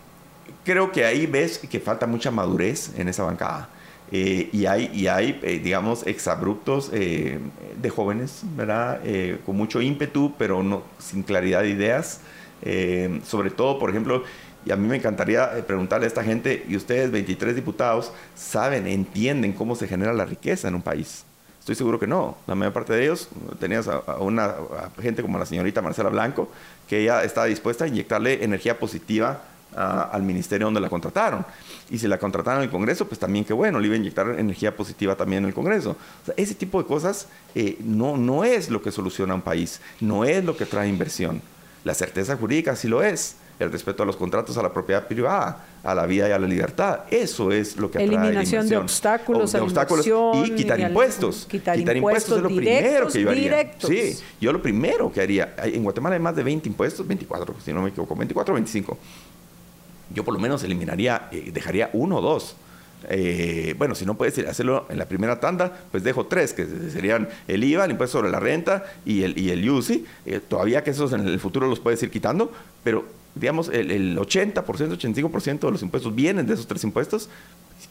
[0.65, 3.69] creo que ahí ves que falta mucha madurez en esa bancada.
[4.15, 9.01] Eh, y hay, y hay eh, digamos, exabruptos de jóvenes, ¿verdad?
[9.47, 12.21] con mucho ímpetu, pero no, sin claridad de ideas.
[13.25, 14.23] sobre todo, por ejemplo,
[14.65, 19.55] y a mí me encantaría preguntarle a esta gente, ¿y ustedes, 23 diputados, saben, entienden
[19.55, 21.25] cómo se genera la riqueza en un país?
[21.59, 22.37] Estoy seguro que no.
[22.47, 23.29] La mayor parte de ellos,
[23.61, 24.55] tenías a, una
[25.01, 26.51] gente como la señorita Marcela Blanco,
[26.89, 29.43] que ella está dispuesta a inyectarle energía positiva
[29.75, 31.45] al ministerio donde la contrataron.
[31.91, 34.29] Y si la contrataron en el Congreso, pues también qué bueno, le iba a inyectar
[34.39, 35.97] energía positiva también en el Congreso.
[36.37, 40.45] ese tipo de cosas eh, no, no es lo que soluciona un país, no es
[40.45, 41.43] lo que trae inversión.
[41.85, 45.65] La certeza jurídica sí lo es, el respeto a los contratos, a la propiedad privada,
[45.83, 47.01] a la vida y a la libertad.
[47.11, 51.47] Eso es lo que atrae Eliminación de obstáculos, de obstáculos y quitar impuestos.
[51.49, 53.73] Quitar, impuestos, es lo primero que yo haría.
[53.79, 55.55] Sí, yo lo primero que haría.
[55.59, 58.99] En Guatemala hay más de 20 impuestos, 24, si no me equivoco, 24 o 25.
[60.15, 62.57] Yo por lo menos eliminaría, eh, dejaría uno o dos.
[63.09, 67.29] Eh, bueno, si no puedes hacerlo en la primera tanda, pues dejo tres, que serían
[67.49, 70.05] el IVA, el impuesto sobre la renta y el, y el UCI.
[70.27, 72.53] Eh, todavía que esos en el futuro los puedes ir quitando,
[72.85, 77.29] pero digamos, el, el 80%, 85% de los impuestos vienen de esos tres impuestos,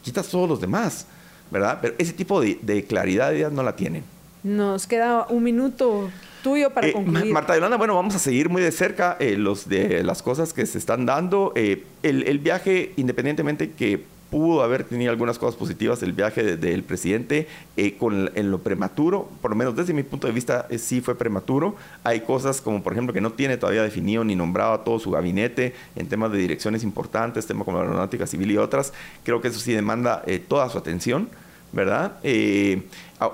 [0.02, 1.06] quitas todos los demás,
[1.50, 1.78] ¿verdad?
[1.82, 4.04] Pero ese tipo de, claridad ya no la tienen.
[4.42, 6.10] Nos queda un minuto
[6.42, 7.32] tuyo para eh, concluir.
[7.32, 10.66] Marta Yolanda, bueno, vamos a seguir muy de cerca eh, los de las cosas que
[10.66, 11.52] se están dando.
[11.54, 16.82] Eh, el, el, viaje, independientemente que pudo haber tenido algunas cosas positivas el viaje del
[16.84, 17.46] presidente
[17.76, 21.02] eh, con, en lo prematuro, por lo menos desde mi punto de vista eh, sí
[21.02, 21.76] fue prematuro.
[22.02, 25.10] Hay cosas como por ejemplo que no tiene todavía definido ni nombrado a todo su
[25.10, 28.94] gabinete en temas de direcciones importantes, temas como la aeronáutica civil y otras.
[29.22, 31.28] Creo que eso sí demanda eh, toda su atención.
[31.72, 32.18] ¿Verdad?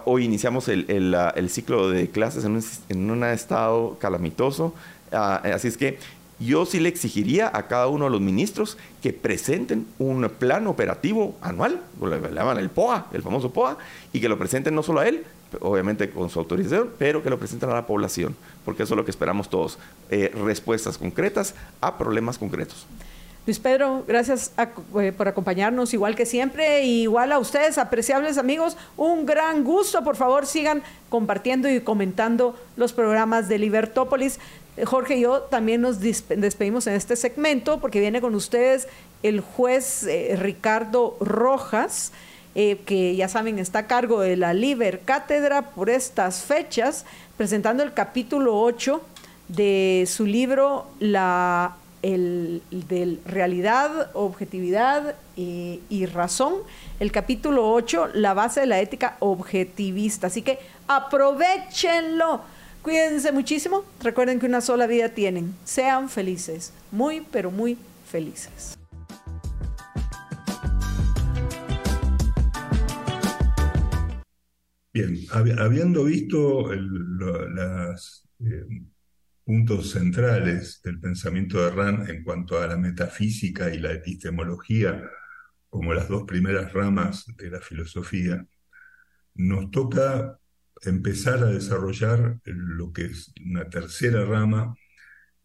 [0.04, 4.74] hoy iniciamos el, el, ciclo de clases en un, en un estado calamitoso,
[5.12, 5.98] ah, así es que
[6.40, 11.36] yo sí le exigiría a cada uno de los ministros que presenten un plan operativo
[11.40, 13.76] anual, le llaman el POA, el famoso POA,
[14.12, 15.24] y que lo presenten no solo a él,
[15.60, 19.04] obviamente con su autorización, pero que lo presenten a la población, porque eso es lo
[19.04, 19.78] que esperamos todos,
[20.10, 22.86] eh, respuestas concretas a problemas concretos.
[23.48, 29.24] Luis Pedro, gracias eh, por acompañarnos, igual que siempre, igual a ustedes, apreciables amigos, un
[29.24, 30.04] gran gusto.
[30.04, 34.38] Por favor, sigan compartiendo y comentando los programas de Libertópolis.
[34.84, 38.86] Jorge y yo también nos despedimos en este segmento porque viene con ustedes
[39.22, 42.12] el juez eh, Ricardo Rojas,
[42.54, 47.06] eh, que ya saben está a cargo de la Liber Cátedra por estas fechas,
[47.38, 49.00] presentando el capítulo 8
[49.48, 56.54] de su libro La el, de realidad, objetividad y, razón,
[57.00, 60.28] el capítulo 8, la base de la ética objetivista.
[60.28, 62.42] Así que aprovechenlo.
[62.82, 63.84] Cuídense muchísimo.
[64.02, 65.54] Recuerden que una sola vida tienen.
[65.64, 66.72] Sean felices.
[66.90, 67.76] Muy, pero muy
[68.10, 68.78] felices.
[74.92, 78.24] Bien, habiendo visto las...
[78.40, 78.64] Eh,
[79.48, 85.02] puntos centrales del pensamiento de Rand en cuanto a la metafísica y la epistemología
[85.70, 88.46] como las dos primeras ramas de la filosofía,
[89.36, 90.38] nos toca
[90.82, 94.74] empezar a desarrollar lo que es una tercera rama,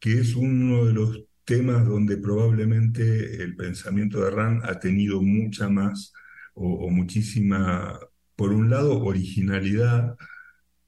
[0.02, 5.70] que es uno de los temas donde probablemente el pensamiento de Rand ha tenido mucha
[5.70, 6.12] más
[6.56, 7.98] o, muchísima,
[8.36, 10.18] por un lado, originalidad,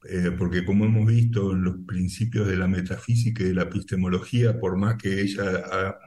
[0.07, 4.59] eh, porque como hemos visto en los principios de la metafísica y de la epistemología,
[4.59, 5.99] por más que ella ha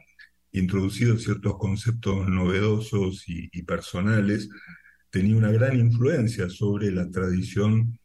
[0.52, 4.48] introducido ciertos conceptos novedosos y, personales,
[5.10, 7.98] tenía una gran influencia sobre la tradición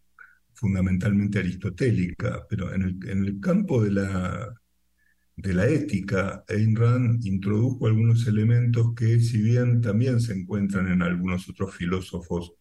[0.54, 9.20] fundamentalmente aristotélica, pero en el, campo de la, ética, Ayn Rand introdujo algunos elementos que,
[9.20, 12.54] si bien también se encuentran en algunos otros filósofos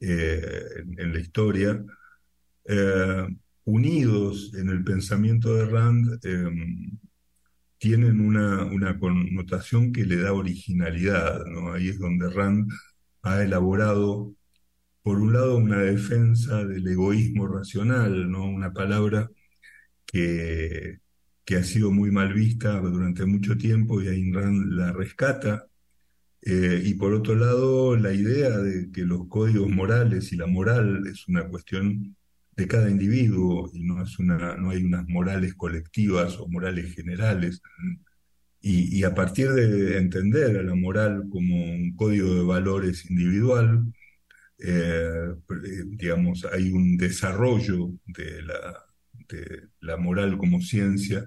[0.00, 0.42] eh,
[0.98, 1.84] en, la historia,
[2.68, 3.26] eh,
[3.64, 6.98] unidos en el pensamiento de Rand, em,
[7.78, 11.72] tienen una, una, connotación que le da originalidad, ¿no?
[11.72, 12.70] Ahí es donde Rand
[13.22, 14.34] ha elaborado,
[15.02, 18.46] por un lado, una defensa del egoísmo racional, ¿no?
[18.46, 19.30] Una palabra
[20.06, 21.00] que,
[21.46, 25.66] que ha sido muy mal vista durante mucho tiempo y Ayn Rand la rescata.
[26.42, 31.06] Eh, y por otro lado, la idea de que los códigos morales y la moral
[31.08, 32.16] es una cuestión
[32.56, 37.62] de cada individuo y no, es una, no hay unas morales colectivas o morales generales.
[38.60, 43.92] Y, a partir de entender a la moral como un código de valores individual,
[44.58, 45.34] eh,
[45.86, 48.86] digamos, hay un desarrollo de la,
[49.28, 51.26] de la moral como ciencia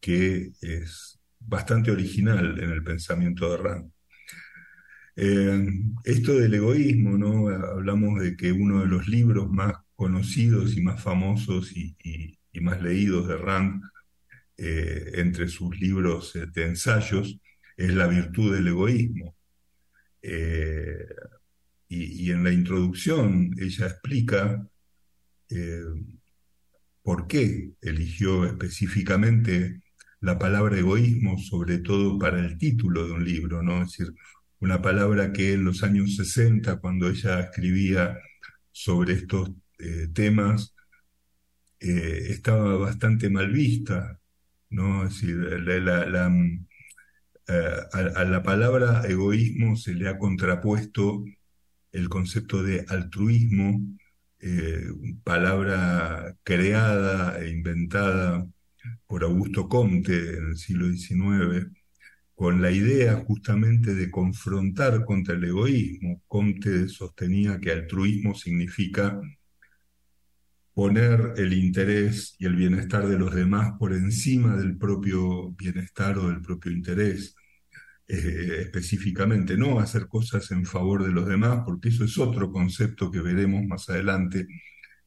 [0.00, 3.92] que es bastante original en el pensamiento de Rand.
[5.16, 5.66] Eh,
[6.04, 7.48] esto del egoísmo, ¿no?
[7.48, 11.96] Hablamos de que uno de los libros más conocidos y más famosos y,
[12.60, 13.82] más leídos de Rand,
[14.56, 17.38] eh, entre sus libros eh, de ensayos,
[17.76, 19.36] es La virtud del egoísmo.
[21.88, 24.68] y, en la introducción ella explica
[27.02, 29.80] por qué eligió específicamente
[30.20, 33.82] la palabra egoísmo, sobre todo para el título de un libro, ¿no?
[33.82, 34.14] Es decir,
[34.60, 38.18] una palabra que en los años 60, cuando ella escribía
[38.72, 40.74] sobre estos eh, temas,
[41.80, 44.20] eh, estaba bastante mal vista,
[44.70, 45.06] ¿no?
[45.06, 46.66] Es la, mm,
[47.48, 51.24] eh, a, la palabra egoísmo se le ha contrapuesto
[51.92, 53.80] el concepto de altruismo,
[55.24, 58.46] palabra creada e inventada
[59.06, 61.70] por Augusto Comte en el siglo XIX,
[62.34, 66.22] con la idea justamente de confrontar contra el egoísmo.
[66.28, 69.20] Comte sostenía que altruismo significa
[70.78, 76.28] poner el interés y el bienestar de los demás por encima del propio bienestar o
[76.28, 77.34] del propio interés.
[78.06, 83.10] Eh, específicamente, no hacer cosas en favor de los demás, porque eso es otro concepto
[83.10, 84.46] que veremos más adelante,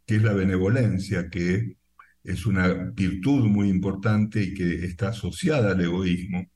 [0.05, 1.77] que es la benevolencia, que
[2.21, 6.47] es una virtud muy importante y que está asociada al egoísmo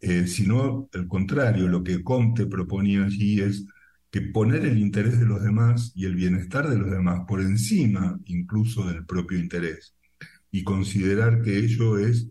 [0.00, 3.66] eh, sino el contrario, lo que Comte proponía allí es
[4.10, 8.18] que poner el interés de los demás y el bienestar de los demás por encima
[8.26, 9.94] incluso del propio interés
[10.50, 12.28] y considerar que ello es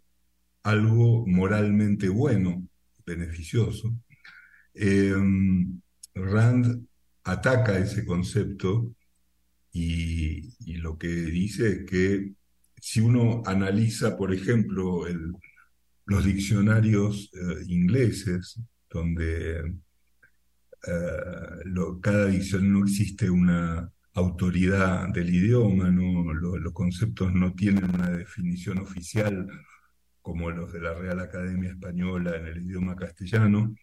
[0.64, 2.68] algo moralmente bueno,
[3.06, 3.96] beneficioso.
[4.74, 5.80] Em,
[6.14, 6.86] Rand
[7.24, 8.94] ataca ese concepto
[9.72, 12.34] y, lo que dice es que
[12.82, 15.06] si uno analiza, por ejemplo,
[16.06, 19.76] los diccionarios eh, ingleses, donde
[20.88, 26.34] eh, cada diccionario no existe una autoridad del idioma, ¿no?
[26.34, 29.48] los conceptos no tienen una definición oficial
[30.22, 33.74] como los de la Real Academia Española en el idioma castellano,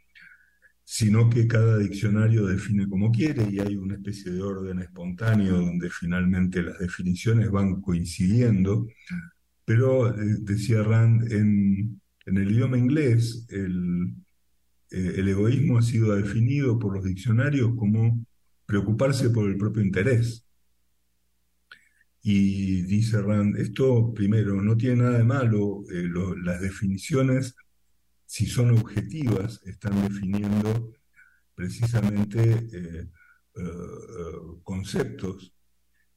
[0.84, 5.90] sino que cada diccionario define como quiere y hay una especie de orden espontáneo donde
[5.90, 8.86] finalmente las definiciones van coincidiendo.
[9.64, 14.14] Pero, eh, decía Rand, en, en el idioma inglés, el,
[14.90, 18.24] eh, el egoísmo ha sido definido por los diccionarios como
[18.64, 20.44] preocuparse por el propio interés.
[22.22, 26.08] Y dice Rand, esto primero no tiene nada de malo, eh,
[26.42, 27.54] las definiciones,
[28.24, 30.92] si son objetivas, están definiendo
[31.54, 33.08] precisamente eh,
[34.62, 35.54] conceptos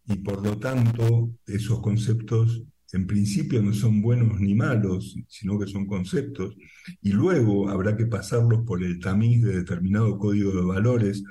[0.05, 2.63] y por lo tanto esos conceptos
[2.93, 6.55] en principio no son buenos ni malos, sino que son conceptos,
[7.01, 11.23] y luego habrá que pasarlos por el tamiz de determinado código de valores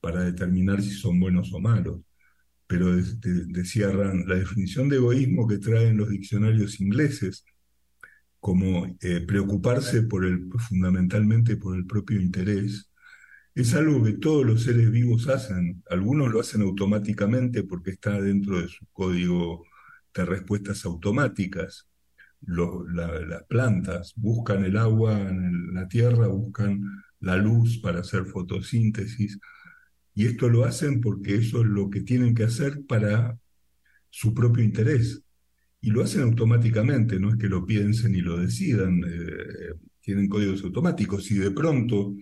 [0.00, 2.00] para determinar si son buenos o malos.
[2.66, 7.44] pero decía Rand, la definición de egoísmo que traen los diccionarios ingleses
[8.40, 12.90] como eh, preocuparse por el, fundamentalmente por el propio interés,
[13.54, 15.82] es algo que todos los seres vivos hacen.
[15.88, 19.64] Algunos lo hacen automáticamente porque está dentro de su código
[20.14, 21.88] de respuestas automáticas.
[22.46, 26.80] las plantas buscan el agua en la tierra, buscan
[27.20, 29.38] la luz para hacer fotosíntesis.
[30.14, 33.38] Y esto lo hacen porque eso es lo que tienen que hacer para
[34.10, 35.24] su propio interés
[35.84, 40.64] y lo hacen automáticamente, no es que lo piensen y lo decidan, eh, tienen códigos
[40.64, 41.24] automáticos.
[41.24, 42.14] Si de pronto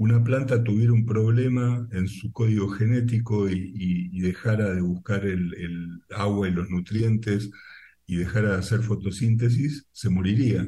[0.00, 6.48] una planta tuviera un problema en su código genético y, dejara de buscar el, agua
[6.48, 7.50] y los nutrientes
[8.06, 10.66] y dejara de hacer fotosíntesis, se moriría.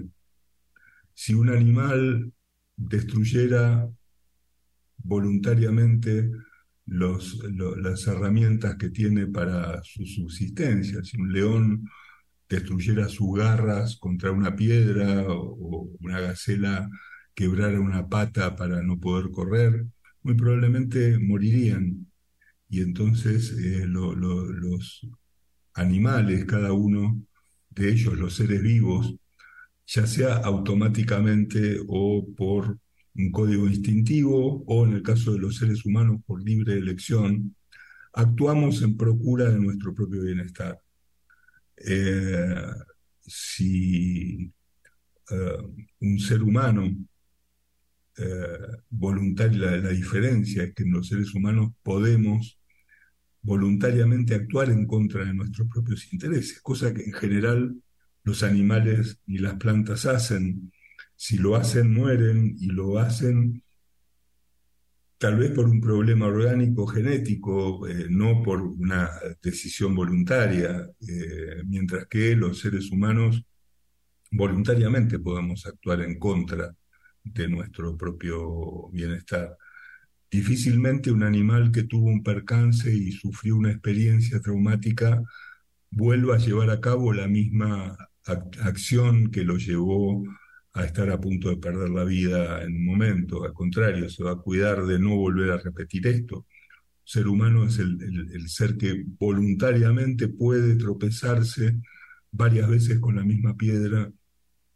[1.15, 2.31] Si un animal
[2.77, 3.89] destruyera
[4.99, 6.31] voluntariamente
[6.85, 11.89] las herramientas que tiene para su subsistencia, si un león
[12.51, 16.91] destruyera sus garras contra una piedra o, una gacela
[17.35, 19.87] quebrara una pata para no poder correr,
[20.23, 22.07] muy probablemente morirían.
[22.69, 25.07] Y entonces eh, los
[25.75, 27.23] animales, cada uno
[27.71, 29.15] de ellos, los seres vivos,
[29.87, 32.79] ya sea automáticamente o por
[33.15, 37.55] un código instintivo o en el caso de los seres humanos por libre elección,
[38.15, 40.81] actuamos en procura de nuestro propio bienestar.
[41.77, 42.55] Eh,
[43.21, 44.53] si
[45.31, 45.59] eh,
[46.01, 46.91] un ser humano
[48.19, 48.59] eh,
[48.91, 52.59] voluntario, la, la, diferencia es que los seres humanos podemos
[53.43, 57.75] voluntariamente actuar en contra de nuestros propios intereses, cosa que en general
[58.25, 60.73] los animales ni las plantas hacen.
[61.17, 63.63] Si lo hacen, mueren y lo hacen
[65.23, 69.09] tal vez por un problema orgánico genético, eh, no por una
[69.41, 73.45] decisión voluntaria, eh, mientras que los seres humanos
[74.33, 76.75] voluntariamente podemos actuar en contra
[77.25, 79.57] de nuestro propio bienestar.
[80.31, 85.23] Difícilmente un animal que tuvo un percance y sufrió una experiencia traumática
[85.91, 90.25] vuelva a llevar a cabo la misma acción que lo llevó
[90.75, 94.33] a estar a punto de perder la vida en un momento, al contrario, se va
[94.33, 96.47] a cuidar de no volver a repetir esto.
[97.05, 101.79] El ser humano es el, ser que voluntariamente puede tropezarse
[102.31, 104.11] varias veces con la misma piedra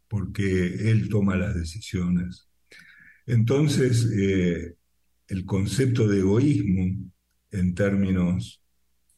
[0.07, 2.47] porque él toma las decisiones.
[3.25, 4.75] Entonces, eh,
[5.27, 7.11] el concepto de egoísmo
[7.51, 8.61] en términos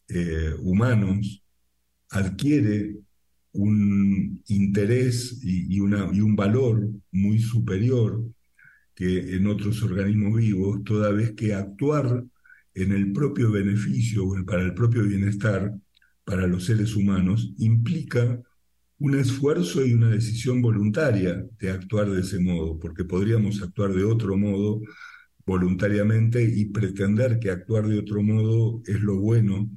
[0.08, 1.44] eh, humanos
[2.10, 2.96] adquiere
[3.52, 8.24] un interés y, y un valor muy superior
[8.96, 12.26] que en otros organismos vivos, toda vez que actuar
[12.74, 15.74] en el propio beneficio o para el propio bienestar
[16.24, 18.42] para los seres humanos implica
[19.00, 24.04] un esfuerzo y una decisión voluntaria de actuar de ese modo, porque podríamos actuar de
[24.04, 24.82] otro modo
[25.46, 29.70] voluntariamente y pretender que actuar de otro modo es lo bueno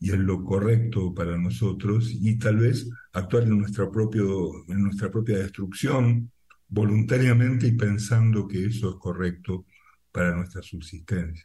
[0.00, 5.10] y es lo correcto para nosotros y tal vez actuar en nuestra, propio, en nuestra
[5.10, 6.30] propia destrucción
[6.68, 9.66] voluntariamente y pensando que eso es correcto
[10.12, 11.44] para nuestra subsistencia.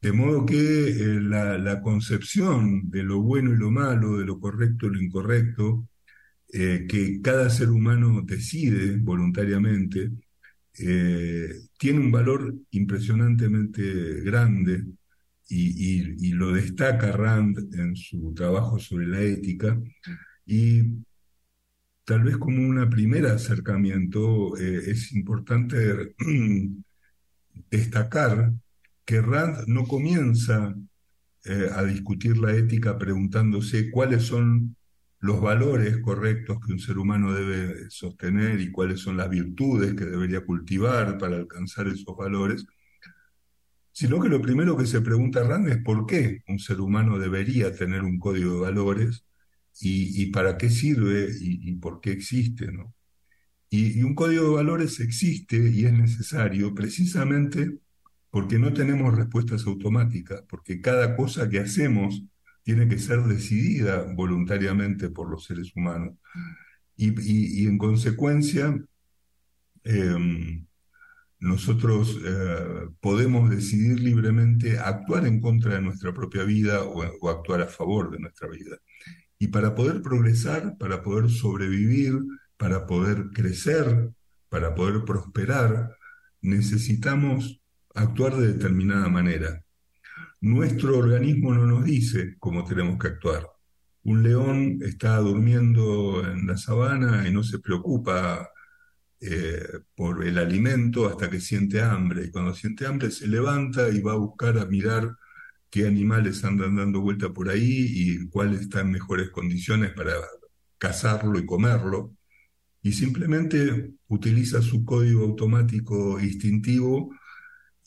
[0.00, 4.86] De modo que eh, la, concepción de lo bueno y lo malo, de lo correcto
[4.86, 5.86] y lo incorrecto,
[6.52, 10.10] eh, que cada ser humano decide voluntariamente,
[10.78, 14.84] eh, tiene un valor impresionantemente grande
[15.48, 19.80] y, lo destaca Rand en su trabajo sobre la ética,
[20.46, 20.82] y
[22.04, 26.14] tal vez como un primer acercamiento eh, es importante
[27.70, 28.52] destacar
[29.04, 30.74] que Rand no comienza
[31.74, 34.76] a discutir la ética preguntándose cuáles son
[35.20, 40.06] los valores correctos que un ser humano debe sostener y cuáles son las virtudes que
[40.06, 42.66] debería cultivar para alcanzar esos valores,
[43.92, 47.74] sino que lo primero que se pregunta Rand es por qué un ser humano debería
[47.74, 49.24] tener un código de valores
[49.82, 52.72] y, para qué sirve y, por qué existe.
[52.72, 52.94] ¿no?
[53.68, 57.78] Y, un código de valores existe y es necesario precisamente
[58.30, 62.22] porque no tenemos respuestas automáticas, porque cada cosa que hacemos
[62.70, 66.14] tiene que ser decidida voluntariamente por los seres humanos.
[66.96, 68.80] Y, en consecuencia,
[69.82, 70.64] em,
[71.40, 77.66] nosotros eh, podemos decidir libremente actuar en contra de nuestra propia vida o, actuar a
[77.66, 78.76] favor de nuestra vida.
[79.36, 82.20] Y para poder progresar, para poder sobrevivir,
[82.56, 84.10] para poder crecer,
[84.48, 85.96] para poder prosperar,
[86.40, 87.60] necesitamos
[87.96, 89.64] actuar de determinada manera.
[90.40, 93.46] Nuestro organismo no nos dice cómo tenemos que actuar.
[94.02, 98.48] Un león está durmiendo en la sabana y no se preocupa
[99.20, 99.62] eh,
[99.94, 102.24] por el alimento hasta que siente hambre.
[102.26, 105.14] Y cuando siente hambre se levanta y va a buscar a mirar
[105.68, 110.14] qué animales andan dando vuelta por ahí y cuáles están mejores condiciones para
[110.78, 112.16] cazarlo y comerlo.
[112.82, 117.10] Y simplemente utiliza su código automático instintivo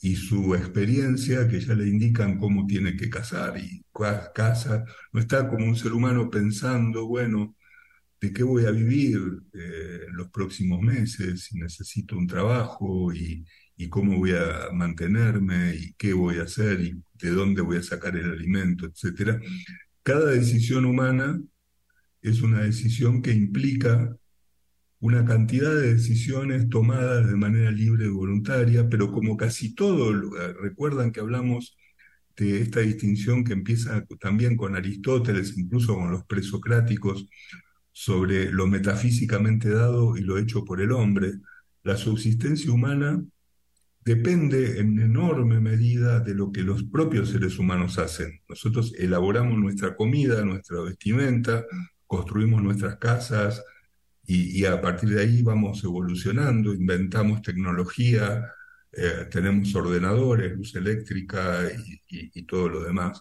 [0.04, 3.82] y su experiencia que ya le indican cómo tiene que cazar y
[4.34, 4.84] caza.
[5.12, 7.56] No está como un ser humano pensando, bueno,
[8.20, 9.18] de qué voy a vivir
[9.54, 13.46] eh, los próximos meses, si necesito un trabajo y,
[13.88, 18.14] cómo voy a mantenerme y qué voy a hacer y de dónde voy a sacar
[18.16, 19.40] el alimento, etc.
[20.02, 21.40] Cada decisión humana
[22.20, 24.14] es una decisión que implica
[25.04, 30.54] una cantidad de decisiones tomadas de manera libre y voluntaria, pero como casi todo, eh,
[30.62, 31.76] recuerdan que hablamos
[32.34, 37.28] de esta distinción que empieza también con Aristóteles, incluso con los presocráticos,
[37.92, 41.32] sobre lo metafísicamente dado y lo hecho por el hombre,
[41.82, 43.22] la subsistencia humana
[44.06, 48.40] depende en enorme medida de lo que los propios seres humanos hacen.
[48.48, 51.66] Nosotros elaboramos nuestra comida, nuestra vestimenta,
[52.06, 53.62] construimos nuestras casas
[54.26, 58.50] y, a partir de ahí vamos evolucionando, inventamos tecnología,
[58.92, 61.68] eh, tenemos ordenadores, luz eléctrica
[62.08, 63.20] y, todo lo demás.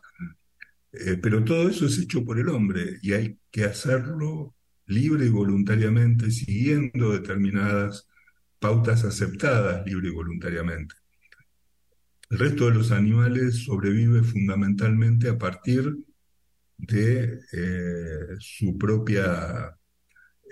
[0.91, 4.55] Eh, pero todo eso es hecho por el hombre y hay que hacerlo
[4.87, 8.07] libre y voluntariamente, siguiendo determinadas
[8.59, 10.95] pautas aceptadas libre y voluntariamente.
[12.29, 15.95] El resto de los animales sobrevive fundamentalmente a partir
[16.77, 19.77] de eh, su propia,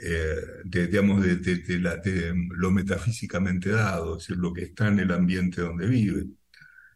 [0.03, 5.11] eh, de, digamos, de, de, lo metafísicamente dado, es decir, lo que está en el
[5.11, 6.25] ambiente donde vive.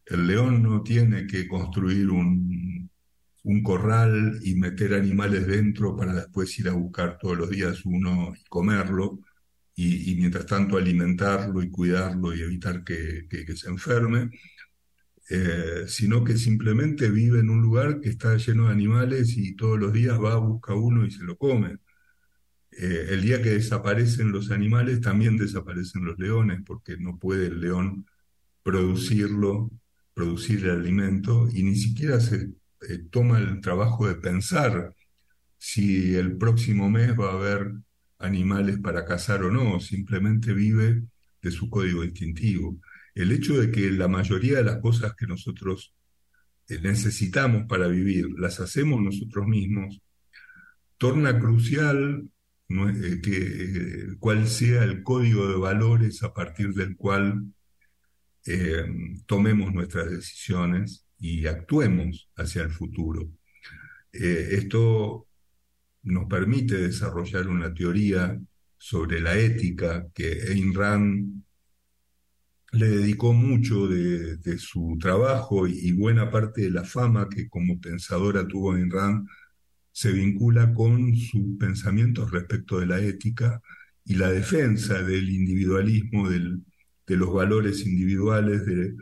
[0.06, 2.90] El león no tiene que construir un,
[3.64, 8.44] corral y meter animales dentro para después ir a buscar todos los días uno y
[8.46, 9.20] comerlo,
[9.76, 14.32] y, mientras tanto alimentarlo y cuidarlo y evitar que, se enferme,
[15.30, 19.80] eh, sino que simplemente vive en un lugar que está lleno de animales y todos
[19.80, 21.78] los días va, a buscar uno y se lo come.
[22.78, 27.62] Eh, el día que desaparecen los animales, también desaparecen los leones, porque no puede el
[27.62, 28.06] león
[28.64, 29.72] producirlo,
[30.14, 32.50] producir el alimento, y ni siquiera se
[32.90, 34.94] eh, toma el trabajo de pensar
[35.58, 37.72] si el próximo mes va a haber
[38.20, 41.04] animales para cazar o no, simplemente vive
[41.42, 42.78] de su código instintivo.
[43.14, 45.94] El hecho de que la mayoría de las cosas que nosotros
[46.68, 50.02] eh, necesitamos para vivir las hacemos nosotros mismos,
[50.98, 52.30] torna crucial
[52.68, 57.46] que, cuál sea el código de valores a partir del cual
[59.26, 63.28] tomemos nuestras decisiones y actuemos hacia el futuro.
[64.12, 65.28] Eh, esto
[66.04, 68.40] nos permite desarrollar una teoría
[68.78, 71.44] sobre la ética que Ayn Rand
[72.74, 78.48] le dedicó mucho de, su trabajo y, buena parte de la fama que como pensadora
[78.48, 79.28] tuvo Ayn Rand
[79.96, 83.62] se vincula con sus pensamientos respecto de la ética
[84.04, 88.94] y la defensa del individualismo, de los valores individuales, de,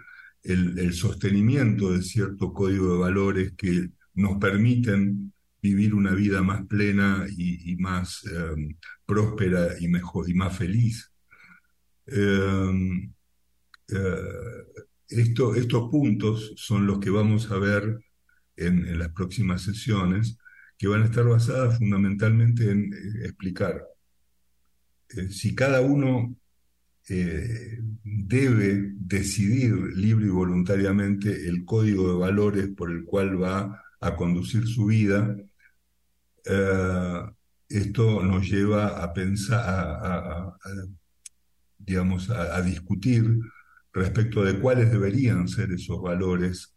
[0.43, 5.33] el, sostenimiento de cierto código de valores que nos permiten
[5.63, 11.11] vivir una vida más plena y, más em, próspera y mejor y más feliz.
[12.05, 13.11] Em,
[13.87, 17.97] eh, estos puntos son los que vamos a ver
[18.57, 20.37] en, las próximas sesiones,
[20.77, 23.85] que van a estar basadas fundamentalmente en eh, explicar
[25.09, 26.35] eh, si cada uno
[27.09, 34.15] eh, debe decidir libre y voluntariamente el código de valores por el cual va a
[34.15, 35.37] conducir su vida,
[37.69, 40.53] esto nos lleva a pensar,
[41.77, 43.39] digamos, a, discutir
[43.93, 46.73] respecto de cuáles deberían ser esos valores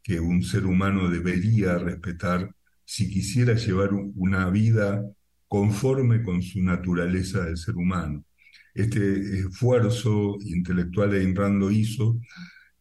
[0.00, 2.53] que un ser humano debería respetar
[2.84, 5.04] si quisiera llevar una vida
[5.48, 8.24] conforme con su naturaleza de ser humano.
[8.74, 12.18] Este esfuerzo intelectual de Ayn lo hizo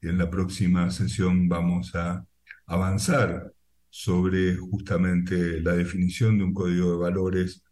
[0.01, 2.25] y en la próxima sesión vamos a
[2.65, 3.53] avanzar
[3.89, 7.63] sobre justamente la definición de un código de valores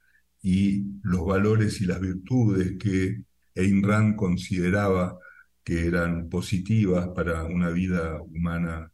[0.41, 3.23] y los valores y las virtudes que
[3.55, 5.17] Ayn Rand consideraba
[5.63, 8.91] que eran positivas para una vida humana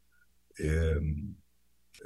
[0.58, 1.00] eh,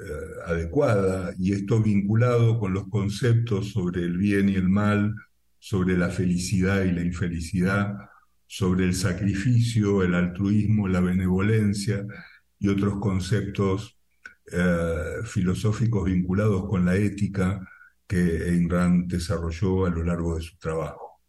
[0.00, 0.04] eh,
[0.46, 5.14] adecuada, y esto vinculado con los conceptos sobre el bien y el mal,
[5.58, 7.96] sobre la felicidad y la infelicidad,
[8.46, 12.04] sobre el sacrificio, el altruismo, la benevolencia
[12.58, 13.98] y otros conceptos
[14.50, 17.66] eh, filosóficos vinculados con la ética
[18.06, 21.20] que Ayn Rand desarrolló a lo largo de su trabajo.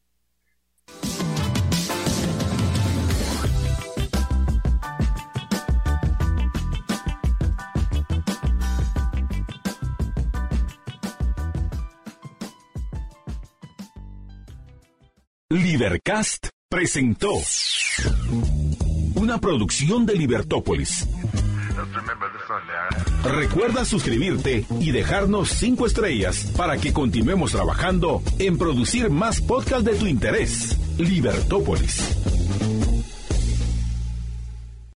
[15.74, 17.32] Libercast presentó
[19.16, 21.08] una producción de Libertópolis.
[23.24, 29.95] Recuerda suscribirte y dejarnos cinco estrellas para que continuemos trabajando en producir más podcasts de
[29.95, 30.78] tu interés.
[31.00, 32.43] Libertópolis.